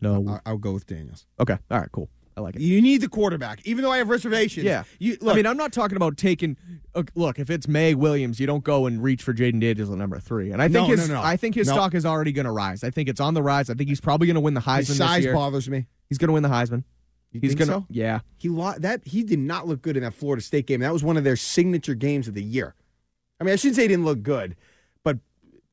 No. 0.00 0.26
I- 0.28 0.40
I'll 0.50 0.58
go 0.58 0.72
with 0.72 0.86
Daniels. 0.86 1.26
Okay. 1.38 1.56
All 1.70 1.78
right. 1.78 1.90
Cool. 1.92 2.08
I 2.36 2.42
like 2.42 2.54
it. 2.56 2.62
You 2.62 2.80
need 2.80 3.00
the 3.00 3.08
quarterback, 3.08 3.60
even 3.66 3.82
though 3.82 3.90
I 3.90 3.98
have 3.98 4.08
reservations. 4.08 4.64
Yeah. 4.64 4.84
You, 4.98 5.16
I 5.26 5.34
mean, 5.34 5.46
I'm 5.46 5.56
not 5.56 5.72
talking 5.72 5.96
about 5.96 6.16
taking. 6.16 6.56
uh, 6.94 7.02
Look, 7.14 7.38
if 7.38 7.50
it's 7.50 7.66
Maye 7.66 7.94
Williams, 7.94 8.38
you 8.38 8.46
don't 8.46 8.62
go 8.62 8.86
and 8.86 9.02
reach 9.02 9.22
for 9.22 9.34
Jayden 9.34 9.60
Daniels 9.60 9.90
at 9.90 9.98
number 9.98 10.18
three. 10.20 10.52
And 10.52 10.62
I 10.62 10.66
think 10.68 10.88
No, 10.88 10.94
his, 10.94 11.08
no, 11.08 11.16
no. 11.16 11.22
I 11.22 11.36
think 11.36 11.56
his 11.56 11.66
stock 11.68 11.92
is 11.94 12.06
already 12.06 12.32
going 12.32 12.46
to 12.46 12.52
rise. 12.52 12.84
I 12.84 12.90
think 12.90 13.08
it's 13.08 13.20
on 13.20 13.34
the 13.34 13.42
rise. 13.42 13.68
I 13.68 13.74
think 13.74 13.88
he's 13.88 14.00
probably 14.00 14.26
going 14.28 14.36
to 14.36 14.40
win 14.40 14.54
the 14.54 14.60
Heisman 14.60 14.86
his 14.88 14.96
size 14.98 15.26
bothers 15.26 15.68
me. 15.68 15.86
He's 16.08 16.18
going 16.18 16.28
to 16.28 16.32
win 16.32 16.42
the 16.44 16.48
Heisman. 16.48 16.84
You 17.32 17.40
he's 17.40 17.54
gonna, 17.54 17.72
so? 17.72 17.86
Yeah. 17.90 18.20
He 18.38 18.48
lo- 18.48 18.74
that 18.78 19.02
he 19.06 19.22
did 19.22 19.38
not 19.38 19.66
look 19.68 19.82
good 19.82 19.96
in 19.96 20.02
that 20.02 20.14
Florida 20.14 20.42
State 20.42 20.66
game. 20.66 20.80
That 20.80 20.92
was 20.92 21.04
one 21.04 21.16
of 21.16 21.22
their 21.24 21.36
signature 21.36 21.94
games 21.94 22.26
of 22.26 22.34
the 22.34 22.42
year. 22.42 22.74
I 23.40 23.44
mean, 23.44 23.52
I 23.52 23.56
shouldn't 23.56 23.76
say 23.76 23.82
he 23.82 23.88
didn't 23.88 24.04
look 24.04 24.22
good, 24.22 24.56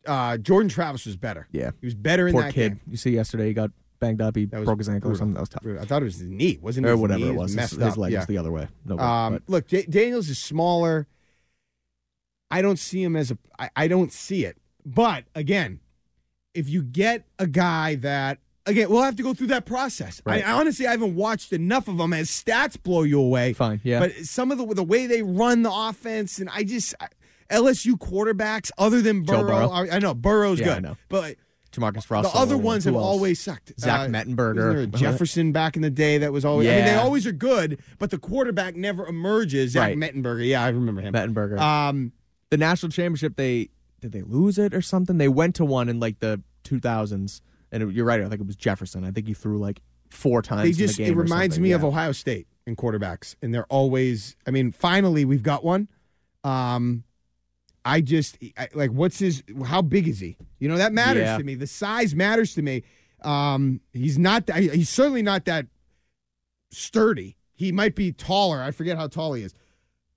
uh, 0.08 0.38
Jordan 0.38 0.70
Travis 0.70 1.06
was 1.06 1.16
better. 1.18 1.48
Yeah. 1.52 1.72
he 1.82 1.86
was 1.88 1.96
better 1.96 2.28
in 2.28 2.34
Poor 2.34 2.44
that 2.44 2.54
kid. 2.54 2.70
game. 2.74 2.82
You 2.90 2.98
see 2.98 3.12
yesterday 3.12 3.48
he 3.48 3.54
got 3.54 3.72
banged 4.00 4.22
up. 4.22 4.36
He 4.36 4.46
broke 4.46 4.78
his 4.80 4.90
ankle 4.90 5.12
or 5.12 5.16
something. 5.16 5.34
That 5.34 5.42
was 5.42 5.50
tough. 5.50 5.64
I 5.82 5.86
thought 5.86 6.02
it 6.02 6.06
was 6.06 6.20
his 6.20 6.30
knee, 6.30 6.58
wasn't 6.62 6.86
it? 6.86 6.90
Or 6.90 6.98
whatever 6.98 7.20
knee 7.20 7.30
it 7.30 7.36
was. 7.36 7.54
His, 7.54 7.72
his 7.72 7.98
leg 7.98 8.12
yeah. 8.14 8.20
was 8.20 8.28
the 8.28 8.38
other 8.38 8.52
way. 8.52 8.68
No, 8.86 8.98
Um, 9.00 9.34
but- 9.34 9.44
look, 9.48 9.68
J- 9.68 9.86
Daniels 9.90 10.30
is 10.30 10.38
smaller. 10.40 11.08
I 12.50 12.62
don't 12.62 12.80
see 12.80 13.04
him 13.04 13.16
as 13.16 13.32
a. 13.32 13.38
I, 13.60 13.70
I 13.76 13.88
don't 13.88 14.12
see 14.14 14.46
it. 14.46 14.58
But 14.86 15.26
again, 15.36 15.82
if 16.54 16.70
you 16.70 16.82
get 16.82 17.26
a 17.40 17.46
guy 17.48 17.96
that 17.96 18.40
again, 18.66 18.90
we'll 18.90 19.02
have 19.02 19.18
to 19.18 19.24
go 19.24 19.34
through 19.34 19.48
that 19.48 19.66
process. 19.66 20.22
Right. 20.26 20.46
I, 20.46 20.50
I 20.52 20.54
honestly 20.54 20.88
I 20.88 20.92
haven't 20.92 21.16
watched 21.16 21.52
enough 21.52 21.88
of 21.90 21.98
them 21.98 22.14
as 22.14 22.30
stats 22.30 22.82
blow 22.82 23.04
you 23.04 23.20
away. 23.20 23.52
Fine, 23.54 23.82
yeah. 23.84 24.00
But 24.00 24.14
some 24.24 24.52
of 24.52 24.58
the 24.60 24.66
the 24.76 24.84
way 24.84 25.08
they 25.08 25.22
run 25.24 25.64
the 25.64 25.72
offense, 25.74 26.40
and 26.40 26.50
I 26.54 26.64
just 26.64 26.96
I- 27.02 27.10
LSU 27.50 27.94
quarterbacks 27.94 28.72
other 28.78 29.02
than 29.02 29.24
Burrow, 29.24 29.44
Burrow. 29.44 29.70
I, 29.70 29.96
I 29.96 30.00
know 30.00 30.14
Burrow's 30.14 30.60
Yeah, 30.60 30.72
I 30.72 30.74
good, 30.76 30.84
know. 30.84 30.98
but. 31.10 31.36
Jamarcus 31.72 32.10
Russell. 32.10 32.32
The 32.32 32.38
other 32.40 32.58
ones 32.58 32.86
have 32.86 32.96
else? 32.96 33.04
always 33.04 33.40
sucked. 33.40 33.74
Zach 33.80 34.00
Uh, 34.00 34.12
Mettenberger. 34.12 34.56
wasn't 34.56 34.74
there 34.74 34.80
a 34.80 34.88
Jefferson 34.88 35.52
back 35.52 35.76
in 35.76 35.84
the 35.84 35.92
day 35.92 36.18
that 36.18 36.32
was 36.34 36.44
always. 36.44 36.68
I 36.70 36.76
mean, 36.78 36.86
they 36.86 36.96
always 36.96 37.28
are 37.28 37.32
good, 37.34 37.80
but 38.00 38.10
the 38.10 38.18
quarterback 38.18 38.76
never 38.76 39.06
emerges. 39.06 39.74
Zach 39.74 39.90
Right. 39.90 39.98
Mettenberger, 39.98 40.48
yeah, 40.48 40.64
I 40.64 40.70
remember 40.70 41.02
him. 41.02 41.14
Mettenberger. 41.14 41.60
Um, 41.60 42.14
the 42.50 42.58
national 42.58 42.92
championship, 42.92 43.36
they 43.36 43.70
did 44.00 44.12
they 44.12 44.24
lose 44.24 44.58
it 44.58 44.74
or 44.74 44.82
something? 44.82 45.18
They 45.20 45.28
went 45.28 45.54
to 45.56 45.66
one 45.66 45.88
in 45.90 46.00
like 46.00 46.20
the 46.20 46.42
2000s, 46.64 47.42
and 47.72 47.84
it- 47.84 47.92
you're 47.94 48.06
right. 48.06 48.22
I 48.22 48.30
think 48.30 48.42
it 48.42 48.48
was 48.48 48.56
Jefferson. 48.56 49.04
I 49.04 49.12
think 49.12 49.28
he 49.28 49.34
threw 49.36 49.60
like 49.60 49.82
four 50.10 50.42
times. 50.42 50.64
they 50.64 50.70
in 50.70 50.74
the 50.74 50.78
just 50.88 50.98
game 50.98 51.14
it 51.14 51.16
reminds 51.18 51.60
me 51.60 51.74
of 51.74 51.84
Ohio 51.84 52.12
State 52.14 52.48
in 52.66 52.76
quarterbacks, 52.76 53.36
and 53.44 53.54
they're 53.54 53.66
always. 53.68 54.36
I 54.48 54.52
mean, 54.52 54.72
finally 54.72 55.26
we've 55.26 55.44
got 55.44 55.64
one. 55.64 55.90
Um, 56.44 57.04
I 57.88 58.02
just 58.02 58.38
I, 58.58 58.68
like 58.74 58.92
what's 58.92 59.18
his? 59.18 59.44
How 59.66 59.82
big 59.82 60.10
is 60.10 60.20
he? 60.20 60.36
You 60.60 60.68
know 60.68 60.78
that 60.78 60.92
matters 60.92 61.24
Yeah. 61.24 61.38
to 61.38 61.44
me. 61.44 61.56
The 61.56 61.68
size 61.68 62.14
matters 62.14 62.54
to 62.56 62.62
me. 62.62 62.84
Um, 63.22 63.80
he's 63.94 64.20
not. 64.20 64.48
That, 64.48 64.58
he's 64.58 64.90
certainly 64.90 65.22
not 65.22 65.46
that 65.46 65.68
sturdy. 66.70 67.38
He 67.54 67.72
might 67.72 67.96
be 67.96 68.12
taller. 68.12 68.62
I 68.62 68.72
forget 68.72 68.98
how 68.98 69.08
tall 69.08 69.34
he 69.34 69.44
is. 69.44 69.54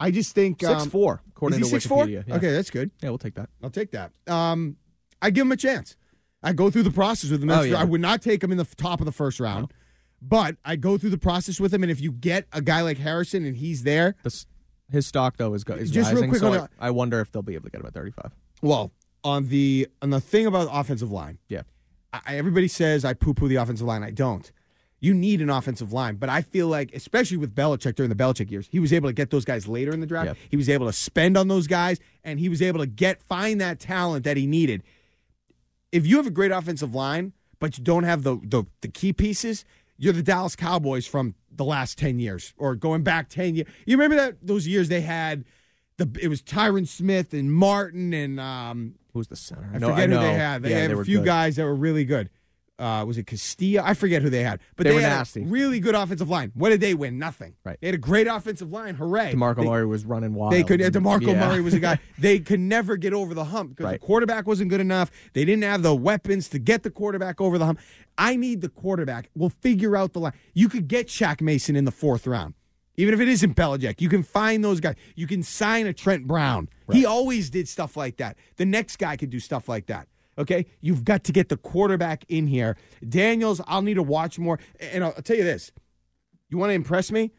I 0.00 0.10
just 0.10 0.34
think 0.34 0.60
Six 0.60 0.82
um, 0.82 0.90
four, 0.90 1.22
according 1.28 1.60
is 1.60 1.68
he 1.68 1.74
to 1.74 1.80
six 1.80 1.86
four? 1.86 2.06
Wikipedia. 2.06 2.24
Yeah. 2.26 2.36
Okay, 2.36 2.52
that's 2.52 2.70
good. 2.70 2.90
Yeah, 3.02 3.10
we'll 3.10 3.18
take 3.18 3.34
that. 3.34 3.50
I'll 3.62 3.70
take 3.70 3.92
that. 3.92 4.10
Um, 4.26 4.76
I 5.22 5.30
give 5.30 5.42
him 5.42 5.52
a 5.52 5.56
chance. 5.56 5.94
I 6.42 6.52
go 6.52 6.70
through 6.70 6.84
the 6.84 6.90
process 6.90 7.30
with 7.30 7.42
him. 7.42 7.50
Oh, 7.50 7.62
yeah. 7.62 7.80
I 7.80 7.84
would 7.84 8.00
not 8.00 8.20
take 8.20 8.42
him 8.42 8.50
in 8.50 8.58
the 8.58 8.64
top 8.64 9.00
of 9.00 9.06
the 9.06 9.12
first 9.12 9.38
round, 9.38 9.72
but 10.22 10.56
I 10.64 10.76
go 10.76 10.96
through 10.98 11.10
the 11.10 11.18
process 11.18 11.60
with 11.60 11.72
him. 11.72 11.82
And 11.82 11.92
if 11.92 12.00
you 12.00 12.12
get 12.12 12.46
a 12.52 12.62
guy 12.62 12.80
like 12.80 12.98
Harrison 12.98 13.44
and 13.44 13.56
he's 13.56 13.82
there, 13.82 14.16
his 14.90 15.06
stock 15.06 15.36
though 15.36 15.54
is, 15.54 15.64
go, 15.64 15.74
is 15.74 15.90
Just 15.90 16.10
real 16.10 16.16
rising. 16.22 16.30
quick 16.30 16.40
so 16.40 16.48
on 16.48 16.54
I, 16.54 16.60
the- 16.62 16.68
I 16.80 16.90
wonder 16.90 17.20
if 17.20 17.30
they'll 17.32 17.42
be 17.42 17.54
able 17.54 17.64
to 17.64 17.70
get 17.70 17.80
him 17.80 17.86
at 17.86 17.94
35. 17.94 18.32
well, 18.62 18.90
on 19.22 19.48
the 19.48 19.86
on 20.02 20.10
the 20.10 20.20
thing 20.20 20.46
about 20.46 20.68
offensive 20.72 21.10
line, 21.12 21.38
Yeah. 21.48 21.62
I, 22.12 22.36
everybody 22.36 22.66
says 22.68 23.04
I 23.04 23.12
poo 23.14 23.34
poo 23.34 23.48
the 23.48 23.56
offensive 23.56 23.86
line. 23.86 24.02
I 24.02 24.10
don't. 24.10 24.50
You 25.02 25.14
need 25.14 25.40
an 25.40 25.48
offensive 25.48 25.92
line, 25.94 26.16
but 26.16 26.28
I 26.28 26.42
feel 26.42 26.66
like, 26.68 26.92
especially 26.94 27.36
with 27.38 27.54
Belichick 27.54 27.94
during 27.94 28.10
the 28.10 28.14
Belichick 28.16 28.50
years, 28.50 28.68
he 28.70 28.78
was 28.80 28.92
able 28.92 29.08
to 29.08 29.12
get 29.14 29.30
those 29.30 29.44
guys 29.46 29.66
later 29.68 29.92
in 29.92 30.00
the 30.00 30.06
draft. 30.06 30.26
Yeah. 30.26 30.34
He 30.50 30.56
was 30.58 30.68
able 30.68 30.86
to 30.86 30.92
spend 30.92 31.36
on 31.38 31.48
those 31.48 31.66
guys, 31.66 31.98
and 32.24 32.38
he 32.40 32.48
was 32.50 32.60
able 32.60 32.80
to 32.80 32.86
get 32.86 33.22
find 33.22 33.60
that 33.62 33.78
talent 33.80 34.24
that 34.24 34.36
he 34.36 34.46
needed. 34.46 34.82
If 35.92 36.06
you 36.06 36.16
have 36.16 36.26
a 36.26 36.30
great 36.30 36.50
offensive 36.50 36.94
line, 36.94 37.32
but 37.58 37.78
you 37.78 37.84
don't 37.84 38.04
have 38.04 38.22
the 38.22 38.36
the, 38.42 38.64
the 38.80 38.88
key 38.88 39.12
pieces, 39.12 39.64
you're 39.98 40.12
the 40.12 40.22
Dallas 40.22 40.56
Cowboys 40.56 41.06
from 41.06 41.34
the 41.60 41.64
last 41.66 41.98
ten 41.98 42.18
years, 42.18 42.54
or 42.56 42.74
going 42.74 43.02
back 43.02 43.28
ten 43.28 43.54
years. 43.54 43.68
You 43.84 43.96
remember 43.98 44.16
that 44.16 44.38
those 44.42 44.66
years 44.66 44.88
they 44.88 45.02
had 45.02 45.44
the 45.98 46.10
it 46.20 46.28
was 46.28 46.40
Tyron 46.42 46.88
Smith 46.88 47.34
and 47.34 47.52
Martin 47.52 48.12
and 48.14 48.40
um, 48.40 48.94
Who's 49.12 49.28
the 49.28 49.36
center? 49.36 49.68
I 49.74 49.78
No, 49.78 49.90
forget 49.90 50.10
I 50.10 50.14
who 50.14 50.20
they 50.22 50.34
had. 50.34 50.62
They 50.62 50.70
Yeah, 50.70 50.78
had 50.78 50.90
they 50.90 51.00
a 51.00 51.04
few 51.04 51.18
good. 51.18 51.26
guys 51.26 51.56
that 51.56 51.64
were 51.64 51.74
really 51.74 52.04
good. 52.04 52.30
Uh, 52.80 53.04
was 53.04 53.18
it 53.18 53.26
Castilla? 53.26 53.82
I 53.84 53.94
forget 53.94 54.22
who 54.22 54.30
they 54.30 54.42
had, 54.42 54.60
but 54.76 54.84
They 54.84 54.90
they, 54.90 54.96
were 54.96 55.02
had 55.02 55.12
a 55.12 55.16
nasty. 55.16 55.42
really 55.44 55.78
good 55.80 55.94
offensive 55.94 56.28
line. 56.30 56.50
What 56.54 56.70
did 56.70 56.80
they 56.80 56.94
win? 56.94 57.18
Nothing. 57.18 57.54
Right. 57.64 57.76
They 57.80 57.88
had 57.88 57.94
a 57.94 57.98
great 57.98 58.26
offensive 58.26 58.72
line. 58.72 58.94
Hooray! 58.94 59.34
DeMarco 59.34 59.56
They- 59.56 59.64
Murray 59.64 59.86
was 59.86 60.04
running 60.06 60.34
wild. 60.34 60.52
They 60.54 60.62
could. 60.62 60.80
Demarco 60.80 61.28
Yeah. 61.28 61.48
Murray 61.48 61.60
was 61.60 61.74
a 61.74 61.80
guy. 61.80 61.98
They 62.18 62.38
could 62.40 62.60
never 62.60 62.96
get 62.96 63.12
over 63.12 63.34
the 63.34 63.44
hump 63.44 63.70
because 63.70 63.84
Right. 63.84 64.00
the 64.00 64.06
quarterback 64.06 64.46
wasn't 64.46 64.70
good 64.70 64.80
enough. 64.80 65.10
They 65.34 65.44
didn't 65.44 65.64
have 65.64 65.82
the 65.82 65.94
weapons 65.94 66.48
to 66.48 66.58
get 66.58 66.82
the 66.82 66.90
quarterback 66.90 67.40
over 67.40 67.58
the 67.58 67.66
hump. 67.66 67.78
I 68.18 68.36
need 68.36 68.60
the 68.60 68.68
quarterback. 68.68 69.30
We'll 69.34 69.50
figure 69.50 69.96
out 69.96 70.12
the 70.12 70.20
line. 70.20 70.32
You 70.54 70.68
could 70.68 70.88
get 70.88 71.06
Shaq 71.08 71.40
Mason 71.40 71.76
in 71.76 71.84
the 71.84 71.90
fourth 71.92 72.26
round, 72.26 72.54
even 72.96 73.14
if 73.14 73.20
it 73.20 73.28
isn't 73.28 73.56
Belichick. 73.56 74.00
You 74.00 74.08
can 74.08 74.22
find 74.22 74.62
those 74.64 74.80
guys. 74.80 74.96
You 75.14 75.26
can 75.26 75.42
sign 75.42 75.86
a 75.86 75.92
Trent 75.92 76.26
Brown. 76.26 76.68
He 76.92 77.06
always 77.06 77.50
did 77.50 77.68
stuff 77.68 77.96
like 77.96 78.16
that. 78.18 78.36
The 78.56 78.66
next 78.66 78.96
guy 78.98 79.16
could 79.16 79.30
do 79.30 79.38
stuff 79.40 79.68
like 79.68 79.86
that. 79.86 80.08
Okay, 80.38 80.66
you've 80.80 81.04
got 81.04 81.24
to 81.24 81.32
get 81.32 81.48
the 81.48 81.56
quarterback 81.56 82.24
in 82.28 82.46
here. 82.46 82.76
Daniels, 83.06 83.60
I'll 83.66 83.82
need 83.82 83.94
to 83.94 84.02
watch 84.02 84.38
more. 84.38 84.58
And 84.78 85.04
I'll, 85.04 85.12
I'll 85.16 85.22
tell 85.22 85.36
you 85.36 85.44
this: 85.44 85.72
you 86.48 86.58
want 86.58 86.70
to 86.70 86.74
impress 86.74 87.10
me? 87.10 87.32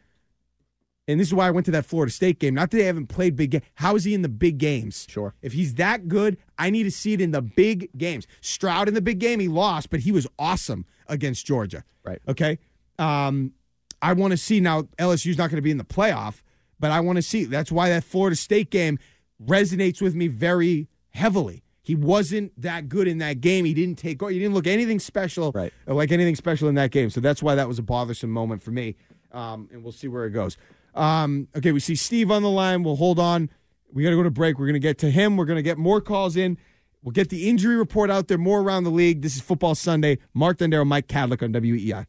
And 1.08 1.18
this 1.18 1.28
is 1.28 1.34
why 1.34 1.48
I 1.48 1.50
went 1.50 1.66
to 1.66 1.72
that 1.72 1.84
Florida 1.84 2.12
State 2.12 2.38
game. 2.38 2.54
Not 2.54 2.70
that 2.70 2.76
they 2.76 2.84
haven't 2.84 3.08
played 3.08 3.34
big 3.34 3.50
games. 3.50 3.64
How 3.74 3.96
is 3.96 4.04
he 4.04 4.14
in 4.14 4.22
the 4.22 4.28
big 4.28 4.58
games? 4.58 5.06
Sure. 5.10 5.34
If 5.42 5.52
he's 5.52 5.74
that 5.74 6.06
good, 6.06 6.38
I 6.58 6.70
need 6.70 6.84
to 6.84 6.92
see 6.92 7.12
it 7.12 7.20
in 7.20 7.32
the 7.32 7.42
big 7.42 7.90
games. 7.98 8.26
Stroud 8.40 8.86
in 8.86 8.94
the 8.94 9.02
big 9.02 9.18
game, 9.18 9.40
he 9.40 9.48
lost, 9.48 9.90
but 9.90 10.00
he 10.00 10.12
was 10.12 10.28
awesome 10.38 10.86
against 11.08 11.44
Georgia. 11.44 11.84
Right. 12.04 12.20
Okay. 12.28 12.58
Um, 12.98 13.52
I 14.00 14.12
want 14.12 14.30
to 14.30 14.36
see 14.36 14.60
now. 14.60 14.82
LSU's 14.98 15.38
not 15.38 15.50
going 15.50 15.56
to 15.56 15.62
be 15.62 15.72
in 15.72 15.78
the 15.78 15.84
playoff, 15.84 16.42
but 16.78 16.92
I 16.92 17.00
want 17.00 17.16
to 17.16 17.22
see. 17.22 17.44
That's 17.44 17.72
why 17.72 17.88
that 17.88 18.04
Florida 18.04 18.36
State 18.36 18.70
game 18.70 18.98
resonates 19.44 20.00
with 20.00 20.14
me 20.14 20.28
very 20.28 20.88
heavily. 21.10 21.61
He 21.82 21.94
wasn't 21.96 22.52
that 22.60 22.88
good 22.88 23.08
in 23.08 23.18
that 23.18 23.40
game. 23.40 23.64
He 23.64 23.74
didn't 23.74 23.96
take. 23.98 24.22
He 24.22 24.38
didn't 24.38 24.54
look 24.54 24.66
anything 24.68 25.00
special, 25.00 25.50
Right. 25.52 25.72
like 25.86 26.12
anything 26.12 26.36
special 26.36 26.68
in 26.68 26.76
that 26.76 26.92
game. 26.92 27.10
So 27.10 27.20
that's 27.20 27.42
why 27.42 27.56
that 27.56 27.66
was 27.66 27.78
a 27.78 27.82
bothersome 27.82 28.30
moment 28.30 28.62
for 28.62 28.70
me. 28.70 28.94
Um, 29.32 29.68
and 29.72 29.82
we'll 29.82 29.92
see 29.92 30.06
where 30.08 30.24
it 30.26 30.30
goes. 30.30 30.56
Um, 30.94 31.48
okay, 31.56 31.72
we 31.72 31.80
see 31.80 31.96
Steve 31.96 32.30
on 32.30 32.42
the 32.42 32.50
line. 32.50 32.82
We'll 32.82 32.96
hold 32.96 33.18
on. 33.18 33.50
We 33.92 34.02
got 34.04 34.10
to 34.10 34.16
go 34.16 34.22
to 34.22 34.30
break. 34.30 34.58
We're 34.58 34.66
going 34.66 34.74
to 34.74 34.78
get 34.80 34.98
to 34.98 35.10
him. 35.10 35.36
We're 35.36 35.44
going 35.44 35.56
to 35.56 35.62
get 35.62 35.76
more 35.78 36.00
calls 36.00 36.36
in. 36.36 36.56
We'll 37.02 37.12
get 37.12 37.30
the 37.30 37.48
injury 37.48 37.76
report 37.76 38.10
out 38.10 38.28
there 38.28 38.38
more 38.38 38.60
around 38.60 38.84
the 38.84 38.90
league. 38.90 39.22
This 39.22 39.34
is 39.34 39.42
Football 39.42 39.74
Sunday. 39.74 40.18
Mark 40.34 40.58
Dondero, 40.58 40.86
Mike 40.86 41.08
Kadlick 41.08 41.42
on 41.42 41.52
WEEI. 41.52 42.06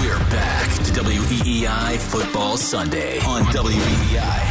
We're 0.00 0.18
back 0.30 0.68
to 0.84 0.92
WEEI 1.00 1.96
Football 1.98 2.56
Sunday 2.56 3.18
on 3.20 3.42
E 3.42 3.46
WEEI. 3.46 4.45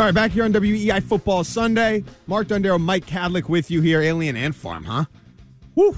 All 0.00 0.06
right, 0.06 0.14
back 0.14 0.30
here 0.30 0.44
on 0.44 0.52
WEEI 0.54 1.02
Football 1.02 1.44
Sunday. 1.44 2.04
Mark 2.26 2.48
Dondero, 2.48 2.80
Mike 2.80 3.04
Kadlick 3.04 3.50
with 3.50 3.70
you 3.70 3.82
here. 3.82 4.00
Alien 4.00 4.34
Ant 4.34 4.54
Farm, 4.54 4.84
huh? 4.84 5.04
Woo. 5.74 5.94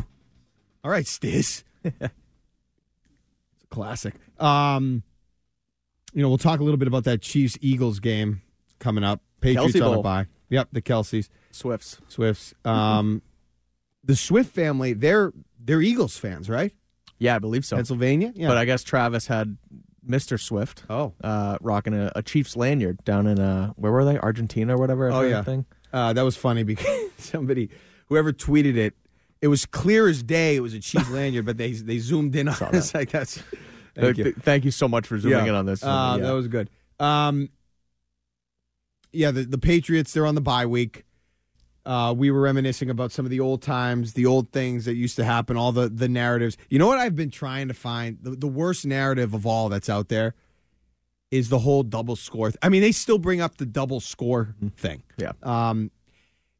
All 0.82 0.90
right, 0.90 1.04
Stiz. 1.04 1.62
it's 1.84 2.00
a 2.02 2.10
classic. 3.70 4.14
Um, 4.40 5.04
you 6.12 6.20
know, 6.20 6.28
we'll 6.28 6.36
talk 6.36 6.58
a 6.58 6.64
little 6.64 6.78
bit 6.78 6.88
about 6.88 7.04
that 7.04 7.22
Chiefs 7.22 7.56
Eagles 7.60 8.00
game 8.00 8.42
coming 8.80 9.04
up. 9.04 9.20
Patriots 9.40 9.80
on 9.80 9.98
a 9.98 10.02
bye. 10.02 10.26
Yep, 10.48 10.70
the 10.72 10.82
Kelces, 10.82 11.28
Swifts. 11.52 12.00
Swifts. 12.08 12.54
Um, 12.64 13.22
the 14.02 14.16
Swift 14.16 14.52
family, 14.52 14.94
they're 14.94 15.32
they're 15.60 15.80
Eagles 15.80 16.16
fans, 16.16 16.50
right? 16.50 16.72
Yeah, 17.20 17.36
I 17.36 17.38
believe 17.38 17.64
so. 17.64 17.76
Pennsylvania. 17.76 18.32
Yeah, 18.34 18.48
But 18.48 18.56
I 18.56 18.64
guess 18.64 18.82
Travis 18.82 19.28
had 19.28 19.58
Mr. 20.08 20.38
Swift. 20.40 20.84
Oh. 20.90 21.12
uh, 21.22 21.58
rocking 21.60 21.94
a, 21.94 22.10
a 22.16 22.22
Chiefs 22.22 22.56
lanyard 22.56 23.02
down 23.04 23.26
in 23.26 23.38
uh, 23.38 23.68
where 23.76 23.92
were 23.92 24.04
they? 24.04 24.18
Argentina 24.18 24.74
or 24.74 24.78
whatever. 24.78 25.10
Oh 25.10 25.20
yeah, 25.22 25.42
thing. 25.42 25.64
Uh, 25.92 26.12
that 26.12 26.22
was 26.22 26.36
funny 26.36 26.62
because 26.62 26.86
somebody, 27.18 27.68
whoever 28.08 28.32
tweeted 28.32 28.76
it, 28.76 28.94
it 29.40 29.48
was 29.48 29.66
clear 29.66 30.08
as 30.08 30.22
day. 30.22 30.56
It 30.56 30.60
was 30.60 30.74
a 30.74 30.80
Chiefs 30.80 31.10
lanyard, 31.10 31.44
but 31.46 31.56
they 31.58 31.72
they 31.72 31.98
zoomed 31.98 32.34
in 32.36 32.48
on 32.48 32.56
it. 32.60 32.74
It's 32.74 32.94
like 32.94 33.10
that's. 33.10 33.42
Thank 33.94 34.16
Th- 34.16 34.18
you. 34.18 34.24
th- 34.32 34.36
thank 34.36 34.64
you 34.64 34.70
so 34.70 34.88
much 34.88 35.06
for 35.06 35.18
zooming 35.18 35.38
Yeah. 35.44 35.48
in 35.50 35.54
on 35.54 35.66
this. 35.66 35.82
Uh, 35.84 36.16
Yeah. 36.18 36.26
That 36.28 36.32
was 36.32 36.48
good. 36.48 36.70
Um, 36.98 37.50
yeah, 39.12 39.30
the 39.30 39.42
the 39.44 39.58
Patriots 39.58 40.12
they're 40.14 40.26
on 40.26 40.34
the 40.34 40.40
bye 40.40 40.64
week. 40.66 41.04
Uh, 41.84 42.14
we 42.16 42.30
were 42.30 42.40
reminiscing 42.40 42.90
about 42.90 43.10
some 43.10 43.24
of 43.24 43.30
the 43.30 43.40
old 43.40 43.60
times, 43.60 44.12
the 44.12 44.26
old 44.26 44.52
things 44.52 44.84
that 44.84 44.94
used 44.94 45.16
to 45.16 45.24
happen, 45.24 45.56
all 45.56 45.72
the 45.72 45.88
the 45.88 46.08
narratives. 46.08 46.56
You 46.68 46.78
know 46.78 46.86
what 46.86 46.98
I've 46.98 47.16
been 47.16 47.30
trying 47.30 47.68
to 47.68 47.74
find 47.74 48.18
the, 48.22 48.30
the 48.30 48.46
worst 48.46 48.86
narrative 48.86 49.34
of 49.34 49.46
all 49.46 49.68
that's 49.68 49.88
out 49.88 50.08
there 50.08 50.34
is 51.32 51.48
the 51.48 51.58
whole 51.58 51.82
double 51.82 52.14
score. 52.14 52.52
I 52.62 52.68
mean, 52.68 52.82
they 52.82 52.92
still 52.92 53.18
bring 53.18 53.40
up 53.40 53.56
the 53.56 53.66
double 53.66 54.00
score 54.00 54.54
thing. 54.76 55.02
Yeah. 55.16 55.32
Um, 55.42 55.90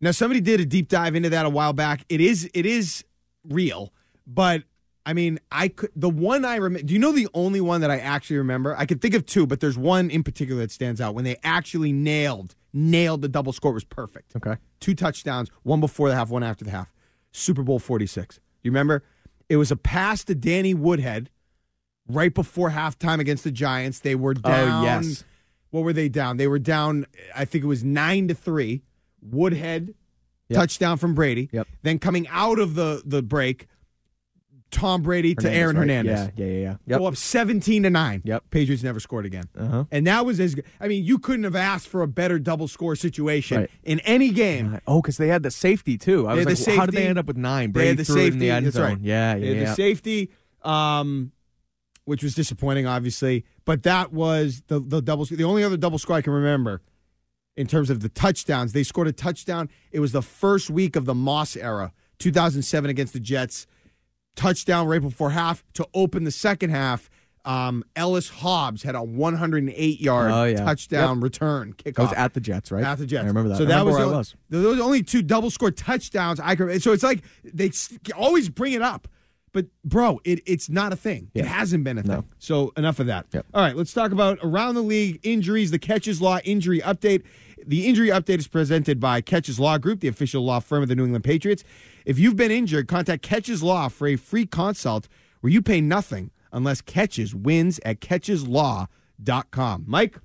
now 0.00 0.10
somebody 0.10 0.40
did 0.40 0.58
a 0.60 0.64
deep 0.64 0.88
dive 0.88 1.14
into 1.14 1.30
that 1.30 1.46
a 1.46 1.50
while 1.50 1.72
back. 1.72 2.04
It 2.08 2.20
is 2.20 2.50
it 2.52 2.66
is 2.66 3.04
real, 3.48 3.92
but 4.26 4.64
I 5.06 5.12
mean, 5.12 5.38
I 5.50 5.68
could 5.68 5.90
the 5.94 6.10
one 6.10 6.44
I 6.44 6.56
remember. 6.56 6.86
Do 6.86 6.94
you 6.94 7.00
know 7.00 7.12
the 7.12 7.28
only 7.34 7.60
one 7.60 7.80
that 7.82 7.90
I 7.90 7.98
actually 7.98 8.38
remember? 8.38 8.76
I 8.76 8.86
could 8.86 9.00
think 9.00 9.14
of 9.14 9.26
two, 9.26 9.46
but 9.46 9.60
there's 9.60 9.78
one 9.78 10.10
in 10.10 10.24
particular 10.24 10.60
that 10.62 10.72
stands 10.72 11.00
out 11.00 11.14
when 11.14 11.24
they 11.24 11.36
actually 11.44 11.92
nailed 11.92 12.56
nailed 12.72 13.22
the 13.22 13.28
double 13.28 13.52
score. 13.52 13.72
It 13.72 13.74
was 13.74 13.84
perfect. 13.84 14.36
Okay. 14.36 14.56
Two 14.80 14.94
touchdowns, 14.94 15.50
one 15.62 15.80
before 15.80 16.08
the 16.08 16.14
half, 16.14 16.30
one 16.30 16.42
after 16.42 16.64
the 16.64 16.70
half. 16.70 16.92
Super 17.32 17.62
Bowl 17.62 17.78
46. 17.78 18.40
You 18.62 18.70
remember? 18.70 19.02
It 19.48 19.56
was 19.56 19.70
a 19.70 19.76
pass 19.76 20.24
to 20.24 20.34
Danny 20.34 20.74
Woodhead 20.74 21.30
right 22.08 22.32
before 22.32 22.70
halftime 22.70 23.20
against 23.20 23.44
the 23.44 23.50
Giants. 23.50 24.00
They 24.00 24.14
were 24.14 24.34
oh, 24.44 24.48
down. 24.48 24.82
Oh, 24.82 24.84
yes. 24.84 25.24
What 25.70 25.84
were 25.84 25.92
they 25.92 26.08
down? 26.08 26.36
They 26.36 26.46
were 26.46 26.58
down, 26.58 27.06
I 27.34 27.44
think 27.44 27.64
it 27.64 27.66
was 27.66 27.82
nine 27.82 28.28
to 28.28 28.34
three. 28.34 28.82
Woodhead, 29.20 29.94
Yep. 30.48 30.58
touchdown 30.60 30.98
from 30.98 31.14
Brady. 31.14 31.48
Yep. 31.52 31.66
Then 31.82 31.98
coming 31.98 32.28
out 32.28 32.58
of 32.58 32.74
the, 32.74 33.00
the 33.06 33.22
break, 33.22 33.68
Tom 34.72 35.02
Brady 35.02 35.34
to 35.36 35.42
Hernandez, 35.42 35.58
Aaron 35.62 35.76
right? 35.76 35.80
Hernandez. 35.82 36.30
Yeah, 36.36 36.44
yeah, 36.46 36.52
yeah, 36.52 36.58
yeah. 36.60 36.76
Yep. 36.88 36.98
Go 36.98 37.06
up 37.06 37.16
17 37.16 37.82
to 37.84 37.90
9. 37.90 38.22
Yep. 38.24 38.44
Patriots 38.50 38.82
never 38.82 38.98
scored 38.98 39.24
again. 39.26 39.44
Uh-huh. 39.56 39.84
And 39.92 40.06
that 40.08 40.26
was 40.26 40.40
as 40.40 40.56
I 40.80 40.88
mean, 40.88 41.04
you 41.04 41.18
couldn't 41.18 41.44
have 41.44 41.54
asked 41.54 41.86
for 41.86 42.02
a 42.02 42.08
better 42.08 42.38
double 42.40 42.66
score 42.66 42.96
situation 42.96 43.60
Right. 43.60 43.70
in 43.84 44.00
any 44.00 44.30
game. 44.30 44.80
Oh, 44.86 45.00
because 45.00 45.18
they 45.18 45.28
had 45.28 45.42
the 45.44 45.50
safety 45.52 45.96
too. 45.96 46.26
I 46.26 46.34
They 46.34 46.44
was 46.44 46.58
like, 46.66 46.74
the 46.74 46.76
how 46.80 46.86
did 46.86 46.94
they 46.96 47.06
end 47.06 47.18
up 47.18 47.26
with 47.26 47.36
nine? 47.36 47.68
They 47.70 47.72
Brady 47.72 47.88
had 47.88 47.96
the 47.98 48.04
threw 48.04 48.22
it 48.22 48.32
in 48.32 48.38
the 48.40 48.50
end 48.50 48.66
that's 48.66 48.76
zone. 48.76 48.84
right. 48.84 48.98
Yeah, 49.00 49.34
They 49.34 49.40
yeah, 49.42 49.46
had 49.48 49.56
yeah. 49.58 49.64
the 49.68 49.74
safety, 49.74 50.30
um, 50.62 51.32
which 52.04 52.22
was 52.22 52.34
disappointing, 52.34 52.86
obviously. 52.86 53.44
But 53.64 53.82
that 53.84 54.12
was 54.12 54.62
the 54.66 54.80
the 54.80 55.00
double. 55.00 55.24
The 55.26 55.44
only 55.44 55.62
other 55.62 55.76
double 55.76 55.98
score 55.98 56.16
I 56.16 56.22
can 56.22 56.32
remember 56.32 56.82
in 57.56 57.66
terms 57.66 57.90
of 57.90 58.00
the 58.00 58.08
touchdowns. 58.08 58.72
They 58.72 58.82
scored 58.82 59.06
a 59.08 59.12
touchdown. 59.12 59.68
It 59.92 60.00
was 60.00 60.12
the 60.12 60.22
first 60.22 60.70
week 60.70 60.96
of 60.96 61.04
the 61.04 61.14
Moss 61.14 61.56
era, 61.56 61.92
2007 62.18 62.88
against 62.90 63.12
the 63.12 63.20
Jets. 63.20 63.66
Touchdown 64.37 64.87
right 64.87 65.01
before 65.01 65.30
half 65.30 65.62
to 65.74 65.87
open 65.95 66.24
the 66.24 66.30
second 66.30 66.70
half. 66.70 67.11
Um, 67.45 67.85
Ellis 67.97 68.28
Hobbs 68.28 68.85
had 68.85 68.95
a 68.95 69.03
108 69.03 70.01
yard 70.01 70.30
Oh, 70.30 70.45
yeah. 70.45 70.64
touchdown 70.64 71.20
return 71.20 71.72
kickoff. 71.74 71.99
I 71.99 72.03
was 72.05 72.12
at 72.12 72.35
the 72.35 72.41
Jets, 72.41 72.70
right? 72.70 72.85
At 72.85 72.99
the 72.99 73.07
Jets. 73.07 73.24
I 73.24 73.26
remember 73.26 73.49
that. 73.51 73.57
So 73.59 73.64
that 73.64 73.85
was, 73.85 73.97
where 73.97 74.07
the, 74.07 74.12
was. 74.16 74.35
those 74.49 74.80
only 74.80 75.03
two 75.03 75.22
double 75.22 75.51
score 75.51 75.72
touchdowns 75.72 76.39
I 76.39 76.55
could. 76.55 76.80
So 76.83 76.93
it's 76.93 77.03
like 77.03 77.22
they 77.43 77.72
always 78.16 78.49
bring 78.49 78.74
it 78.74 78.83
up, 78.83 79.09
but 79.53 79.66
bro, 79.85 80.20
it, 80.24 80.41
it's 80.47 80.68
not 80.70 80.93
a 80.93 80.97
thing. 80.97 81.33
It 81.35 81.45
hasn't 81.45 81.83
been 81.83 81.99
a 81.99 82.03
No. 82.05 82.14
thing. 82.20 82.24
So 82.39 82.72
enough 82.76 83.01
of 83.01 83.07
that. 83.07 83.26
Yep. 83.33 83.47
All 83.53 83.61
right, 83.62 83.74
let's 83.76 83.93
talk 83.93 84.12
about 84.12 84.39
around 84.45 84.76
the 84.76 84.83
league 84.83 85.18
injuries. 85.24 85.72
The 85.72 85.80
Kecches 85.80 86.20
Law 86.20 86.39
injury 86.45 86.78
update. 86.80 87.24
The 87.66 87.87
injury 87.89 88.09
update 88.09 88.39
is 88.39 88.47
presented 88.49 89.01
by 89.01 89.20
Kecches 89.20 89.59
Law 89.59 89.78
Group, 89.78 89.99
the 90.01 90.09
official 90.09 90.45
law 90.45 90.61
firm 90.61 90.83
of 90.85 90.89
the 90.89 90.95
New 90.97 91.05
England 91.05 91.24
Patriots. 91.24 91.64
If 92.05 92.18
you've 92.18 92.36
been 92.36 92.50
injured, 92.50 92.88
contact 92.88 93.24
Kecches 93.28 93.62
Law 93.62 93.88
for 93.88 94.07
a 94.09 94.16
free 94.16 94.46
consult 94.46 95.09
where 95.40 95.53
you 95.53 95.62
pay 95.62 95.80
nothing 95.80 96.30
unless 96.53 96.82
Kecches 96.82 97.34
wins 97.34 97.80
at 97.84 98.00
catcheslaw.com. 98.00 99.84
Mike, 99.86 100.18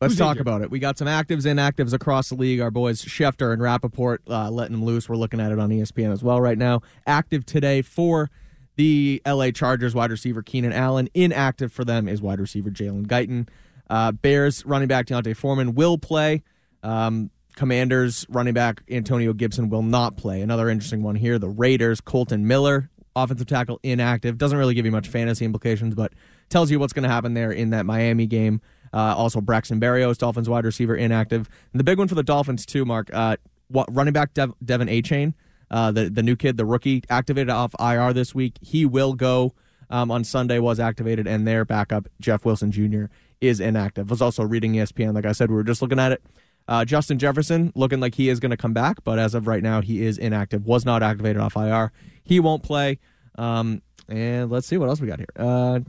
Let's 0.00 0.16
talk 0.16 0.30
injured? 0.30 0.40
about 0.40 0.62
it. 0.62 0.70
We 0.70 0.78
got 0.80 0.98
some 0.98 1.06
actives, 1.06 1.46
and 1.46 1.58
inactives 1.60 1.92
across 1.92 2.28
the 2.28 2.34
league. 2.34 2.60
Our 2.60 2.70
boys 2.72 3.02
Schefter 3.04 3.52
and 3.52 3.62
Rapoport 3.62 4.22
uh, 4.28 4.50
letting 4.50 4.72
them 4.72 4.84
loose. 4.84 5.08
We're 5.08 5.16
looking 5.16 5.40
at 5.40 5.52
it 5.52 5.58
on 5.60 5.70
ESPN 5.70 6.12
as 6.12 6.22
well 6.24 6.40
right 6.40 6.58
now. 6.58 6.80
Active 7.06 7.46
today 7.46 7.82
for 7.82 8.28
the 8.76 9.22
LA 9.26 9.50
Chargers 9.50 9.94
wide 9.94 10.10
receiver 10.10 10.42
Keenan 10.42 10.72
Allen. 10.72 11.08
Inactive 11.14 11.72
for 11.72 11.84
them 11.84 12.08
is 12.08 12.20
wide 12.20 12.40
receiver 12.40 12.70
Jalen 12.70 13.06
Guyton. 13.06 13.48
Uh, 13.88 14.10
Bears 14.10 14.64
running 14.66 14.88
back 14.88 15.06
D'Onta 15.06 15.36
Foreman 15.36 15.74
will 15.74 15.98
play. 15.98 16.42
Um, 16.82 17.30
Commanders 17.56 18.26
running 18.28 18.54
back 18.54 18.82
Antonio 18.90 19.32
Gibson 19.32 19.68
will 19.68 19.82
not 19.82 20.16
play. 20.16 20.40
Another 20.40 20.68
interesting 20.68 21.02
one 21.02 21.14
here. 21.14 21.38
The 21.38 21.48
Raiders 21.48 22.00
Kolton 22.00 22.46
Miller 22.46 22.90
offensive 23.14 23.46
tackle 23.46 23.78
inactive. 23.82 24.38
Doesn't 24.38 24.58
really 24.58 24.74
give 24.74 24.84
you 24.84 24.92
much 24.92 25.08
fantasy 25.08 25.44
implications, 25.44 25.94
but 25.94 26.12
tells 26.48 26.70
you 26.70 26.78
what's 26.78 26.92
going 26.92 27.02
to 27.04 27.08
happen 27.08 27.34
there 27.34 27.50
in 27.50 27.70
that 27.70 27.86
Miami 27.86 28.26
game. 28.26 28.60
Uh, 28.92 29.14
also, 29.16 29.40
Braxton 29.40 29.80
Berrios, 29.80 30.18
Dolphins 30.18 30.48
wide 30.48 30.64
receiver, 30.64 30.94
inactive. 30.94 31.48
And 31.72 31.80
the 31.80 31.84
big 31.84 31.98
one 31.98 32.08
for 32.08 32.14
the 32.14 32.22
Dolphins 32.22 32.66
too, 32.66 32.84
Mark. 32.84 33.10
Uh, 33.12 33.36
what, 33.68 33.88
running 33.94 34.12
back 34.12 34.34
Dev, 34.34 34.52
De'Von 34.64 34.90
Achane, 34.90 35.34
uh, 35.70 35.90
the 35.92 36.10
the 36.10 36.22
new 36.22 36.36
kid, 36.36 36.58
the 36.58 36.66
rookie, 36.66 37.02
activated 37.08 37.50
off 37.50 37.74
IR 37.80 38.12
this 38.12 38.34
week. 38.34 38.58
He 38.60 38.84
will 38.84 39.14
go 39.14 39.54
um, 39.88 40.10
on 40.10 40.24
Sunday 40.24 40.58
was 40.58 40.78
activated, 40.78 41.26
and 41.26 41.48
their 41.48 41.64
backup 41.64 42.06
Jeff 42.20 42.44
Wilson 42.44 42.70
Jr. 42.70 43.04
is 43.40 43.60
inactive. 43.60 44.10
was 44.10 44.20
also 44.20 44.42
reading 44.42 44.74
ESPN. 44.74 45.14
Like 45.14 45.26
I 45.26 45.32
said, 45.32 45.48
we 45.50 45.56
were 45.56 45.64
just 45.64 45.80
looking 45.80 45.98
at 45.98 46.12
it. 46.12 46.22
Uh, 46.68 46.84
Justin 46.84 47.18
Jefferson 47.18 47.72
looking 47.74 48.00
like 48.00 48.14
he 48.14 48.28
is 48.28 48.40
going 48.40 48.50
to 48.50 48.56
come 48.56 48.72
back, 48.72 49.02
but 49.04 49.18
as 49.18 49.34
of 49.34 49.46
right 49.46 49.62
now, 49.62 49.80
he 49.80 50.04
is 50.04 50.18
inactive. 50.18 50.64
Was 50.64 50.84
not 50.84 51.02
activated 51.02 51.40
off 51.40 51.56
IR. 51.56 51.92
He 52.24 52.40
won't 52.40 52.62
play. 52.62 52.98
Um, 53.36 53.82
and 54.08 54.50
let's 54.50 54.66
see 54.66 54.76
what 54.76 54.88
else 54.88 55.00
we 55.00 55.08
got 55.08 55.18
here. 55.18 55.28
Uh, 55.36 55.80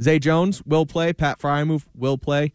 Zay 0.00 0.18
Jones 0.18 0.62
will 0.64 0.86
play. 0.86 1.12
Pat 1.12 1.38
Freiermuth 1.38 1.84
will 1.94 2.18
play. 2.18 2.52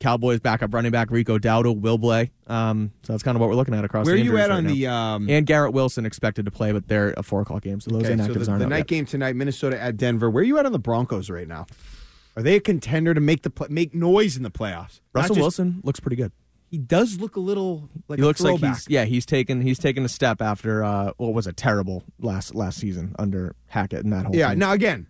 Cowboys 0.00 0.40
backup 0.40 0.74
running 0.74 0.90
back 0.90 1.12
Rico 1.12 1.38
Dowdle 1.38 1.80
will 1.80 1.98
play. 1.98 2.32
Um, 2.48 2.90
so 3.04 3.12
that's 3.12 3.22
kind 3.22 3.36
of 3.36 3.40
what 3.40 3.48
we're 3.48 3.54
looking 3.54 3.72
at 3.74 3.84
across. 3.84 4.04
Where 4.04 4.16
are 4.16 4.18
you 4.18 4.36
at 4.36 4.48
right 4.48 4.58
on 4.58 4.64
now. 4.64 4.72
the, 4.72 4.86
um, 4.88 5.30
and 5.30 5.46
Garrett 5.46 5.72
Wilson 5.72 6.04
expected 6.04 6.44
to 6.44 6.50
play, 6.50 6.72
but 6.72 6.88
they're 6.88 7.14
a 7.16 7.22
four 7.22 7.40
o'clock 7.40 7.62
game, 7.62 7.80
so 7.80 7.92
those 7.92 8.04
Okay, 8.04 8.16
so 8.16 8.32
the, 8.32 8.50
aren't 8.50 8.62
the 8.62 8.66
night 8.68 8.78
yet. 8.78 8.86
game 8.88 9.06
tonight, 9.06 9.36
Minnesota 9.36 9.80
at 9.80 9.96
Denver. 9.96 10.28
Where 10.28 10.40
are 10.40 10.44
you 10.44 10.58
at 10.58 10.66
on 10.66 10.72
the 10.72 10.80
Broncos 10.80 11.30
right 11.30 11.46
now? 11.46 11.66
Are 12.36 12.42
they 12.42 12.56
a 12.56 12.60
contender 12.60 13.14
to 13.14 13.20
make 13.20 13.42
the 13.42 13.50
play, 13.50 13.68
make 13.70 13.94
noise 13.94 14.36
in 14.36 14.42
the 14.42 14.50
playoffs? 14.50 15.00
Russell 15.14 15.36
just- 15.36 15.42
Wilson 15.42 15.80
looks 15.84 16.00
pretty 16.00 16.16
good. 16.16 16.32
He 16.72 16.78
does 16.78 17.20
look 17.20 17.36
a 17.36 17.40
little 17.40 17.88
like 18.08 18.18
he 18.18 18.22
a 18.22 18.26
looks 18.26 18.40
like 18.40 18.58
throwback. 18.58 18.76
he's 18.78 18.88
yeah 18.88 19.04
he's 19.04 19.26
taken 19.26 19.60
he's 19.60 19.78
taken 19.78 20.04
a 20.06 20.08
step 20.08 20.40
after 20.40 20.82
uh, 20.82 21.12
what 21.18 21.34
was 21.34 21.46
a 21.46 21.52
terrible 21.52 22.02
last 22.18 22.54
last 22.54 22.78
season 22.80 23.14
under 23.18 23.54
Hackett 23.66 24.02
and 24.04 24.12
that 24.14 24.24
whole 24.24 24.34
yeah. 24.34 24.48
thing. 24.48 24.58
Now 24.58 24.72
again, 24.72 25.06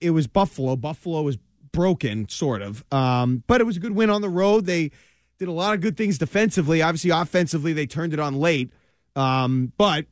it 0.00 0.10
was 0.10 0.26
Buffalo. 0.26 0.74
Buffalo 0.74 1.22
was 1.22 1.38
broken, 1.72 2.28
sort 2.28 2.60
of, 2.60 2.84
um, 2.92 3.44
but 3.46 3.60
it 3.60 3.64
was 3.64 3.76
a 3.76 3.80
good 3.80 3.94
win 3.94 4.10
on 4.10 4.20
the 4.20 4.28
road. 4.28 4.66
They 4.66 4.90
did 5.38 5.46
a 5.46 5.52
lot 5.52 5.74
of 5.74 5.80
good 5.80 5.96
things 5.96 6.18
defensively. 6.18 6.82
Obviously, 6.82 7.10
offensively, 7.10 7.72
they 7.72 7.86
turned 7.86 8.12
it 8.12 8.18
on 8.18 8.34
late. 8.34 8.70
Um, 9.16 9.72
but 9.76 10.06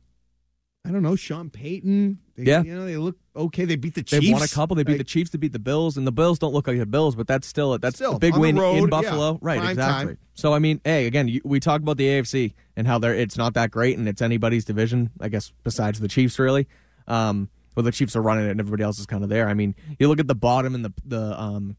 I 0.85 0.91
don't 0.91 1.03
know, 1.03 1.17
Sean 1.17 1.49
Payton. 1.49 2.19
They, 2.37 2.43
Yeah. 2.43 2.63
you 2.63 2.73
know 2.73 2.85
they 2.85 2.95
look 2.97 3.17
okay. 3.35 3.65
They 3.65 3.75
beat 3.75 3.95
the 3.95 4.03
Chiefs. 4.03 4.23
They've 4.23 4.33
won 4.33 4.41
a 4.43 4.47
couple. 4.47 4.75
They 4.75 4.83
beat 4.83 4.93
Like, 4.93 4.97
the 4.99 5.03
Chiefs. 5.05 5.31
They 5.31 5.37
beat 5.37 5.53
the 5.53 5.59
Bills, 5.59 5.97
and 5.97 6.05
the 6.05 6.11
Bills 6.11 6.39
don't 6.39 6.53
look 6.53 6.67
like 6.67 6.77
the 6.77 6.85
Bills, 6.85 7.15
but 7.15 7.27
that's 7.27 7.47
still 7.47 7.77
that's 7.77 7.95
Still, 7.95 8.15
a 8.15 8.19
big 8.19 8.35
win 8.35 8.57
road, 8.57 8.75
in 8.77 8.83
yeah. 8.83 8.89
Buffalo. 8.89 9.39
Right, 9.41 9.57
exactly. 9.71 10.13
time. 10.13 10.17
So 10.35 10.53
I 10.53 10.59
mean, 10.59 10.81
hey, 10.83 11.05
again, 11.07 11.27
you, 11.27 11.41
we 11.43 11.59
talk 11.59 11.81
about 11.81 11.97
the 11.97 12.07
AFC 12.07 12.53
and 12.75 12.87
how 12.87 12.99
they're 12.99 13.15
it's 13.15 13.37
not 13.37 13.53
that 13.53 13.71
great, 13.71 13.97
and 13.97 14.07
it's 14.07 14.21
anybody's 14.21 14.65
division, 14.65 15.11
I 15.19 15.29
guess, 15.29 15.51
besides 15.63 15.99
the 15.99 16.07
Chiefs, 16.07 16.39
really. 16.39 16.67
Um, 17.07 17.49
well, 17.75 17.83
the 17.83 17.91
Chiefs 17.91 18.15
are 18.15 18.21
running 18.21 18.45
it, 18.45 18.51
and 18.51 18.59
everybody 18.59 18.83
else 18.83 18.99
is 18.99 19.05
kind 19.05 19.23
of 19.23 19.29
there. 19.29 19.47
I 19.49 19.53
mean, 19.53 19.75
you 19.99 20.07
look 20.07 20.19
at 20.19 20.27
the 20.27 20.35
bottom 20.35 20.75
and 20.75 20.85
the 20.85 20.93
the 21.05 21.41
um, 21.41 21.75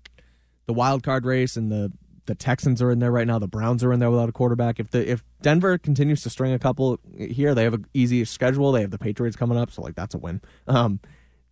the 0.67 0.73
wild 0.73 1.03
card 1.03 1.25
race, 1.25 1.57
and 1.57 1.71
the 1.71 1.93
the 2.27 2.35
Texans 2.35 2.81
are 2.81 2.91
in 2.91 2.99
there 3.01 3.11
right 3.11 3.27
now. 3.27 3.39
The 3.39 3.47
Browns 3.49 3.85
are 3.85 3.93
in 3.93 4.01
there 4.01 4.11
without 4.11 4.29
a 4.29 4.33
quarterback. 4.33 4.81
If 4.81 4.91
the 4.91 5.09
if 5.09 5.23
Denver 5.43 5.79
continues 5.79 6.23
to 6.23 6.31
string 6.31 6.53
a 6.53 6.59
couple 6.59 6.99
here, 7.17 7.55
they 7.55 7.65
have 7.65 7.75
an 7.75 7.87
easy 7.95 8.25
schedule. 8.25 8.73
They 8.73 8.81
have 8.81 8.91
the 8.91 8.99
Patriots 8.99 9.37
coming 9.37 9.59
up, 9.59 9.71
so 9.71 9.83
like 9.83 9.95
that's 9.95 10.15
a 10.15 10.19
win. 10.19 10.41
Um, 10.67 11.01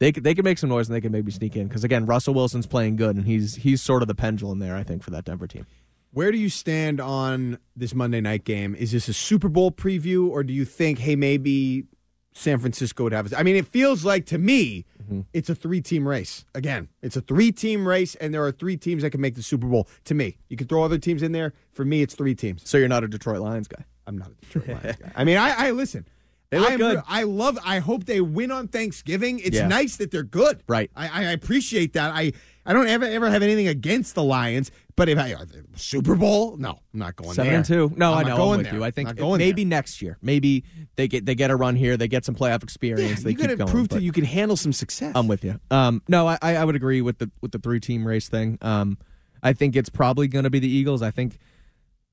they 0.02 0.12
could, 0.12 0.24
they 0.24 0.34
can 0.34 0.44
make 0.44 0.58
some 0.58 0.68
noise 0.68 0.88
and 0.88 0.96
they 0.96 1.00
can 1.00 1.12
maybe 1.12 1.30
sneak 1.30 1.56
in 1.56 1.68
because 1.68 1.84
again, 1.84 2.06
Russell 2.06 2.34
Wilson's 2.34 2.66
playing 2.66 2.96
good 2.96 3.16
and 3.16 3.24
he's 3.24 3.56
he's 3.56 3.80
sort 3.80 4.02
of 4.02 4.08
the 4.08 4.14
pendulum 4.14 4.58
there. 4.58 4.74
I 4.74 4.82
think 4.82 5.02
for 5.02 5.10
that 5.10 5.24
Denver 5.24 5.46
team. 5.46 5.66
Where 6.12 6.30
do 6.30 6.36
you 6.36 6.50
stand 6.50 7.00
on 7.00 7.58
this 7.74 7.94
Monday 7.94 8.20
night 8.20 8.44
game? 8.44 8.74
Is 8.74 8.92
this 8.92 9.08
a 9.08 9.14
Super 9.14 9.48
Bowl 9.48 9.70
preview, 9.70 10.28
or 10.28 10.44
do 10.44 10.52
you 10.52 10.66
think, 10.66 10.98
hey, 10.98 11.16
maybe 11.16 11.84
San 12.32 12.58
Francisco 12.58 13.04
would 13.04 13.14
have? 13.14 13.32
I 13.32 13.42
mean, 13.42 13.56
it 13.56 13.66
feels 13.66 14.04
like 14.04 14.26
to 14.26 14.36
me, 14.36 14.84
mm-hmm. 15.02 15.22
it's 15.32 15.48
a 15.48 15.54
three-team 15.54 16.06
race. 16.06 16.44
Again, 16.54 16.90
it's 17.00 17.16
a 17.16 17.22
three-team 17.22 17.88
race, 17.88 18.14
and 18.16 18.34
there 18.34 18.44
are 18.44 18.52
three 18.52 18.76
teams 18.76 19.02
that 19.02 19.10
can 19.10 19.22
make 19.22 19.36
the 19.36 19.42
Super 19.42 19.66
Bowl. 19.66 19.88
To 20.04 20.14
me, 20.14 20.36
you 20.50 20.58
can 20.58 20.66
throw 20.66 20.82
other 20.82 20.98
teams 20.98 21.22
in 21.22 21.32
there. 21.32 21.54
For 21.70 21.86
me, 21.86 22.02
it's 22.02 22.14
three 22.14 22.34
teams. 22.34 22.68
So 22.68 22.76
you're 22.76 22.88
not 22.88 23.04
a 23.04 23.08
Detroit 23.08 23.40
Lions 23.40 23.66
guy. 23.68 23.86
I'm 24.06 24.18
not 24.18 24.32
a 24.32 24.34
Detroit 24.34 24.68
Lions 24.68 24.96
guy. 24.96 25.12
I 25.16 25.24
mean, 25.24 25.38
I, 25.38 25.68
I 25.68 25.70
listen. 25.70 26.06
They 26.52 26.58
look 26.58 26.70
I'm 26.72 26.78
good. 26.78 27.02
I 27.08 27.22
love. 27.22 27.58
I 27.64 27.78
hope 27.78 28.04
they 28.04 28.20
win 28.20 28.50
on 28.52 28.68
Thanksgiving. 28.68 29.38
It's 29.40 29.56
Yeah. 29.56 29.68
nice 29.68 29.96
that 29.96 30.10
they're 30.10 30.22
good. 30.22 30.62
Right. 30.68 30.90
I, 30.94 31.08
I 31.08 31.30
appreciate 31.32 31.94
that. 31.94 32.12
I 32.14 32.34
I 32.66 32.74
don't 32.74 32.86
ever 32.86 33.06
ever 33.06 33.30
have 33.30 33.42
anything 33.42 33.68
against 33.68 34.14
the 34.14 34.22
Lions, 34.22 34.70
but 34.94 35.08
if 35.08 35.18
I 35.18 35.34
Super 35.76 36.14
Bowl, 36.14 36.58
no, 36.58 36.78
I'm 36.92 36.98
not 37.00 37.16
going 37.16 37.32
Seven 37.32 37.48
there. 37.48 37.56
and 37.56 37.64
two. 37.64 37.90
No, 37.96 38.12
I'm 38.12 38.18
I 38.18 38.22
not 38.22 38.26
know. 38.28 38.32
I'm 38.34 38.38
going 38.38 38.58
with 38.58 38.66
there. 38.66 38.74
you. 38.76 38.84
I 38.84 38.90
think 38.90 39.18
maybe 39.18 39.64
next 39.64 40.02
year. 40.02 40.18
Maybe 40.20 40.64
they 40.96 41.08
get 41.08 41.24
they 41.24 41.34
get 41.34 41.50
a 41.50 41.56
run 41.56 41.74
here. 41.74 41.96
They 41.96 42.06
get 42.06 42.26
some 42.26 42.34
playoff 42.34 42.62
experience. 42.62 43.22
there. 43.22 43.24
they 43.24 43.30
you 43.30 43.36
got 43.36 43.42
keep 43.44 43.50
to 43.52 43.56
going. 43.56 43.70
prove 43.70 43.88
that 43.88 44.02
you 44.02 44.12
can 44.12 44.24
handle 44.24 44.58
some 44.58 44.74
success. 44.74 45.12
I'm 45.14 45.28
with 45.28 45.42
you. 45.44 45.58
Um, 45.70 46.02
no, 46.06 46.26
I, 46.28 46.36
I 46.42 46.64
would 46.64 46.76
agree 46.76 47.00
with 47.00 47.16
the 47.18 47.30
with 47.40 47.52
the 47.52 47.58
three 47.60 47.80
team 47.80 48.06
race 48.06 48.28
thing. 48.28 48.58
Um, 48.60 48.98
I 49.42 49.54
think 49.54 49.74
it's 49.74 49.88
probably 49.88 50.28
going 50.28 50.44
to 50.44 50.50
be 50.50 50.58
the 50.58 50.68
Eagles. 50.70 51.00
I 51.00 51.10
think 51.10 51.38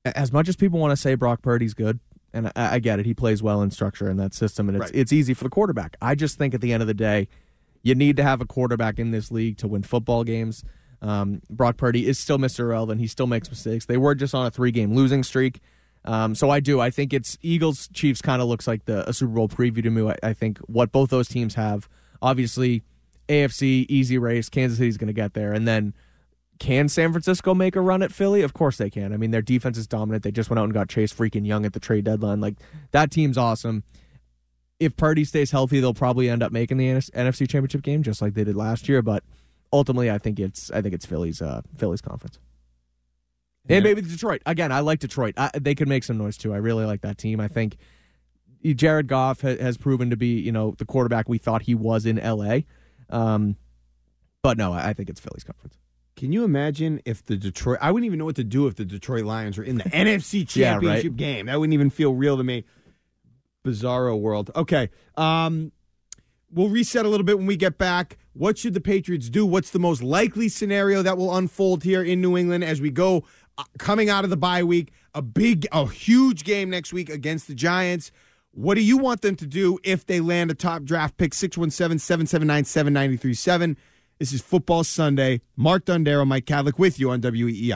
as 0.06 0.32
much 0.32 0.48
as 0.48 0.56
people 0.56 0.78
want 0.78 0.92
to 0.92 0.96
say 0.96 1.14
Brock 1.14 1.42
Purdy's 1.42 1.74
good, 1.74 2.00
and 2.32 2.48
I, 2.56 2.74
I 2.74 2.78
get 2.78 2.98
it, 3.00 3.06
he 3.06 3.14
plays 3.14 3.42
well 3.42 3.62
in 3.62 3.70
structure 3.70 4.10
in 4.10 4.16
that 4.18 4.34
system, 4.34 4.68
and 4.68 4.76
it's 4.76 4.90
Right. 4.90 4.94
it's 5.00 5.12
easy 5.12 5.34
for 5.34 5.44
the 5.44 5.50
quarterback. 5.50 5.96
I 6.00 6.14
just 6.14 6.38
think 6.38 6.54
at 6.54 6.60
the 6.60 6.72
end 6.72 6.82
of 6.82 6.86
the 6.86 6.94
day, 6.94 7.28
you 7.82 7.94
need 7.94 8.16
to 8.16 8.22
have 8.22 8.40
a 8.40 8.44
quarterback 8.46 8.98
in 8.98 9.10
this 9.10 9.30
league 9.30 9.56
to 9.58 9.68
win 9.68 9.82
football 9.82 10.24
games. 10.24 10.64
Um, 11.02 11.40
Brock 11.48 11.76
Purdy 11.78 12.06
is 12.06 12.18
still 12.18 12.36
Mr. 12.38 12.60
Irrelevant. 12.60 13.00
He 13.00 13.06
still 13.06 13.26
makes 13.26 13.48
mistakes. 13.48 13.86
They 13.86 13.96
were 13.96 14.14
just 14.14 14.34
on 14.34 14.44
a 14.46 14.50
three 14.50 14.70
game 14.70 14.92
losing 14.94 15.22
streak. 15.22 15.60
Um, 16.04 16.34
so 16.34 16.50
I 16.50 16.60
do. 16.60 16.78
I 16.80 16.90
think 16.90 17.12
it's 17.12 17.38
Eagles 17.42 17.88
Chiefs 17.92 18.20
kind 18.22 18.40
of 18.42 18.48
looks 18.48 18.66
like 18.66 18.84
the 18.84 19.08
a 19.08 19.12
Super 19.12 19.32
Bowl 19.32 19.48
preview 19.48 19.82
to 19.82 19.90
me. 19.90 20.06
I, 20.08 20.16
I 20.30 20.32
think 20.34 20.58
what 20.60 20.92
both 20.92 21.10
those 21.10 21.28
teams 21.28 21.54
have, 21.54 21.88
obviously, 22.22 22.82
AFC 23.28 23.86
easy 23.88 24.18
race. 24.18 24.48
Kansas 24.48 24.78
City's 24.78 24.96
going 24.96 25.08
to 25.08 25.12
get 25.14 25.34
there, 25.34 25.52
and 25.52 25.66
then 25.68 25.94
can 26.60 26.88
San 26.88 27.10
Francisco 27.10 27.54
make 27.54 27.74
a 27.74 27.80
run 27.80 28.02
at 28.02 28.12
Philly? 28.12 28.42
Of 28.42 28.52
course 28.52 28.76
they 28.76 28.90
can. 28.90 29.12
I 29.12 29.16
mean, 29.16 29.30
their 29.30 29.42
defense 29.42 29.78
is 29.78 29.86
dominant. 29.86 30.22
They 30.22 30.30
just 30.30 30.50
went 30.50 30.60
out 30.60 30.64
and 30.64 30.74
got 30.74 30.90
Chase 30.90 31.12
freaking 31.12 31.46
Young 31.46 31.64
at 31.64 31.72
the 31.72 31.80
trade 31.80 32.04
deadline. 32.04 32.40
Like 32.40 32.56
that 32.92 33.10
team's 33.10 33.38
awesome. 33.38 33.82
If 34.78 34.96
Purdy 34.96 35.24
stays 35.24 35.50
healthy, 35.50 35.80
they'll 35.80 35.94
probably 35.94 36.28
end 36.28 36.42
up 36.42 36.52
making 36.52 36.76
the 36.76 36.88
NFC 36.88 37.48
Championship 37.48 37.82
game, 37.82 38.02
just 38.02 38.22
like 38.22 38.34
they 38.34 38.44
did 38.44 38.56
last 38.56 38.88
year. 38.88 39.02
But 39.02 39.24
ultimately, 39.72 40.10
I 40.10 40.18
think 40.18 40.38
it's 40.38 40.70
I 40.70 40.82
think 40.82 40.94
it's 40.94 41.06
Philly's 41.06 41.42
uh, 41.42 41.62
Philly's 41.76 42.02
conference. 42.02 42.38
And 43.68 43.84
maybe 43.84 44.02
Detroit. 44.02 44.42
Again, 44.46 44.72
I 44.72 44.80
like 44.80 45.00
Detroit. 45.00 45.34
I, 45.36 45.50
they 45.58 45.74
could 45.74 45.88
make 45.88 46.04
some 46.04 46.18
noise 46.18 46.36
too. 46.36 46.52
I 46.52 46.58
really 46.58 46.84
like 46.84 47.02
that 47.02 47.18
team. 47.18 47.40
I 47.40 47.48
think 47.48 47.76
Jared 48.64 49.06
Goff 49.06 49.42
ha- 49.42 49.58
has 49.58 49.76
proven 49.76 50.10
to 50.10 50.16
be, 50.16 50.40
you 50.40 50.52
know, 50.52 50.74
the 50.78 50.84
quarterback 50.84 51.28
we 51.28 51.38
thought 51.38 51.62
he 51.62 51.74
was 51.74 52.04
in 52.04 52.16
LA. 52.16 52.60
Um, 53.08 53.56
but 54.42 54.56
no, 54.58 54.72
I 54.72 54.92
think 54.92 55.08
it's 55.08 55.20
Philly's 55.20 55.44
conference. 55.44 55.76
Can 56.20 56.32
you 56.32 56.44
imagine 56.44 57.00
if 57.06 57.24
the 57.24 57.34
Detroit? 57.34 57.78
I 57.80 57.90
wouldn't 57.90 58.04
even 58.04 58.18
know 58.18 58.26
what 58.26 58.36
to 58.36 58.44
do 58.44 58.66
if 58.66 58.74
the 58.74 58.84
Detroit 58.84 59.24
Lions 59.24 59.56
were 59.56 59.64
in 59.64 59.78
the 59.78 59.84
NFC 59.84 60.54
Yeah, 60.54 60.74
right. 60.74 60.82
Championship 60.82 61.16
game. 61.16 61.46
That 61.46 61.58
wouldn't 61.58 61.72
even 61.72 61.88
feel 61.88 62.12
real 62.12 62.36
to 62.36 62.44
me. 62.44 62.64
Bizarro 63.64 64.20
world. 64.20 64.50
Okay. 64.54 64.90
Um, 65.16 65.72
we'll 66.52 66.68
reset 66.68 67.06
a 67.06 67.08
little 67.08 67.24
bit 67.24 67.38
when 67.38 67.46
we 67.46 67.56
get 67.56 67.78
back. 67.78 68.18
What 68.34 68.58
should 68.58 68.74
the 68.74 68.82
Patriots 68.82 69.30
do? 69.30 69.46
What's 69.46 69.70
the 69.70 69.78
most 69.78 70.02
likely 70.02 70.50
scenario 70.50 71.00
that 71.00 71.16
will 71.16 71.34
unfold 71.34 71.84
here 71.84 72.02
in 72.02 72.20
New 72.20 72.36
England 72.36 72.64
as 72.64 72.82
we 72.82 72.90
go 72.90 73.24
uh, 73.56 73.64
coming 73.78 74.10
out 74.10 74.24
of 74.24 74.28
the 74.28 74.36
bye 74.36 74.62
week? 74.62 74.92
A 75.14 75.22
big, 75.22 75.66
a 75.72 75.88
huge 75.88 76.44
game 76.44 76.68
next 76.68 76.92
week 76.92 77.08
against 77.08 77.48
the 77.48 77.54
Giants. 77.54 78.12
What 78.50 78.74
do 78.74 78.82
you 78.82 78.98
want 78.98 79.22
them 79.22 79.36
to 79.36 79.46
do 79.46 79.78
if 79.84 80.04
they 80.04 80.20
land 80.20 80.50
a 80.50 80.54
top 80.54 80.82
draft 80.82 81.16
pick? 81.16 81.32
617 81.32 81.98
779 81.98 82.64
7937. 82.66 83.78
This 84.20 84.34
is 84.34 84.42
Football 84.42 84.84
Sunday. 84.84 85.40
Mark 85.56 85.86
Dondero, 85.86 86.26
Mike 86.26 86.44
Kadlick 86.44 86.78
with 86.78 87.00
you 87.00 87.10
on 87.10 87.24
E 87.24 87.72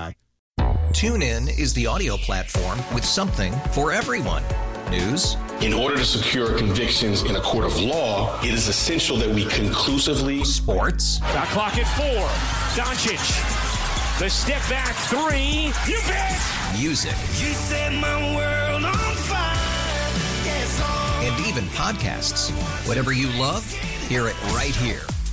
Tune 0.93 1.23
in 1.23 1.49
is 1.49 1.73
the 1.73 1.87
audio 1.87 2.19
platform 2.19 2.77
with 2.95 3.03
something 3.03 3.51
for 3.73 3.93
everyone. 3.93 4.43
News, 4.91 5.39
In 5.63 5.73
order 5.73 5.97
to 5.97 6.05
secure 6.05 6.55
convictions 6.59 7.23
in 7.23 7.37
a 7.37 7.41
court 7.41 7.65
of 7.65 7.81
law, 7.81 8.39
it 8.43 8.53
is 8.53 8.69
essential 8.69 9.17
that 9.17 9.31
we 9.35 9.47
conclusively. 9.47 10.45
sports, 10.45 11.17
Shot 11.33 11.49
clock 11.49 11.79
at 11.79 11.87
four. 11.97 12.29
Doncic. 12.77 14.19
The 14.19 14.29
step 14.29 14.61
back 14.69 14.95
three. 15.09 15.73
You 15.91 15.99
bet. 16.07 16.39
music, 16.79 17.13
You 17.41 17.55
set 17.55 17.91
my 17.95 18.37
world 18.37 18.85
on 18.85 18.93
fire. 19.17 19.57
Yes, 20.45 20.83
and 21.25 21.47
even 21.47 21.65
podcasts. 21.71 22.51
Whatever 22.87 23.13
you 23.15 23.29
love, 23.41 23.65
hear 24.11 24.29
it 24.29 24.39
right 24.53 24.77
here 24.77 25.07